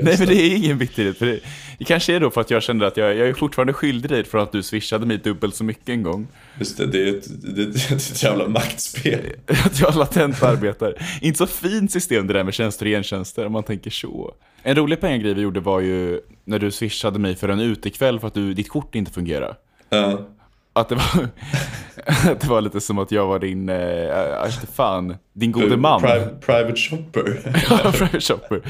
Nej 0.01 0.15
men 0.19 0.27
det 0.27 0.35
är 0.35 0.55
ingen 0.55 0.77
bitterhet. 0.77 1.17
För 1.17 1.25
det, 1.25 1.39
det 1.77 1.85
kanske 1.85 2.15
är 2.15 2.19
då 2.19 2.29
för 2.29 2.41
att 2.41 2.51
jag 2.51 2.63
kände 2.63 2.87
att 2.87 2.97
jag, 2.97 3.15
jag 3.15 3.29
är 3.29 3.33
fortfarande 3.33 3.73
skyldig 3.73 4.11
dig 4.11 4.23
för 4.23 4.37
att 4.37 4.51
du 4.51 4.63
swishade 4.63 5.05
mig 5.05 5.17
dubbelt 5.17 5.55
så 5.55 5.63
mycket 5.63 5.89
en 5.89 6.03
gång. 6.03 6.27
Just 6.59 6.77
det, 6.77 6.85
det 6.85 7.09
är 7.09 7.17
ett, 7.17 7.55
det 7.55 7.61
är 7.61 7.95
ett 7.95 8.23
jävla 8.23 8.47
maktspel. 8.47 9.19
Att 9.65 9.79
jag 9.79 9.95
latent 9.95 10.43
arbetar. 10.43 10.93
Inte 11.21 11.37
så 11.37 11.47
fint 11.47 11.91
system 11.91 12.27
det 12.27 12.33
där 12.33 12.43
med 12.43 12.53
tjänster 12.53 12.85
och 12.85 12.89
gentjänster 12.89 13.45
om 13.45 13.51
man 13.51 13.63
tänker 13.63 13.89
så. 13.89 14.33
En 14.63 14.75
rolig 14.75 15.01
pengagrej 15.01 15.33
vi 15.33 15.41
gjorde 15.41 15.59
var 15.59 15.79
ju 15.79 16.21
när 16.45 16.59
du 16.59 16.71
swishade 16.71 17.19
mig 17.19 17.35
för 17.35 17.49
en 17.49 17.59
utekväll 17.59 18.19
för 18.19 18.27
att 18.27 18.33
du, 18.33 18.53
ditt 18.53 18.69
kort 18.69 18.95
inte 18.95 19.11
fungerar. 19.11 19.55
Ja. 19.89 20.27
Att 20.79 20.89
det 20.89 20.95
var, 20.95 21.27
att 22.31 22.39
det 22.41 22.47
var 22.47 22.61
lite 22.61 22.81
som 22.81 22.97
att 22.99 23.11
jag 23.11 23.27
var 23.27 23.39
din, 23.39 23.59
inte 23.59 24.67
fan, 24.73 25.15
din 25.33 25.51
gode 25.51 25.77
man. 25.77 26.01
Pri- 26.01 26.39
private 26.39 26.75
shopper. 26.75 27.39
Ja, 27.69 27.91
private 27.91 28.21
shopper. 28.21 28.61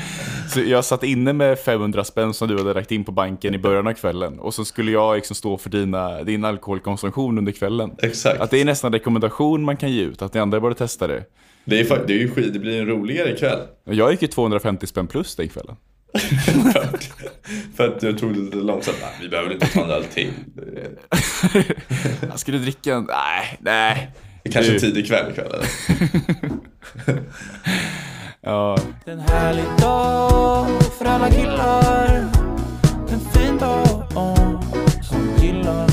Så 0.49 0.59
jag 0.59 0.85
satt 0.85 1.03
inne 1.03 1.33
med 1.33 1.59
500 1.59 2.03
spänn 2.03 2.33
som 2.33 2.47
du 2.47 2.57
hade 2.57 2.73
lagt 2.73 2.91
in 2.91 3.03
på 3.03 3.11
banken 3.11 3.55
i 3.55 3.57
början 3.57 3.87
av 3.87 3.93
kvällen. 3.93 4.39
Och 4.39 4.53
så 4.53 4.65
skulle 4.65 4.91
jag 4.91 5.15
liksom 5.15 5.35
stå 5.35 5.57
för 5.57 5.69
dina, 5.69 6.23
din 6.23 6.45
alkoholkonsumtion 6.45 7.37
under 7.37 7.51
kvällen. 7.51 7.91
Exakt. 8.01 8.41
Att 8.41 8.51
det 8.51 8.61
är 8.61 8.65
nästan 8.65 8.93
en 8.93 8.99
rekommendation 8.99 9.63
man 9.63 9.77
kan 9.77 9.91
ge 9.91 10.01
ut, 10.03 10.21
att 10.21 10.33
ni 10.33 10.39
andra 10.39 10.59
borde 10.59 10.75
testa 10.75 11.07
det. 11.07 11.23
Det 11.65 11.79
är, 11.79 12.03
det 12.07 12.13
är 12.13 12.17
ju 12.17 12.31
skit, 12.31 12.53
det 12.53 12.59
blir 12.59 12.79
en 12.81 12.85
roligare 12.87 13.35
kväll. 13.35 13.59
Jag 13.83 14.11
gick 14.11 14.21
ju 14.21 14.27
250 14.27 14.87
spänn 14.87 15.07
plus 15.07 15.35
den 15.35 15.49
kvällen. 15.49 15.75
För, 16.73 16.79
att, 16.79 17.03
för 17.75 17.87
att 17.87 18.03
jag 18.03 18.17
tog 18.19 18.33
det 18.33 18.39
lite 18.39 18.57
långsamt. 18.57 18.97
Nej, 19.01 19.11
vi 19.21 19.29
behöver 19.29 19.53
inte 19.53 19.67
ta 19.67 19.83
en 19.83 19.89
öl 19.89 20.03
till. 20.03 20.31
Jag 22.29 22.39
skulle 22.39 22.57
dricka 22.57 22.93
en, 22.93 23.03
nej, 23.09 23.57
nej. 23.59 24.11
Kanske 24.51 24.71
Du- 24.71 24.79
tidig 24.79 25.07
kväll 25.07 25.31
ikväll. 25.31 25.47
eller? 25.53 27.19
Ja, 28.41 28.77
En 29.05 29.19
härlig 29.19 29.63
dag 29.79 30.67
för 30.97 31.05
alla 31.05 31.29
killar 31.31 32.27
En 33.11 33.19
fin 33.33 33.57
dag 33.57 33.87
som 35.03 35.45
gillar 35.45 35.89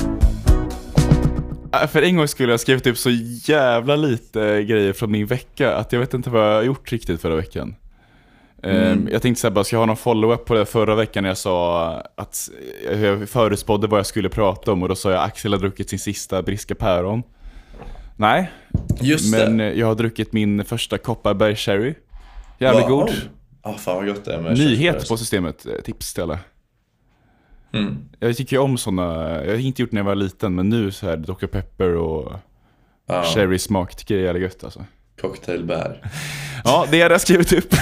Äh, 1.83 1.88
För 1.88 2.02
en 2.02 2.16
gång 2.16 2.29
skulle 2.29 2.52
jag 2.52 2.61
skrivit 2.61 2.87
upp 2.87 2.98
så 2.98 3.11
jävla 3.44 3.96
lite 3.96 4.62
grejer 4.62 4.92
från 4.92 5.11
min 5.11 5.26
vecka 5.26 5.74
att 5.74 5.92
jag 5.92 6.00
vet 6.00 6.14
inte 6.14 6.31
vad 6.31 6.42
jag 6.48 6.55
har 6.55 6.62
gjort 6.62 6.92
riktigt 6.92 7.20
förra 7.22 7.37
veckan. 7.37 7.74
Ehm, 8.62 9.09
Jag 9.12 9.23
tänkte 9.23 9.51
bara, 9.51 9.64
ska 9.64 9.77
jag 9.77 9.81
ha 9.81 9.87
någon 9.87 9.97
follow-up 9.97 10.45
på 10.45 10.55
det 10.55 10.66
förra 10.66 10.95
veckan 10.95 11.23
när 11.23 11.31
jag 11.31 11.38
sa 11.38 11.90
att 12.14 12.49
jag 13.01 13.29
förutspådde 13.29 13.87
vad 13.87 13.99
jag 13.99 14.07
skulle 14.07 14.29
prata 14.29 14.73
om 14.73 14.83
och 14.83 14.88
då 14.88 14.95
sa 14.95 15.11
jag 15.11 15.23
Axel 15.25 15.53
har 15.53 15.61
druckit 15.61 15.90
sin 15.90 15.99
sista 15.99 16.42
briska 16.42 16.75
päron. 16.75 17.23
Nej, 18.16 18.51
Just 19.01 19.33
men 19.37 19.57
det. 19.57 19.73
jag 19.75 19.87
har 19.87 19.95
druckit 19.95 20.33
min 20.33 20.64
första 20.64 20.99
Kopparberg 20.99 21.57
Cherry. 21.57 21.95
Jävligt 22.59 22.83
Wow. 22.85 22.90
god. 22.90 23.11
Ja, 23.62 23.73
fan 23.75 23.97
vad 23.97 24.07
gott 24.07 24.25
det 24.25 24.35
är 24.35 24.40
med 24.40 24.59
Nyhet 24.59 25.09
på 25.09 25.16
systemet, 25.16 25.66
eh, 25.66 25.73
tips 25.85 26.14
till 26.14 26.23
alla. 26.23 26.38
Mm. 27.73 27.97
Jag 28.21 28.37
tycker 28.37 28.57
ju 28.57 28.62
om 28.62 28.79
sådana, 28.79 29.05
jag 29.45 29.53
har 29.53 29.59
inte 29.59 29.83
gjort 29.83 29.92
när 29.92 30.01
jag 30.01 30.05
var 30.07 30.14
liten 30.14 30.55
men 30.55 30.69
nu 30.69 30.90
så 30.92 31.07
här 31.07 31.16
Dr. 31.16 31.47
Pepper 31.47 31.95
och 31.95 32.33
Ja, 33.09 33.23
Cherry 33.23 33.59
smak 33.59 33.97
tycker 33.97 34.14
jag 34.14 34.21
är 34.23 34.27
jävligt 34.27 34.42
gött 34.42 34.64
alltså. 34.64 34.85
Cocktailbär. 35.20 36.00
Ja, 36.64 36.87
det 36.90 37.02
hade 37.02 37.14
jag 37.14 37.20
skrivit 37.20 37.52
upp. 37.52 37.74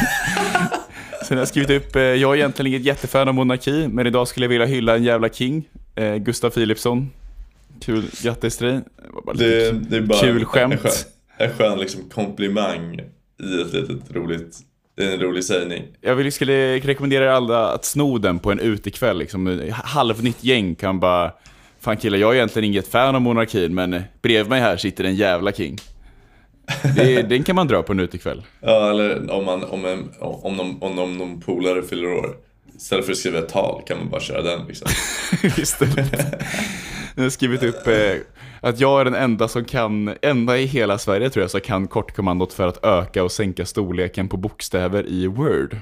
Sen 1.28 1.36
har 1.36 1.40
jag 1.42 1.48
skrivit 1.48 1.70
upp, 1.70 1.96
eh, 1.96 2.02
jag 2.02 2.32
är 2.32 2.36
egentligen 2.36 2.66
inget 2.72 2.82
jättefan 2.86 3.28
av 3.28 3.34
monarki, 3.34 3.88
men 3.88 4.06
idag 4.06 4.28
skulle 4.28 4.44
jag 4.44 4.48
vilja 4.50 4.66
hylla 4.66 4.96
en 4.96 5.04
jävla 5.04 5.28
king, 5.28 5.68
eh, 5.94 6.16
Gustav 6.16 6.50
Philipsson. 6.50 7.10
Kul, 7.80 8.04
grattis 8.22 8.56
till 8.56 8.66
dig. 8.66 8.80
Det 9.34 9.72
Det, 9.72 9.96
är 9.96 10.00
bara 10.00 10.20
Kul 10.20 10.38
en 10.38 10.44
skämt. 10.44 10.80
skön, 10.80 10.92
en 11.38 11.50
skön 11.52 11.78
liksom 11.78 12.00
komplimang 12.14 12.94
i 13.42 13.60
ett 13.60 13.72
litet 13.72 14.10
roligt, 14.14 14.58
en 15.00 15.20
rolig 15.20 15.44
sägning. 15.44 15.82
Jag 16.00 16.14
vill, 16.14 16.32
skulle 16.32 16.78
rekommendera 16.78 17.24
er 17.24 17.28
alla 17.28 17.68
att 17.72 17.84
sno 17.84 18.18
den 18.18 18.38
på 18.38 18.52
en 18.52 18.60
utekväll. 18.60 19.18
Liksom. 19.18 19.70
Halvnytt 19.72 20.44
gäng 20.44 20.74
kan 20.74 21.00
bara, 21.00 21.32
fan 21.80 21.96
killar, 21.96 22.18
jag 22.18 22.30
är 22.30 22.34
egentligen 22.34 22.68
inget 22.68 22.88
fan 22.88 23.14
av 23.14 23.22
monarkin, 23.22 23.74
men 23.74 24.02
bredvid 24.22 24.50
mig 24.50 24.60
här 24.60 24.76
sitter 24.76 25.04
en 25.04 25.14
jävla 25.14 25.52
king. 25.52 25.78
Det, 26.96 27.22
den 27.22 27.42
kan 27.42 27.56
man 27.56 27.68
dra 27.68 27.82
på 27.82 27.92
en 27.92 28.00
utekväll. 28.00 28.42
Ja, 28.60 28.90
eller 28.90 29.30
om, 29.30 29.44
man, 29.44 29.64
om, 29.64 29.84
en, 29.84 30.10
om, 30.20 30.56
någon, 30.56 30.76
om 30.80 30.94
någon, 30.94 31.18
någon 31.18 31.40
polare 31.40 31.82
fyller 31.82 32.12
år. 32.12 32.36
Istället 32.76 33.04
för 33.04 33.12
att 33.12 33.18
skriva 33.18 33.38
ett 33.38 33.48
tal 33.48 33.82
kan 33.86 33.98
man 33.98 34.10
bara 34.10 34.20
köra 34.20 34.42
den 34.42 34.66
liksom. 34.66 34.88
Istället. 35.62 36.12
Jag 37.14 37.22
har 37.22 37.30
skrivit 37.30 37.62
upp, 37.62 37.86
eh, 37.86 38.16
att 38.60 38.80
jag 38.80 39.00
är 39.00 39.04
den 39.04 39.14
enda 39.14 39.48
som 39.48 39.64
kan, 39.64 40.14
enda 40.22 40.58
i 40.58 40.64
hela 40.64 40.98
Sverige 40.98 41.30
tror 41.30 41.42
jag, 41.42 41.50
som 41.50 41.60
kan 41.60 41.88
kortkommandot 41.88 42.52
för 42.52 42.68
att 42.68 42.84
öka 42.84 43.24
och 43.24 43.32
sänka 43.32 43.66
storleken 43.66 44.28
på 44.28 44.36
bokstäver 44.36 45.06
i 45.06 45.26
Word. 45.26 45.76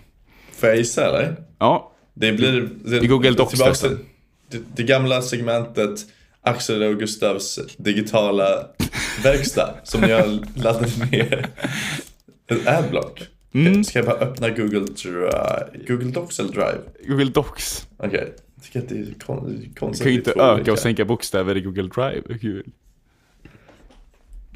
Får 0.53 0.69
jag 0.69 0.79
gissa 0.79 1.09
eller? 1.09 1.37
Ja, 1.59 1.93
Det 2.15 2.33
blir... 2.33 2.69
Det, 2.85 2.97
I 2.97 3.07
Google 3.07 3.31
Docs 3.31 3.81
till 3.81 3.97
det, 4.51 4.59
det 4.77 4.83
gamla 4.83 5.23
segmentet 5.23 6.01
Axel 6.45 6.83
och 6.83 6.99
Gustavs 6.99 7.59
digitala 7.77 8.67
verkstad 9.23 9.75
som 9.85 10.03
jag 10.03 10.45
laddade 10.57 11.07
ner. 11.11 11.47
Ett 12.47 12.67
adblock. 12.67 13.23
Mm. 13.55 13.85
Ska 13.85 13.99
jag 13.99 14.07
bara 14.07 14.17
öppna 14.19 14.51
Google 14.51 14.81
Drive? 15.03 15.85
Google 15.89 16.11
Docs 16.11 16.41
eller 16.41 16.53
Drive? 16.53 16.79
Google 17.09 17.31
Docs. 17.31 17.87
Okej. 17.97 18.33
Jag 18.55 18.65
tycker 18.65 18.79
att 18.81 18.89
det 18.89 18.95
är 18.95 19.15
kon- 19.27 19.61
Du 19.61 19.75
konstigt. 19.81 20.03
kan 20.05 20.13
ju 20.13 20.19
inte 20.19 20.31
öka 20.31 20.55
olika. 20.55 20.73
och 20.73 20.79
sänka 20.79 21.05
bokstäver 21.05 21.57
i 21.57 21.61
Google 21.61 21.83
Drive. 21.95 22.39
Kul. 22.39 22.65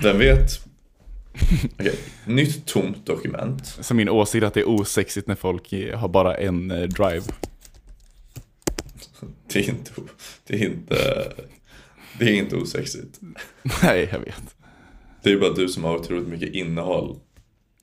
Vem 0.03 0.18
vet? 0.18 0.51
Okej. 1.78 1.99
Nytt 2.24 2.66
tomt 2.66 3.07
dokument. 3.07 3.66
Så 3.80 3.95
min 3.95 4.09
åsikt 4.09 4.43
är 4.43 4.47
att 4.47 4.55
det 4.55 4.61
är 4.61 4.68
osexigt 4.68 5.26
när 5.26 5.34
folk 5.34 5.72
har 5.95 6.09
bara 6.09 6.34
en 6.37 6.70
eh, 6.70 6.82
drive. 6.82 7.22
Det 9.53 9.59
är 9.59 9.68
inte... 9.68 9.91
Det 10.47 10.55
är 10.55 10.66
inte... 10.66 10.97
Det 12.19 12.25
är 12.25 12.35
inte 12.35 12.57
osexigt. 12.57 13.21
Nej, 13.83 14.09
jag 14.12 14.19
vet. 14.19 14.55
Det 15.23 15.33
är 15.33 15.37
bara 15.41 15.53
du 15.53 15.69
som 15.69 15.85
har 15.85 15.97
otroligt 15.97 16.29
mycket 16.29 16.55
innehåll 16.55 17.17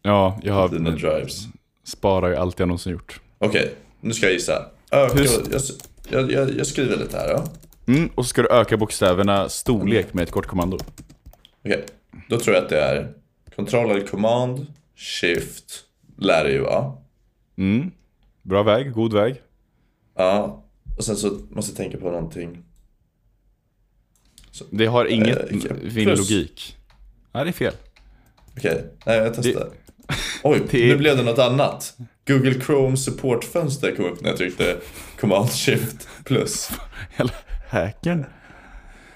Ja, 0.02 0.40
jag 0.44 0.72
i 0.74 0.76
dina 0.78 0.90
har, 0.90 0.98
drives. 0.98 1.42
sparar 1.84 2.30
ju 2.30 2.36
allt 2.36 2.60
jag 2.60 2.68
någonsin 2.68 2.92
gjort. 2.92 3.22
Okej, 3.38 3.74
nu 4.02 4.14
ska 4.14 4.26
jag 4.26 4.34
gissa. 4.34 4.66
Öka, 4.92 5.16
Hur- 5.18 5.26
jag, 5.52 5.62
jag, 6.10 6.32
jag, 6.32 6.58
jag 6.58 6.68
skriver 6.68 6.98
lite 6.98 7.18
här 7.18 7.28
då. 7.34 7.44
Mm, 7.94 8.10
och 8.16 8.26
så 8.26 8.30
ska 8.30 8.42
du 8.42 8.50
öka 8.52 8.78
bokstäverna 8.78 9.50
storlek 9.50 10.14
med 10.14 10.24
ett 10.24 10.32
kortkommando. 10.32 10.78
Okej, 11.66 11.86
då 12.30 12.40
tror 12.40 12.56
jag 12.56 12.64
att 12.64 12.70
det 12.70 12.80
är 12.82 13.14
Ctrl 13.52 13.76
eller 13.92 14.08
Command, 14.08 14.66
Shift, 14.96 15.84
lär 16.18 16.44
det 16.44 16.52
ju 16.52 16.60
va? 16.60 16.98
Mm. 17.58 17.92
Bra 18.42 18.64
väg, 18.64 18.94
god 18.94 19.14
väg. 19.14 19.42
Ja, 20.16 20.64
och 20.98 21.04
sen 21.04 21.16
så 21.16 21.40
måste 21.50 21.72
jag 21.72 21.78
tänka 21.78 21.98
på 21.98 22.12
någonting. 22.12 22.64
Det 24.72 24.86
har 24.86 25.06
inget, 25.06 25.38
Eh, 25.52 25.58
fin 25.94 26.06
plus. 26.06 26.20
logik. 26.20 26.78
Nej, 27.34 27.44
det 27.44 27.50
är 27.50 27.54
fel. 27.54 27.74
Okej, 28.58 28.84
nej 29.06 29.18
jag 29.18 29.34
testar. 29.36 29.62
Det- 29.62 29.68
Oj, 30.44 30.62
det- 30.72 30.78
nu 30.88 30.98
blev 30.98 31.18
det 31.18 31.24
något 31.24 31.40
annat. 31.40 31.94
Google 32.28 32.62
Chrome 32.62 32.98
supportfönster 32.98 33.96
kom 33.96 34.06
upp 34.06 34.22
när 34.22 34.30
jag 34.30 34.38
tryckte 34.38 34.78
Command 35.20 35.52
Shift 35.52 36.08
plus. 36.26 36.70
Eller 37.18 37.34
hackern. 37.70 38.26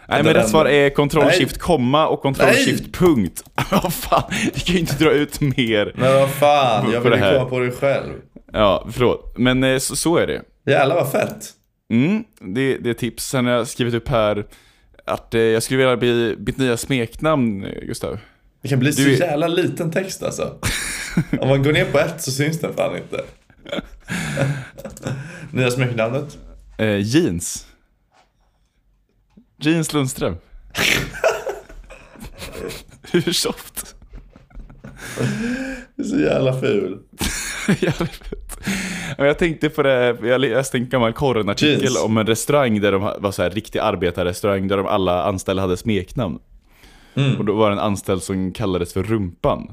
Nej, 0.10 0.24
men 0.24 0.34
rätt 0.34 0.50
svar 0.50 0.66
är 0.66 0.90
Ctrl. 0.90 1.30
Shift 1.30 1.58
komma 1.58 2.08
och 2.08 2.22
Ctrl. 2.36 2.54
Shift 2.54 2.94
punkt. 2.94 3.44
Vad 3.72 3.94
fan, 3.94 4.24
vi 4.54 4.60
kan 4.60 4.74
ju 4.76 4.80
inte 4.80 4.96
dra 5.04 5.12
ut 5.12 5.42
mer. 5.42 5.94
Men 5.96 6.14
vad 6.14 6.30
fan, 6.30 6.92
jag 6.92 7.02
ville 7.02 7.16
här. 7.18 7.38
komma 7.38 7.50
på 7.50 7.60
det 7.60 7.72
själv. 7.72 8.14
Ja, 8.54 8.88
förlåt. 8.92 9.34
Men 9.38 9.64
eh, 9.64 9.78
så, 9.80 9.96
så 9.96 10.18
är 10.18 10.28
det. 10.28 10.42
Jävlar 10.66 10.96
vad 10.96 11.12
fett. 11.12 11.50
Mm, 11.92 12.24
det, 12.40 12.78
det 12.78 12.90
är 12.90 12.94
tips. 12.94 13.26
Sen 13.30 13.46
har 13.46 13.54
jag 13.54 13.68
skrivit 13.68 13.94
upp 13.94 14.08
här 14.10 14.46
att 15.08 15.34
eh, 15.34 15.42
jag 15.42 15.64
skulle 15.64 15.78
vilja 15.78 15.98
bli 15.98 16.36
mitt 16.40 16.58
nya 16.58 16.78
smeknamn, 16.78 17.62
Gustav. 17.82 18.20
Det 18.62 18.68
kan 18.68 18.80
bli 18.80 18.94
så 18.94 19.02
Du 19.02 19.14
är- 19.14 19.18
jävla 19.20 19.48
liten 19.48 19.92
text 19.92 20.24
alltså. 20.24 20.56
Om 21.40 21.48
man 21.50 21.64
går 21.64 21.74
ner 21.74 21.86
på 21.92 22.00
ett 22.00 22.22
så 22.22 22.32
syns 22.32 22.60
den 22.60 22.74
fan 22.74 22.98
inte. 22.98 23.24
Nya 25.52 25.72
smeknamnet? 25.72 26.38
Eh, 26.78 26.98
jeans. 27.00 27.66
Jeans 29.60 29.94
Lundström. 29.94 30.36
Hur 33.12 33.32
soft? 33.34 33.96
Det 35.96 36.02
är 36.04 36.08
så 36.08 36.20
jävla 36.20 36.60
ful. 36.60 37.00
Jävligt 37.68 38.16
fett. 38.16 38.47
Jag 39.18 39.38
tänkte 39.40 39.70
på 39.70 39.84
det, 39.84 40.18
jag 40.24 40.42
läste 40.42 40.78
en 40.78 40.90
gammal 40.90 41.14
korrenartikel 41.14 41.92
om 42.06 42.18
en 42.18 42.28
restaurang 42.28 42.82
där 42.82 42.92
de 42.92 43.02
var 43.20 43.32
så 43.32 43.44
här 43.44 43.50
riktig 43.50 43.80
arbetarrestaurang 43.80 44.68
där 44.68 44.78
de 44.78 44.86
alla 44.86 45.24
anställda 45.24 45.62
hade 45.62 45.78
smeknamn. 45.78 46.40
Mm. 47.16 47.36
Och 47.38 47.46
då 47.46 47.54
var 47.54 47.70
det 47.70 47.74
en 47.76 47.80
anställd 47.80 48.24
som 48.24 48.52
kallades 48.52 48.94
för 48.94 49.04
Rumpan. 49.04 49.72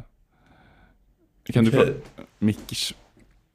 Kan 1.52 1.64
du 1.64 1.70
Okej. 1.70 1.86
få... 1.86 2.22
Mickers... 2.38 2.94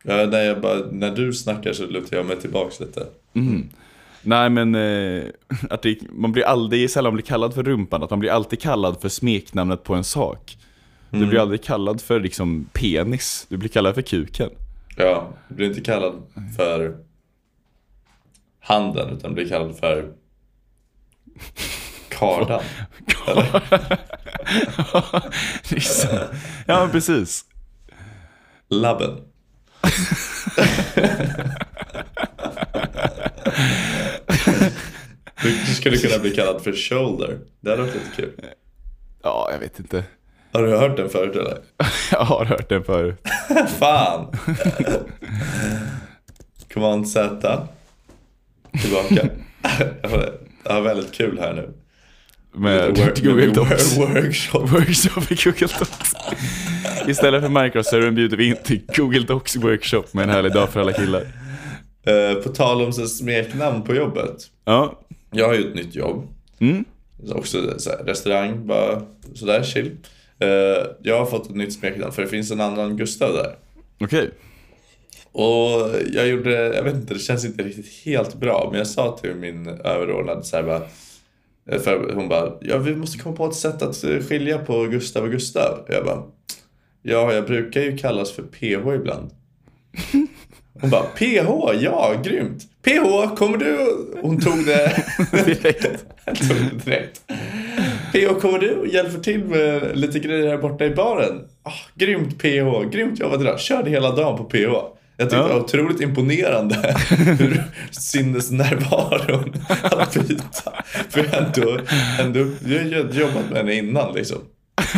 Ja, 0.04 0.14
när, 0.26 0.42
jag 0.42 0.62
bara, 0.62 0.80
när 0.92 1.12
du 1.16 1.34
snackar 1.34 1.74
så 1.74 1.86
lutar 1.86 2.18
jag 2.18 2.26
mig 2.26 2.38
tillbaks 2.38 2.80
lite. 2.80 3.06
Mm. 3.34 3.70
Nej 4.22 4.50
men, 4.50 4.76
eh, 4.76 5.24
att 5.70 5.82
det, 5.82 5.98
man 6.12 6.32
blir 6.32 6.44
aldrig, 6.44 6.90
sällan 6.90 7.14
blir 7.14 7.24
kallad 7.26 7.54
för 7.54 7.64
Rumpan, 7.64 8.04
att 8.04 8.10
man 8.10 8.20
blir 8.20 8.32
alltid 8.32 8.62
kallad 8.62 9.02
för 9.02 9.10
smeknamnet 9.10 9.84
på 9.84 9.96
en 9.96 10.04
sak. 10.04 10.58
Du 11.10 11.18
Mm. 11.18 11.30
blir 11.30 11.40
aldrig 11.40 11.64
kallad 11.64 12.02
för 12.02 12.20
liksom 12.20 12.66
penis, 12.74 13.46
du 13.50 13.58
blir 13.58 13.70
kallad 13.70 13.96
för 13.96 14.02
kuken. 14.02 14.50
Ja, 15.02 15.34
du 15.48 15.56
blir 15.56 15.68
inte 15.68 15.82
kallad 15.82 16.24
för 16.58 16.98
handen 18.60 19.10
utan 19.10 19.34
blir 19.34 19.50
kallad 19.50 19.78
för 19.78 20.14
kardan. 22.10 22.62
Ja 26.68 26.90
precis. 26.92 27.46
Labben. 28.70 29.22
Du 35.44 35.74
skulle 35.74 35.98
kunna 35.98 36.20
bli 36.20 36.32
kallad 36.32 36.64
för 36.64 36.74
shoulder. 36.74 37.40
Det 37.60 37.70
hade 37.70 37.82
varit 37.82 37.94
lite 37.94 38.16
kul. 38.16 38.42
Ja, 39.24 39.50
jag 39.52 39.60
vet 39.60 39.80
inte. 39.80 40.04
Har 40.52 40.64
du 40.64 40.78
hört 40.78 40.98
den 40.98 41.10
förut 41.10 41.36
eller? 41.36 41.58
Jag 42.12 42.20
har 42.20 42.46
hört 42.46 42.70
den 42.70 42.84
förut. 42.84 43.16
Fan! 43.80 44.28
Command 46.74 47.08
Z. 47.10 47.68
Tillbaka. 48.82 49.30
Jag 50.02 50.10
har- 50.74 50.82
väldigt 50.82 51.12
kul 51.12 51.40
här 51.40 51.54
nu. 51.54 51.70
Med 52.54 52.98
Work- 52.98 53.24
Google 53.24 53.46
med 53.46 53.56
Docs. 53.56 53.98
Workshop. 53.98 54.60
Workshop 54.66 55.32
i 55.32 55.36
Google 55.36 55.68
Docs. 55.80 56.14
Istället 57.08 57.42
för 57.44 57.64
Microservern 57.64 58.16
bjuder 58.16 58.38
vi 58.38 58.46
in 58.48 58.56
till 58.64 58.82
Google 58.96 59.20
Docs 59.20 59.56
Workshop 59.56 60.04
med 60.12 60.24
en 60.24 60.30
härlig 60.30 60.54
dag 60.54 60.70
för 60.70 60.80
alla 60.80 60.94
killar. 60.94 61.22
Eh, 62.06 62.34
på 62.44 62.50
tal 62.50 62.82
om 62.82 62.94
smeknamn 62.94 63.84
på 63.84 63.96
jobbet. 63.96 64.36
Ja. 64.66 65.00
Jag 65.32 65.48
har 65.48 65.54
ju 65.54 65.70
ett 65.70 65.76
nytt 65.76 65.96
jobb. 65.96 66.28
Mm. 66.60 66.86
Så 67.28 67.36
Också 67.36 67.80
så 67.80 67.90
här, 67.90 67.98
restaurang, 67.98 68.68
bara 68.68 69.02
sådär 69.36 69.64
chill. 69.64 69.98
Eh, 70.40 70.86
jag 71.02 71.18
har 71.20 71.26
fått 71.26 71.50
ett 71.50 71.56
nytt 71.56 71.74
smeknamn 71.74 72.12
för 72.12 72.22
det 72.22 72.28
finns 72.28 72.52
en 72.52 72.62
annan 72.62 72.98
Gustav 72.98 73.34
där. 73.34 73.56
Okej. 74.00 74.30
Och 75.32 75.90
jag 76.14 76.28
gjorde, 76.28 76.52
jag 76.76 76.84
vet 76.84 76.96
inte, 76.96 77.14
det 77.14 77.20
känns 77.20 77.46
inte 77.46 77.64
riktigt 77.64 78.06
helt 78.06 78.36
bra. 78.36 78.68
Men 78.72 78.78
jag 78.78 78.88
sa 78.88 79.18
till 79.18 79.36
min 79.36 79.68
överordnade 79.68 80.44
så 80.44 80.56
här 80.56 80.64
bara. 80.64 80.82
eh, 81.72 81.80
För 81.82 82.14
hon 82.16 82.30
bara, 82.30 82.54
ja 82.62 82.78
vi 82.78 82.96
måste 82.96 83.18
komma 83.20 83.36
på 83.36 83.46
ett 83.46 83.56
sätt 83.56 83.82
att 83.82 84.04
eh, 84.04 84.20
skilja 84.20 84.58
på 84.58 84.84
Gustav 84.84 85.24
och 85.24 85.32
Gustav. 85.32 85.86
Jag 85.90 86.06
bara, 86.06 86.24
ja 87.02 87.34
jag 87.34 87.46
brukar 87.46 87.82
ju 87.82 87.98
kallas 87.98 88.32
för 88.32 88.44
PH 88.44 88.96
ibland. 88.96 89.30
Hon 90.82 90.90
bara, 90.90 91.04
PH, 91.04 91.48
ja 91.82 92.22
grymt. 92.24 92.64
PH, 92.84 93.36
kommer 93.36 93.58
du? 93.58 93.78
Hon 94.22 94.40
tog 94.40 94.66
det 94.66 95.06
Direkt. 95.46 96.06
Tog 96.26 96.58
det 96.58 96.86
direkt. 96.86 97.22
PH, 98.12 98.40
kommer 98.42 98.60
du 98.60 98.76
och 98.76 98.88
hjälper 98.88 99.20
till 99.20 99.44
med 99.46 99.98
lite 99.98 100.20
grejer 100.20 100.48
här 100.48 100.58
borta 100.58 100.86
i 100.86 100.90
baren? 100.90 101.42
Ah, 101.64 101.72
grymt 101.96 102.38
PH, 102.42 102.90
grymt 102.92 103.20
jobbat 103.20 103.42
idag. 103.42 103.60
Körde 103.60 103.90
hela 103.90 104.12
dagen 104.16 104.38
på 104.38 104.44
PH. 104.44 104.58
Jag 105.18 105.30
tyckte 105.30 105.36
Ja. 105.36 105.48
det 105.48 105.54
var 105.54 105.60
otroligt 105.60 106.02
imponerande 106.02 106.76
hur 107.40 107.64
sinnesnärvaron 107.92 109.54
att 109.84 110.14
byta. 110.28 110.74
För 111.10 111.20
jag 111.20 111.34
ändå, 111.44 111.78
ändå, 112.20 112.40
jag 112.66 112.80
har 113.04 113.14
jobbat 113.14 113.50
med 113.50 113.58
henne 113.58 113.74
innan 113.74 114.14
liksom. 114.14 114.38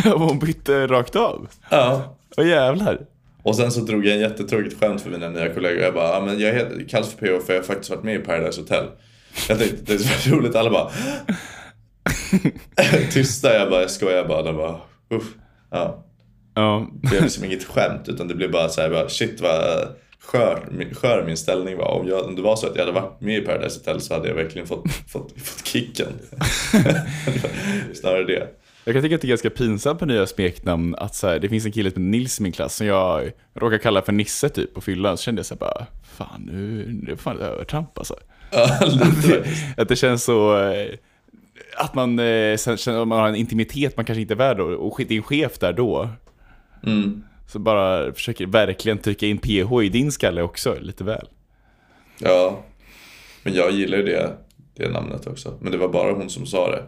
Hon 0.04 0.38
bytte 0.38 0.86
rakt 0.86 1.16
av. 1.16 1.48
Ja. 1.70 2.16
Åh 2.36 2.48
jävlar. 2.48 2.98
Och 3.42 3.56
sen 3.56 3.70
så 3.72 3.80
drog 3.80 4.06
jag 4.06 4.14
en 4.14 4.20
jättetråkigt 4.20 4.80
skämt 4.80 5.00
för 5.02 5.10
mina 5.10 5.28
nya 5.28 5.48
kollegor. 5.54 5.82
Jag 5.82 5.94
bara, 5.94 6.20
men 6.20 6.38
jag 6.40 6.52
heter- 6.52 6.84
kallas 6.88 7.12
för 7.14 7.18
PH 7.38 7.46
för 7.46 7.52
jag 7.52 7.60
har 7.60 7.66
faktiskt 7.66 7.90
varit 7.90 8.04
med 8.04 8.14
i 8.14 8.18
Paradise 8.18 8.60
Hotel. 8.60 8.84
Jag 9.48 9.58
tänkte, 9.58 9.76
det 9.86 9.92
är 9.92 9.98
så 9.98 10.30
roligt. 10.36 10.54
Alla 10.56 10.70
bara, 10.70 10.90
tysta. 13.12 13.54
Jag 13.54 13.70
bara, 13.70 13.80
jag 13.80 13.90
skojar 13.90 14.24
bara. 14.24 14.42
De 14.42 14.56
bara, 14.56 14.80
uff. 15.10 15.24
Ja. 15.70 16.04
Ja. 16.54 16.88
Det 17.02 17.08
blev 17.08 17.22
liksom 17.22 17.44
inget 17.44 17.64
skämt 17.64 18.08
utan 18.08 18.28
det 18.28 18.34
blev 18.34 18.50
bara 18.50 18.68
så 18.68 18.80
här, 18.80 18.90
bara, 18.90 19.08
shit 19.08 19.40
vad 19.40 19.88
skör, 20.20 20.94
skör 20.94 21.24
min 21.26 21.36
ställning 21.36 21.76
var. 21.76 21.88
Om, 21.88 22.08
jag, 22.08 22.24
om 22.24 22.36
det 22.36 22.42
var 22.42 22.56
så 22.56 22.66
att 22.66 22.76
jag 22.76 22.82
hade 22.82 23.00
varit 23.00 23.20
med 23.20 23.38
i 23.38 23.40
Paradise 23.40 23.78
Hotel 23.78 24.00
så 24.00 24.14
hade 24.14 24.28
jag 24.28 24.34
verkligen 24.34 24.66
fått, 24.66 24.92
fått, 25.08 25.32
fått 25.42 25.66
kicken. 25.66 26.08
Snarare 27.94 28.24
det. 28.24 28.48
Jag 28.84 28.94
kan 28.94 29.02
tycka 29.02 29.14
att 29.14 29.20
det 29.20 29.26
är 29.26 29.28
ganska 29.28 29.50
pinsamt 29.50 30.00
med 30.00 30.08
nya 30.08 30.26
smeknamn. 30.26 30.94
Att 30.94 31.14
så 31.14 31.26
här, 31.26 31.38
det 31.38 31.48
finns 31.48 31.66
en 31.66 31.72
kille 31.72 31.90
som 31.90 32.02
heter 32.02 32.18
Nils 32.18 32.40
i 32.40 32.42
min 32.42 32.52
klass 32.52 32.76
som 32.76 32.86
jag 32.86 33.32
råkar 33.54 33.78
kalla 33.78 34.02
för 34.02 34.12
Nisse 34.12 34.48
typ 34.48 34.74
på 34.74 34.80
fyllan. 34.80 35.16
Så 35.16 35.22
kände 35.22 35.38
jag 35.38 35.46
så 35.46 35.54
här 35.54 35.58
bara, 35.58 35.86
fan 36.02 36.42
nu, 36.52 36.84
det 37.06 37.12
är 37.12 37.16
fan 37.16 37.36
ett 37.36 37.42
övertramp 37.42 37.98
alltså. 37.98 38.16
Ja, 38.50 38.78
lite 38.86 39.04
faktiskt. 39.04 39.78
Att 39.78 39.88
det 39.88 39.96
känns 39.96 40.24
så, 40.24 40.58
eh, 40.58 40.94
att 41.82 41.94
man 41.94 42.18
eh, 42.18 42.56
känner 42.56 43.02
att 43.02 43.08
man 43.08 43.18
har 43.18 43.28
en 43.28 43.34
intimitet 43.34 43.96
man 43.96 44.04
kanske 44.04 44.20
inte 44.20 44.34
är 44.34 44.36
värd 44.36 44.60
och 44.60 45.00
en 45.10 45.22
chef 45.22 45.58
där 45.58 45.72
då. 45.72 46.08
Mm. 46.86 47.22
Så 47.46 47.58
bara 47.58 48.12
försöker 48.12 48.46
verkligen 48.46 48.98
trycka 48.98 49.26
in 49.26 49.38
PH 49.38 49.82
i 49.82 49.88
din 49.88 50.12
skalle 50.12 50.42
också, 50.42 50.76
lite 50.80 51.04
väl. 51.04 51.28
Ja, 52.18 52.64
men 53.42 53.54
jag 53.54 53.70
gillar 53.70 53.98
ju 53.98 54.04
det, 54.04 54.36
det 54.74 54.88
namnet 54.88 55.26
också. 55.26 55.58
Men 55.60 55.72
det 55.72 55.78
var 55.78 55.88
bara 55.88 56.12
hon 56.12 56.30
som 56.30 56.46
sa 56.46 56.70
det. 56.70 56.82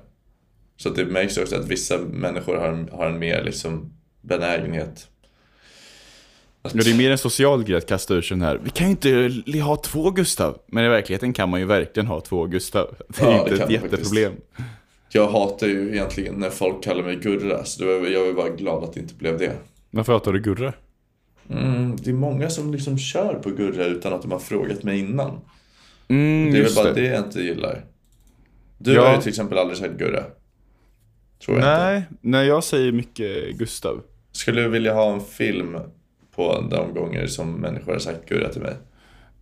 Så 0.77 0.91
det 0.91 1.05
märks 1.05 1.39
också 1.39 1.57
att 1.57 1.69
vissa 1.69 1.99
människor 1.99 2.57
har, 2.57 2.97
har 2.97 3.07
en 3.07 3.19
mer 3.19 3.43
liksom 3.43 3.93
benägenhet. 4.21 5.09
Att, 6.63 6.75
Ja, 6.75 6.81
det 6.85 6.91
är 6.91 6.97
mer 6.97 7.11
en 7.11 7.19
social 7.19 7.65
grej 7.65 7.77
att 7.79 7.89
kasta 7.89 8.15
ur 8.15 8.23
sig 8.23 8.37
den 8.37 8.47
här. 8.47 8.61
Vi 8.65 8.71
kan 8.71 8.87
ju 8.87 8.91
inte 8.91 9.61
ha 9.61 9.77
två 9.77 10.11
Gustav. 10.11 10.59
Men 10.67 10.85
i 10.85 10.89
verkligheten 10.89 11.33
kan 11.33 11.49
man 11.49 11.61
ju 11.61 11.67
verkligen 11.67 12.07
ha 12.07 12.21
två 12.21 12.47
Gustav. 12.47 12.95
Det 13.09 13.23
är 13.23 13.27
Ja, 13.27 13.33
ju 13.33 13.45
det 13.45 13.63
inte 13.63 13.65
ett 13.65 13.71
jätteproblem. 13.71 14.33
Jag 15.17 15.29
hatar 15.29 15.67
ju 15.67 15.89
egentligen 15.93 16.35
när 16.35 16.51
folk 16.51 16.85
kallar 16.85 17.03
mig 17.03 17.17
Gurra, 17.17 17.65
så 17.65 17.85
är 17.85 18.11
jag 18.11 18.29
är 18.29 18.33
bara 18.33 18.49
glad 18.49 18.85
att 18.85 18.93
det 18.93 19.01
inte 19.01 19.15
blev 19.15 19.39
det. 19.39 19.53
Varför 19.91 20.13
hatar 20.13 20.33
du 20.33 20.41
Gurra? 20.41 20.73
Mm, 21.51 21.97
det 21.97 22.11
är 22.11 22.15
många 22.15 22.51
som 22.51 22.73
liksom 22.73 22.99
kör 22.99 23.35
på 23.35 23.51
Gurra 23.51 23.85
utan 23.85 24.13
att 24.13 24.23
de 24.23 24.33
har 24.33 24.39
frågat 24.39 24.83
mig 24.83 24.99
innan. 24.99 25.41
Mm, 26.09 26.53
Det 26.53 26.59
är 26.59 26.63
väl 26.63 26.75
bara 26.75 26.93
det. 26.93 27.01
det 27.01 27.07
jag 27.07 27.19
inte 27.25 27.41
gillar. 27.41 27.85
Du 28.79 28.93
Ja. 28.95 29.07
har 29.07 29.15
ju 29.15 29.21
till 29.21 29.29
exempel 29.29 29.59
aldrig 29.59 29.79
sagt 29.79 29.95
Gurra. 29.99 30.23
Tror 31.45 31.59
jag 31.59 31.69
inte. 31.69 31.85
Nej, 31.85 32.03
nej, 32.21 32.47
jag 32.47 32.65
säger 32.65 32.93
mycket 32.93 33.57
Gustav. 33.59 34.03
Skulle 34.33 34.63
du 34.63 34.69
vilja 34.69 34.95
ha 34.95 35.13
en 35.13 35.21
film 35.21 35.77
på 36.35 36.65
de 36.71 36.95
gånger 36.95 37.27
som 37.27 37.53
människor 37.53 37.93
har 37.93 37.99
sagt 37.99 38.29
Gurra 38.29 38.49
till 38.49 38.63
mig? 38.63 38.75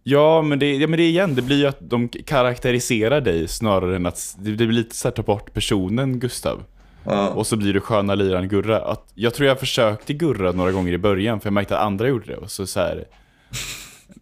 Ja, 0.02 0.42
men 0.42 0.58
det, 0.58 0.76
ja, 0.76 0.86
men 0.86 0.96
det 0.96 1.08
igen, 1.08 1.34
det 1.34 1.42
blir 1.42 1.56
ju 1.56 1.66
att 1.66 1.78
de 1.80 2.08
karaktäriserar 2.08 3.20
dig 3.20 3.48
snarare 3.48 3.96
än 3.96 4.06
att 4.06 4.36
det 4.38 4.50
blir 4.50 4.66
lite 4.66 4.96
så 4.96 5.08
här 5.08 5.12
ta 5.12 5.22
bort 5.22 5.54
personen 5.54 6.18
Gustav. 6.18 6.64
Ja. 7.04 7.28
Och 7.28 7.46
så 7.46 7.56
blir 7.56 7.74
du 7.74 7.80
sköna 7.80 8.14
liran 8.14 8.48
Gurra. 8.48 8.80
Att, 8.80 9.12
jag 9.14 9.34
tror 9.34 9.48
jag 9.48 9.60
försökte 9.60 10.12
Gurra 10.14 10.52
några 10.52 10.72
gånger 10.72 10.92
i 10.92 10.98
början 10.98 11.40
för 11.40 11.46
jag 11.46 11.52
märkte 11.52 11.78
att 11.78 11.84
andra 11.84 12.08
gjorde 12.08 12.26
det. 12.26 12.36
Och 12.36 12.50
så 12.50 12.66
så 12.66 12.80
här, 12.80 13.04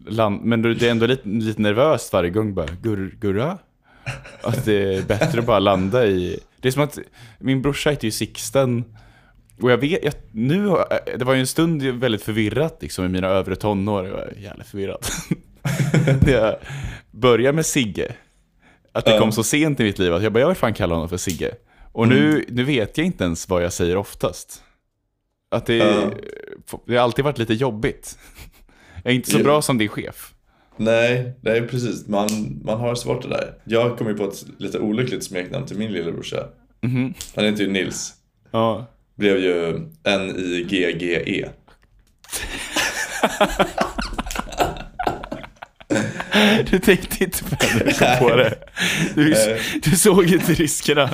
land, 0.07 0.41
men 0.43 0.61
det 0.61 0.83
är 0.83 0.91
ändå 0.91 1.05
lite, 1.05 1.29
lite 1.29 1.61
nervöst 1.61 2.13
varje 2.13 2.29
gång 2.29 2.53
bara, 2.53 2.67
Gur, 2.81 3.17
Gurra? 3.19 3.57
Att 4.43 4.65
det 4.65 4.95
är 4.95 5.03
bättre 5.03 5.39
att 5.39 5.45
bara 5.45 5.59
landa 5.59 6.05
i... 6.05 6.39
Det 6.59 6.67
är 6.67 6.71
som 6.71 6.83
att 6.83 6.99
min 7.39 7.61
brorsa 7.61 7.89
heter 7.89 8.05
ju 8.05 8.11
Sixten. 8.11 8.83
Och 9.61 9.71
jag 9.71 9.77
vet, 9.77 10.03
jag, 10.03 10.13
nu, 10.31 10.75
det 11.17 11.25
var 11.25 11.33
ju 11.33 11.39
en 11.39 11.47
stund 11.47 11.83
väldigt 11.83 12.21
förvirrat 12.21 12.77
liksom 12.81 13.05
i 13.05 13.07
mina 13.07 13.27
övre 13.27 13.55
tonår. 13.55 14.05
Jag 14.05 14.13
var 14.13 14.33
jävligt 14.37 14.67
förvirrad. 14.67 15.05
Jag 16.27 16.55
började 17.11 17.55
med 17.55 17.65
Sigge. 17.65 18.15
Att 18.91 19.05
det 19.05 19.19
kom 19.19 19.31
så 19.31 19.43
sent 19.43 19.79
i 19.79 19.83
mitt 19.83 19.99
liv 19.99 20.13
att 20.13 20.23
jag 20.23 20.33
bara, 20.33 20.39
jag 20.39 20.47
vill 20.47 20.55
fan 20.57 20.73
kalla 20.73 20.93
honom 20.95 21.09
för 21.09 21.17
Sigge. 21.17 21.51
Och 21.91 22.07
nu, 22.07 22.45
nu 22.49 22.63
vet 22.63 22.97
jag 22.97 23.05
inte 23.07 23.23
ens 23.23 23.49
vad 23.49 23.63
jag 23.63 23.73
säger 23.73 23.97
oftast. 23.97 24.63
Att 25.51 25.65
det, 25.65 25.75
Ja. 25.75 26.11
det 26.87 26.95
har 26.95 27.03
alltid 27.03 27.25
varit 27.25 27.37
lite 27.37 27.53
jobbigt. 27.53 28.17
Jag 29.03 29.11
är 29.11 29.15
inte 29.15 29.31
så 29.31 29.39
Ja. 29.39 29.43
bra 29.43 29.61
som 29.61 29.77
din 29.77 29.89
chef. 29.89 30.33
Nej, 30.77 31.33
det 31.41 31.57
är 31.57 31.67
precis. 31.67 32.07
Man, 32.07 32.27
man 32.63 32.79
har 32.79 32.95
svårt 32.95 33.21
det 33.21 33.29
där. 33.29 33.53
Jag 33.63 33.97
kom 33.97 34.07
ju 34.07 34.13
på 34.13 34.23
ett 34.23 34.45
lite 34.57 34.79
olyckligt 34.79 35.23
smeknamn 35.23 35.65
till 35.65 35.77
min 35.77 35.91
lillebrorsa. 35.91 36.47
Mhm. 36.81 37.13
Han 37.35 37.45
heter 37.45 37.63
ju 37.63 37.71
Nils. 37.71 38.13
Ja. 38.51 38.85
Blev 39.15 39.37
ju 39.37 39.75
N-I-G-G-E. 40.03 41.49
Du 46.71 46.79
tänkte 46.79 47.23
inte 47.23 47.43
på 47.43 47.55
det 47.59 47.83
du 47.85 47.93
kom 47.93 48.29
på 48.29 48.35
det. 48.35 48.53
Du, 49.15 49.57
du 49.83 49.95
såg 49.95 50.25
inte 50.25 50.53
riskerna. 50.53 51.09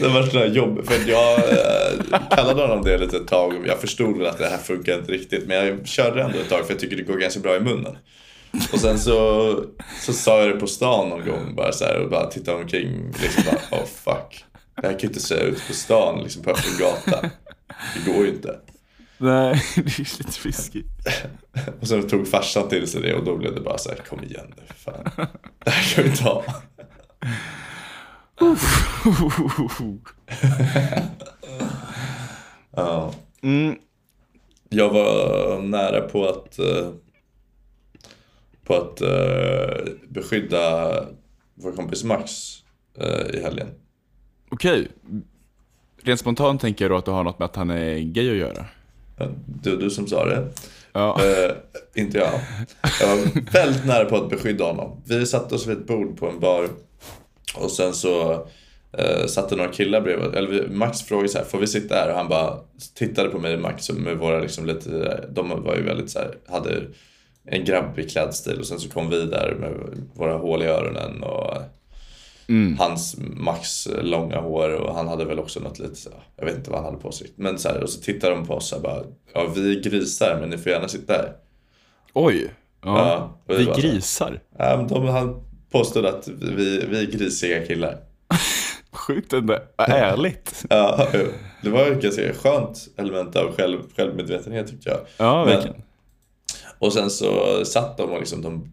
Det 0.00 0.08
var 0.08 0.22
sådär 0.22 0.46
jobb, 0.46 0.86
för 0.86 1.10
jag 1.10 1.38
eh, 1.38 2.20
kallade 2.30 2.62
honom 2.62 2.84
det 2.84 2.98
lite 2.98 3.16
ett 3.16 3.28
tag 3.28 3.54
jag 3.66 3.80
förstod 3.80 4.18
väl 4.18 4.26
att 4.26 4.38
det 4.38 4.46
här 4.48 4.58
funkar 4.58 4.98
inte 4.98 5.12
riktigt. 5.12 5.46
Men 5.46 5.56
jag 5.56 5.86
körde 5.86 6.22
ändå 6.22 6.38
ett 6.38 6.48
tag 6.48 6.66
för 6.66 6.72
jag 6.72 6.80
tycker 6.80 6.96
det 6.96 7.02
går 7.02 7.16
ganska 7.16 7.40
bra 7.40 7.56
i 7.56 7.60
munnen. 7.60 7.96
Och 8.72 8.80
sen 8.80 8.98
så, 8.98 9.64
så 10.00 10.12
sa 10.12 10.40
jag 10.40 10.48
det 10.48 10.60
på 10.60 10.66
stan 10.66 11.08
någon 11.08 11.26
gång 11.26 11.54
bara 11.54 11.72
så 11.72 11.84
här 11.84 11.98
och 11.98 12.10
bara 12.10 12.30
tittade 12.30 12.58
omkring. 12.58 13.14
Liksom 13.22 13.42
bara, 13.44 13.80
oh 13.80 13.86
fuck. 13.86 14.44
Det 14.76 14.86
här 14.86 14.92
kan 14.92 15.00
jag 15.00 15.10
inte 15.10 15.20
säga 15.20 15.42
ut 15.42 15.66
på 15.66 15.72
stan, 15.72 16.22
liksom 16.22 16.42
på 16.42 16.50
öppen 16.50 16.78
gata. 16.78 17.30
Det 17.94 18.12
går 18.12 18.24
ju 18.24 18.30
inte. 18.30 18.56
Nej, 19.22 19.62
det 19.76 19.80
är 19.80 20.18
lite 20.18 20.48
risky. 20.48 20.82
Och 21.80 21.88
sen 21.88 22.08
tog 22.08 22.28
farsan 22.28 22.68
till 22.68 22.86
sig 22.86 23.02
det 23.02 23.14
och 23.14 23.24
då 23.24 23.36
blev 23.36 23.54
det 23.54 23.60
bara 23.60 23.78
så 23.78 23.88
här, 23.88 23.96
kom 23.96 24.24
igen 24.24 24.54
nu, 24.56 24.62
fan. 24.76 25.04
Det 25.64 25.70
här 25.70 25.94
kan 25.94 26.04
vi 26.04 26.16
ta. 26.16 26.44
Ja. 32.70 33.14
Mm. 33.42 33.78
Jag 34.68 34.88
var 34.90 35.62
nära 35.62 36.00
på 36.00 36.28
att 36.28 36.58
eh, 36.58 36.90
på 38.64 38.74
att 38.74 39.00
eh, 39.00 39.92
beskydda 40.08 40.94
vår 41.54 41.72
kompis 41.72 42.04
Max 42.04 42.30
eh, 42.98 43.34
i 43.34 43.42
helgen. 43.42 43.68
Okej. 44.50 44.88
Rent 46.02 46.20
spontant 46.20 46.60
tänker 46.60 46.84
jag 46.84 46.92
då 46.92 46.96
att 46.96 47.04
det 47.04 47.10
har 47.10 47.24
något 47.24 47.38
med 47.38 47.46
att 47.46 47.56
han 47.56 47.70
är 47.70 47.98
gay 47.98 48.30
att 48.30 48.36
göra. 48.36 48.66
Du, 49.46 49.76
du 49.76 49.90
som 49.90 50.06
sa 50.06 50.24
det. 50.24 50.48
Ja. 50.92 51.20
Eh, 51.24 51.54
inte 51.94 52.18
jag. 52.18 52.40
Jag 53.00 53.08
var 53.08 53.52
väldigt 53.52 53.86
nära 53.86 54.04
på 54.04 54.16
att 54.16 54.30
beskydda 54.30 54.64
honom. 54.64 55.02
Vi 55.04 55.26
satte 55.26 55.54
oss 55.54 55.66
vid 55.66 55.78
ett 55.78 55.86
bord 55.86 56.18
på 56.18 56.28
en 56.28 56.40
bar 56.40 56.68
och 57.54 57.70
sen 57.70 57.92
så 57.92 58.32
eh, 58.92 59.26
satt 59.26 59.48
det 59.48 59.56
några 59.56 59.72
killar 59.72 60.00
bredvid. 60.00 60.34
Eller 60.34 60.68
Max 60.68 61.02
frågade 61.02 61.28
så 61.28 61.38
här, 61.38 61.44
får 61.44 61.58
vi 61.58 61.66
sitta 61.66 61.94
här? 61.94 62.10
Och 62.10 62.16
han 62.16 62.28
bara 62.28 62.58
tittade 62.94 63.28
på 63.28 63.38
mig 63.38 63.54
och 63.54 63.60
Max 63.60 63.90
med 63.90 64.16
våra 64.16 64.40
liksom 64.40 64.66
lite, 64.66 65.24
de 65.32 65.48
var 65.48 65.76
ju 65.76 65.82
väldigt 65.82 66.10
så 66.10 66.18
här, 66.18 66.34
hade 66.48 66.82
en 67.44 67.64
grabbig 67.64 68.10
klädstil 68.10 68.58
och 68.58 68.66
sen 68.66 68.80
så 68.80 68.88
kom 68.88 69.10
vi 69.10 69.26
där 69.26 69.56
med 69.60 69.70
våra 70.14 70.36
hål 70.36 70.62
i 70.62 70.66
öronen 70.66 71.22
och 71.22 71.56
Mm. 72.48 72.78
hans 72.78 73.16
Max 73.18 73.88
långa 74.02 74.40
hår 74.40 74.70
och 74.74 74.94
han 74.94 75.08
hade 75.08 75.24
väl 75.24 75.38
också 75.38 75.60
något 75.60 75.78
lite, 75.78 76.10
jag 76.36 76.44
vet 76.44 76.56
inte 76.56 76.70
vad 76.70 76.78
han 76.82 76.92
hade 76.92 77.02
på 77.02 77.12
sig. 77.12 77.26
Men 77.36 77.58
så 77.58 77.68
här, 77.68 77.82
och 77.82 77.90
så 77.90 78.00
tittade 78.00 78.34
de 78.34 78.46
på 78.46 78.54
oss 78.54 78.72
och 78.72 78.82
bara, 78.82 79.02
ja 79.34 79.46
vi 79.56 79.80
grisar 79.80 80.36
men 80.40 80.50
ni 80.50 80.58
får 80.58 80.72
gärna 80.72 80.88
sitta 80.88 81.12
här. 81.12 81.32
Oj. 82.12 82.50
Ja. 82.84 82.98
Ja, 83.46 83.54
vi 83.56 83.64
bara- 83.66 83.76
grisar. 83.76 84.40
Ja, 84.58 84.76
men 84.76 84.88
de, 84.88 85.08
han 85.08 85.42
påstod 85.70 86.06
att 86.06 86.28
vi, 86.28 86.86
vi 86.90 86.98
är 87.00 87.06
grisiga 87.18 87.66
killar. 87.66 87.96
Sjukt 88.92 89.32
ändå. 89.32 89.58
Ärligt. 89.76 90.64
Ja, 90.70 91.08
det 91.62 91.70
var 91.70 91.86
ett 91.86 92.02
ganska 92.02 92.34
skönt 92.34 92.88
element 92.96 93.36
av 93.36 93.52
själv, 93.56 93.78
självmedvetenhet 93.96 94.68
tyckte 94.70 94.88
jag. 94.90 94.98
Ja, 95.16 95.44
Men- 95.44 95.54
verkligen. 95.54 95.82
Och 96.82 96.92
sen 96.92 97.10
så 97.10 97.64
satt 97.64 97.96
de 97.96 98.10
och 98.10 98.18
liksom, 98.18 98.42
de, 98.42 98.72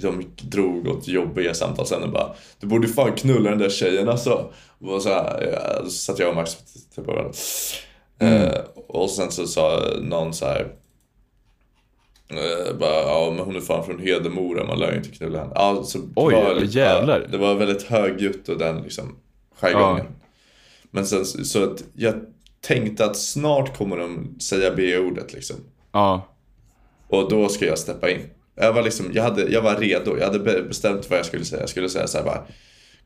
de 0.00 0.24
drog 0.42 0.88
åt 0.88 1.08
jobbiga 1.08 1.54
samtal 1.54 1.86
sen 1.86 2.02
och 2.02 2.10
bara 2.10 2.34
Du 2.60 2.66
borde 2.66 2.88
fan 2.88 3.12
knulla 3.12 3.50
den 3.50 3.58
där 3.58 3.68
tjejen 3.68 4.08
alltså. 4.08 4.52
Och 4.80 5.02
så, 5.02 5.08
här, 5.08 5.52
ja, 5.52 5.84
så 5.84 5.90
satt 5.90 6.18
jag 6.18 6.28
och 6.28 6.34
Max 6.34 6.54
och 6.54 6.66
tittade 6.66 7.06
på 7.06 7.12
varandra. 7.12 7.32
Eh, 8.18 8.60
och 8.88 9.10
sen 9.10 9.30
så 9.30 9.46
sa 9.46 9.80
någon 10.02 10.34
så 10.34 10.46
här. 10.46 10.72
Eh, 12.28 12.76
bara, 12.78 12.94
ja 12.94 13.32
men 13.36 13.44
hon 13.44 13.56
är 13.56 13.60
fan 13.60 13.84
från 13.84 13.98
Hedemora, 13.98 14.64
man 14.66 14.78
lär 14.78 14.90
ju 14.90 14.96
inte 14.96 15.10
knulla 15.10 15.38
henne. 15.38 15.52
Ja, 15.54 15.82
så 15.84 15.98
det 15.98 16.04
Oj, 16.16 16.34
var, 16.34 16.60
jävlar. 16.62 17.20
Ja, 17.20 17.26
det 17.28 17.38
var 17.38 17.54
väldigt 17.54 17.82
högljutt 17.82 18.48
och 18.48 18.58
den 18.58 18.82
liksom 18.82 19.16
jargongen. 19.60 20.06
Men 20.90 21.06
sen 21.06 21.26
så 21.26 21.44
så 21.44 21.64
att 21.64 21.84
jag 21.96 22.14
tänkte 22.60 23.04
att 23.04 23.16
snart 23.16 23.76
kommer 23.76 23.96
de 23.96 24.40
säga 24.40 24.74
B-ordet 24.74 25.32
liksom. 25.32 25.56
Ja. 25.92 26.33
Och 27.14 27.30
då 27.30 27.48
ska 27.48 27.66
jag 27.66 27.78
steppa 27.78 28.10
in. 28.10 28.20
Jag 28.54 28.72
var, 28.72 28.82
liksom, 28.82 29.06
jag, 29.12 29.22
hade, 29.22 29.42
jag 29.48 29.62
var 29.62 29.76
redo, 29.76 30.16
jag 30.18 30.26
hade 30.26 30.38
be- 30.38 30.62
bestämt 30.62 31.10
vad 31.10 31.18
jag 31.18 31.26
skulle 31.26 31.44
säga. 31.44 31.60
Jag 31.62 31.68
skulle 31.68 31.88
säga 31.88 32.06
så 32.06 32.18
här 32.18 32.24
bara, 32.24 32.42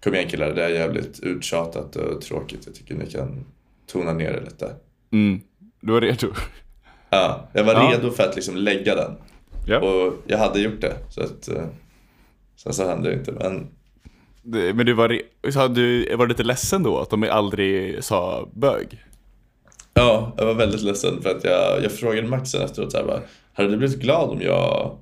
kom 0.03 0.15
igen 0.15 0.29
killar, 0.29 0.55
det 0.55 0.65
är 0.65 0.69
jävligt 0.69 1.21
uttjatat 1.21 1.97
och 1.97 2.21
tråkigt. 2.21 2.61
Jag 2.67 2.75
tycker 2.75 2.95
ni 2.95 3.07
kan 3.07 3.45
tona 3.93 4.13
ner 4.13 4.33
det 4.33 4.41
lite. 4.41 4.73
Mm. 5.13 5.41
Du 5.81 5.93
var 5.93 6.01
redo. 6.01 6.27
Ja, 7.11 7.49
jag 7.53 7.65
var 7.65 7.73
Ja. 7.75 7.93
redo 7.93 8.11
för 8.11 8.23
att 8.23 8.37
liksom 8.37 8.57
lägga 8.57 8.95
den. 8.95 9.11
Ja. 9.67 9.79
Och 9.79 10.15
jag 10.27 10.39
hade 10.39 10.61
gjort 10.61 10.81
det. 10.81 10.95
Så 11.11 11.21
att, 11.23 11.49
eh, 11.49 11.65
sen 12.57 12.73
så 12.73 12.89
hände 12.89 13.09
det 13.11 13.15
inte. 13.15 13.33
Men 13.33 13.67
Det- 14.43 14.75
Men 14.75 14.87
du 14.87 14.93
var, 14.93 15.21
så 15.51 15.69
du 15.69 16.17
var 16.17 16.27
lite 16.27 16.43
ledsen 16.43 16.83
då 16.83 16.99
att 16.99 17.11
de 17.11 17.23
aldrig 17.31 18.05
sa 18.05 18.49
bög? 18.53 19.05
ja, 19.95 20.33
jag 20.37 20.47
var 20.47 20.55
väldigt 20.55 20.83
ledsen 20.83 21.23
för 21.23 21.31
att 21.31 21.45
jag, 21.45 21.85
jag 21.85 21.93
frågade 21.93 22.29
Maxen 22.29 22.63
efteråt 22.63 22.93
så 22.93 22.99
här 22.99 23.05
bara, 23.05 23.21
hade 23.63 23.71
du 23.71 23.77
blivit 23.77 23.99
glad 23.99 24.31
om 24.31 24.41
jag, 24.41 24.99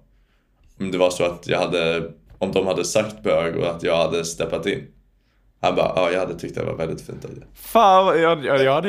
om 0.81 0.91
det 0.91 0.99
var 0.99 1.11
så 1.11 1.25
att 1.25 1.49
jag 1.49 1.59
hade, 1.59 2.11
om 2.39 2.53
de 2.53 2.67
hade 2.67 2.85
sagt 2.85 3.23
bög 3.23 3.57
och 3.57 3.67
att 3.67 3.83
jag 3.83 3.97
hade 3.97 4.25
steppat 4.25 4.67
in? 4.67 4.87
Han 5.61 5.75
bara, 5.75 5.93
ja 5.97 6.11
jag 6.11 6.21
hade 6.21 6.39
tyckt 6.39 6.55
det 6.55 6.65
var 6.65 6.77
väldigt 6.77 7.01
fint 7.01 7.25
av 7.25 7.31
dig. 7.35 7.45
Fan, 7.55 8.21
jag, 8.21 8.45
jag, 8.45 8.65
jag, 8.65 8.75
hade, 8.75 8.89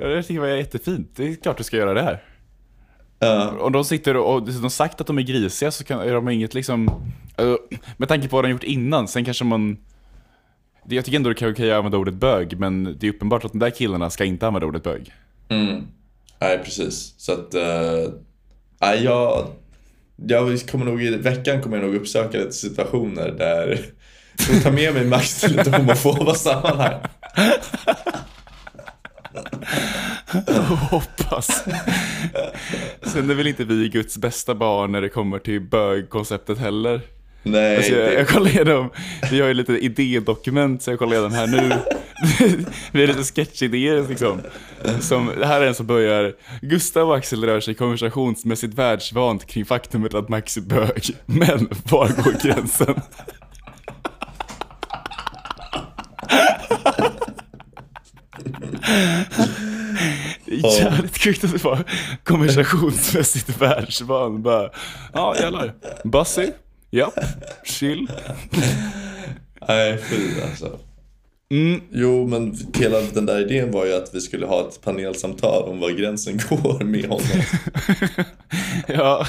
jag 0.00 0.26
tycker 0.26 0.34
det 0.34 0.40
var 0.40 0.56
jättefint. 0.56 1.10
Det 1.16 1.28
är 1.28 1.34
klart 1.34 1.56
du 1.56 1.64
ska 1.64 1.76
göra 1.76 1.94
det 1.94 2.02
här. 2.02 2.22
Ja, 3.18 3.50
Om 3.60 3.72
de 3.72 3.84
sitter 3.84 4.16
och, 4.16 4.42
de 4.42 4.70
sagt 4.70 5.00
att 5.00 5.06
de 5.06 5.18
är 5.18 5.22
grisiga 5.22 5.70
så 5.70 5.84
kan, 5.84 6.00
är 6.00 6.12
de 6.12 6.28
inget 6.28 6.54
liksom... 6.54 6.88
alltså, 7.36 7.58
Med 7.96 8.08
tanke 8.08 8.28
på 8.28 8.36
vad 8.36 8.44
de 8.44 8.50
gjort 8.50 8.64
innan, 8.64 9.08
sen 9.08 9.24
kanske 9.24 9.44
man... 9.44 9.76
jag 10.88 11.04
tycker 11.04 11.16
ändå 11.16 11.30
det 11.30 11.42
är 11.42 11.52
okej 11.52 11.72
att 11.72 11.78
använda 11.78 11.98
ordet 11.98 12.14
bög, 12.14 12.58
men 12.58 12.96
det 13.00 13.06
är 13.06 13.10
uppenbart 13.10 13.44
att 13.44 13.52
de 13.52 13.58
där 13.58 13.70
killarna 13.70 14.10
ska 14.10 14.24
inte 14.24 14.46
använda 14.46 14.66
ordet 14.66 14.82
bög. 14.82 15.12
Mm. 15.48 15.86
Nej, 16.40 16.60
precis. 16.64 17.14
Så 17.18 17.32
att, 17.32 17.54
eh, 17.54 18.12
nej, 18.80 19.04
jag, 19.04 19.46
jag 20.16 20.68
kommer 20.70 20.84
nog 20.84 21.02
i 21.02 21.10
veckan 21.10 21.62
kommer 21.62 21.76
jag 21.76 21.86
nog 21.86 21.94
uppsöka 21.94 22.38
lite 22.38 22.52
situationer 22.52 23.30
där 23.30 23.80
jag 24.52 24.62
tar 24.62 24.70
med 24.70 24.94
mig 24.94 25.04
Max 25.04 25.40
till 25.40 25.56
lite 25.56 25.76
homofoba 25.76 26.34
sammanhang. 26.34 27.00
Hoppas. 30.90 31.64
Sen 33.02 33.30
är 33.30 33.34
väl 33.34 33.46
inte 33.46 33.64
vi 33.64 33.88
Guds 33.88 34.18
bästa 34.18 34.54
barn 34.54 34.92
när 34.92 35.00
det 35.00 35.08
kommer 35.08 35.38
till 35.38 35.60
bögkonceptet 35.60 36.58
heller. 36.58 37.17
Nej, 37.50 37.76
Alltså 37.76 37.92
jag, 37.92 38.14
jag 38.14 38.28
kollar 38.28 38.50
igenom, 38.50 38.90
vi 39.30 39.40
har 39.40 39.48
ju 39.48 39.54
lite 39.54 39.72
idédokument 39.72 40.82
så 40.82 40.90
jag 40.90 40.98
kollar 40.98 41.12
igenom 41.12 41.32
här 41.32 41.46
nu. 41.46 41.72
vi 42.92 43.00
har 43.00 43.06
lite 43.06 43.24
sketchidéer 43.24 44.08
liksom. 44.08 44.40
Som, 45.00 45.30
det 45.38 45.46
här 45.46 45.60
är 45.60 45.66
en 45.66 45.74
som 45.74 45.86
börjar, 45.86 46.34
Gustav 46.62 47.08
och 47.08 47.16
Axel 47.16 47.44
rör 47.44 47.60
sig 47.60 47.74
konversationsmässigt 47.74 48.74
världsvant 48.74 49.46
kring 49.46 49.64
faktumet 49.64 50.14
att 50.14 50.28
Max 50.28 50.56
är 50.56 50.60
bög. 50.60 51.02
Men 51.26 51.68
var 51.90 52.22
går 52.22 52.42
gränsen? 52.42 52.94
Jävligt 60.80 61.18
sjukt 61.18 61.44
att 61.44 61.52
det 61.52 61.64
var 61.64 61.84
konversationsmässigt 62.24 63.60
världsvan. 63.62 64.42
Bara, 64.42 64.70
ja 65.12 65.36
jävlar. 65.36 65.74
Bussy? 66.04 66.46
Japp. 66.90 67.14
Chill. 67.64 68.10
nej 69.68 69.98
fy 69.98 70.40
alltså. 70.50 70.78
Mm, 71.50 71.80
Jo, 71.92 72.26
men 72.26 72.56
hela 72.74 73.00
den 73.00 73.26
där 73.26 73.40
idén 73.40 73.70
var 73.70 73.86
ju 73.86 73.94
att 73.94 74.14
vi 74.14 74.20
skulle 74.20 74.46
ha 74.46 74.68
ett 74.68 74.80
panelsamtal 74.82 75.62
om 75.62 75.80
var 75.80 75.90
gränsen 75.90 76.38
går 76.48 76.84
med 76.84 77.04
honom. 77.04 77.42
ja. 78.88 79.26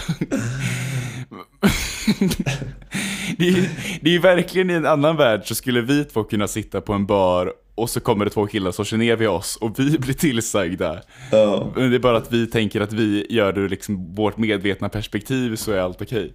det, 3.38 3.48
är, 3.50 3.70
det 4.02 4.16
är 4.16 4.20
verkligen 4.20 4.70
i 4.70 4.74
en 4.74 4.86
annan 4.86 5.18
värld 5.18 5.42
så 5.46 5.56
skulle 5.56 5.82
vi 5.82 6.06
två 6.06 6.24
kunna 6.24 6.48
sitta 6.48 6.82
på 6.82 6.94
en 6.94 7.06
bar 7.06 7.54
och 7.76 7.90
så 7.90 8.00
kommer 8.00 8.26
det 8.26 8.32
två 8.32 8.48
killar 8.48 8.72
så 8.72 8.84
känner 8.84 9.16
vi 9.16 9.28
oss 9.28 9.56
och 9.56 9.80
vi 9.80 9.98
blir 9.98 10.14
tillsagda. 10.14 11.02
Ja, 11.32 11.72
Men 11.76 11.90
det 11.90 11.96
är 11.98 12.00
bara 12.00 12.18
att 12.18 12.34
vi 12.34 12.48
tänker 12.48 12.82
att 12.82 12.94
vi 12.94 13.26
gör 13.30 13.54
det 13.54 13.68
liksom 13.68 14.16
vårt 14.16 14.38
medvetna 14.38 14.90
perspektiv 14.90 15.56
så 15.56 15.72
är 15.72 15.80
allt 15.80 16.02
okej. 16.02 16.34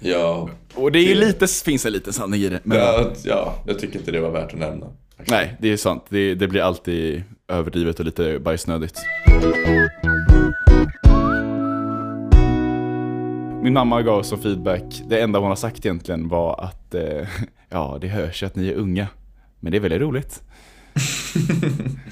Ja, 0.00 0.50
Och 0.74 0.92
det 0.92 0.98
är 0.98 1.14
lite, 1.14 1.46
finns 1.46 1.86
en 1.86 1.92
liten 1.92 2.12
sanning 2.12 2.40
i 2.40 2.48
det. 2.48 2.60
Men 2.62 2.78
ja, 2.78 3.10
ja, 3.24 3.54
jag 3.66 3.78
tycker 3.78 3.98
inte 3.98 4.10
det 4.10 4.20
var 4.20 4.30
värt 4.30 4.52
att 4.52 4.58
nämna. 4.58 4.86
Nej, 5.30 5.56
det 5.60 5.68
är 5.72 5.76
sant. 5.76 6.04
Det, 6.08 6.34
det 6.34 6.48
blir 6.48 6.60
alltid 6.60 7.22
överdrivet 7.48 7.98
och 7.98 8.04
lite 8.04 8.38
bajsnödigt. 8.38 8.98
Min 13.62 13.72
mamma 13.72 14.02
gav 14.02 14.22
som 14.22 14.38
feedback, 14.38 15.02
det 15.08 15.20
enda 15.20 15.38
hon 15.38 15.48
har 15.48 15.56
sagt 15.56 15.86
egentligen 15.86 16.28
var 16.28 16.64
att 16.64 16.94
eh, 16.94 17.28
ja, 17.68 17.98
det 18.00 18.08
hörs 18.08 18.42
ju 18.42 18.46
att 18.46 18.56
ni 18.56 18.68
är 18.68 18.74
unga. 18.74 19.08
Men 19.60 19.72
det 19.72 19.78
är 19.78 19.80
väldigt 19.80 20.00
roligt. 20.00 20.42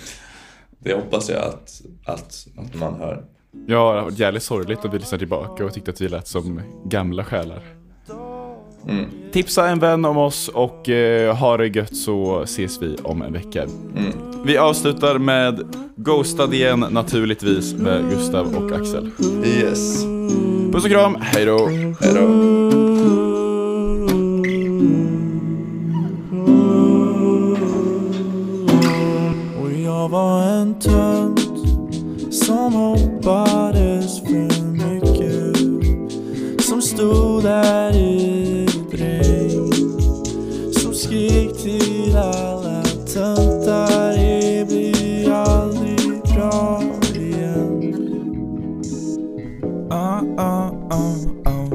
Det 0.79 0.95
hoppas 0.95 1.31
jag 1.31 1.45
att, 1.45 1.83
att, 2.05 2.47
att 2.57 2.75
man 2.75 2.95
hör. 2.95 3.25
Ja, 3.67 3.93
det 3.93 3.99
har 3.99 4.03
varit 4.03 4.19
jävligt 4.19 4.43
sorgligt 4.43 4.85
att 4.85 4.95
vi 4.95 4.99
lyssnade 4.99 5.19
tillbaka 5.19 5.65
och 5.65 5.75
tyckte 5.75 5.91
att 5.91 6.01
vi 6.01 6.09
lät 6.09 6.29
som 6.29 6.61
gamla 6.85 7.25
själar. 7.25 7.63
Mm. 8.89 9.05
Tipsa 9.33 9.69
en 9.69 9.79
vän 9.79 10.05
om 10.05 10.17
oss 10.17 10.49
och 10.49 10.89
eh, 10.89 11.37
ha 11.37 11.57
det 11.57 11.67
gött 11.67 11.97
så 11.97 12.43
ses 12.43 12.83
vi 12.83 12.97
om 13.03 13.23
en 13.23 13.33
vecka. 13.33 13.63
Mm. 13.63 14.13
Vi 14.45 14.59
avslutar 14.59 15.19
med 15.19 15.75
Ghostad 15.97 16.55
igen 16.55 16.87
naturligtvis 16.91 17.75
med 17.75 18.11
Gustav 18.11 18.57
och 18.57 18.73
Axel. 18.73 19.11
Yes, 19.45 20.05
Puss 20.73 20.85
och 20.85 20.91
kram, 20.91 21.17
hej 21.21 21.45
då! 21.45 21.55
Och 29.63 29.73
jag 29.73 30.09
var 30.09 30.43
en 30.43 30.81
tönt 30.81 31.46
som 32.37 32.73
hoppades 32.73 34.21
för 34.21 34.63
mycket. 34.73 35.57
Som 36.65 36.83
stod 36.83 37.43
där 37.43 37.97
i 37.97 38.65
ett 38.65 39.01
regn. 39.01 39.73
Som 40.73 40.95
skrek 40.95 41.63
till 41.63 42.17
alla 42.17 42.83
töntar. 43.15 44.17
Det 44.17 44.69
blir 44.69 45.33
aldrig 45.33 46.23
bra 46.23 46.83
igen. 47.15 47.95
Ah, 49.91 50.23
ah, 50.37 50.71
ah, 50.91 51.15
ah. 51.45 51.67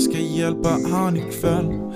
Jag 0.00 0.12
ska 0.12 0.18
hjälpa 0.18 0.68
han 0.68 1.16
ikväll. 1.16 1.92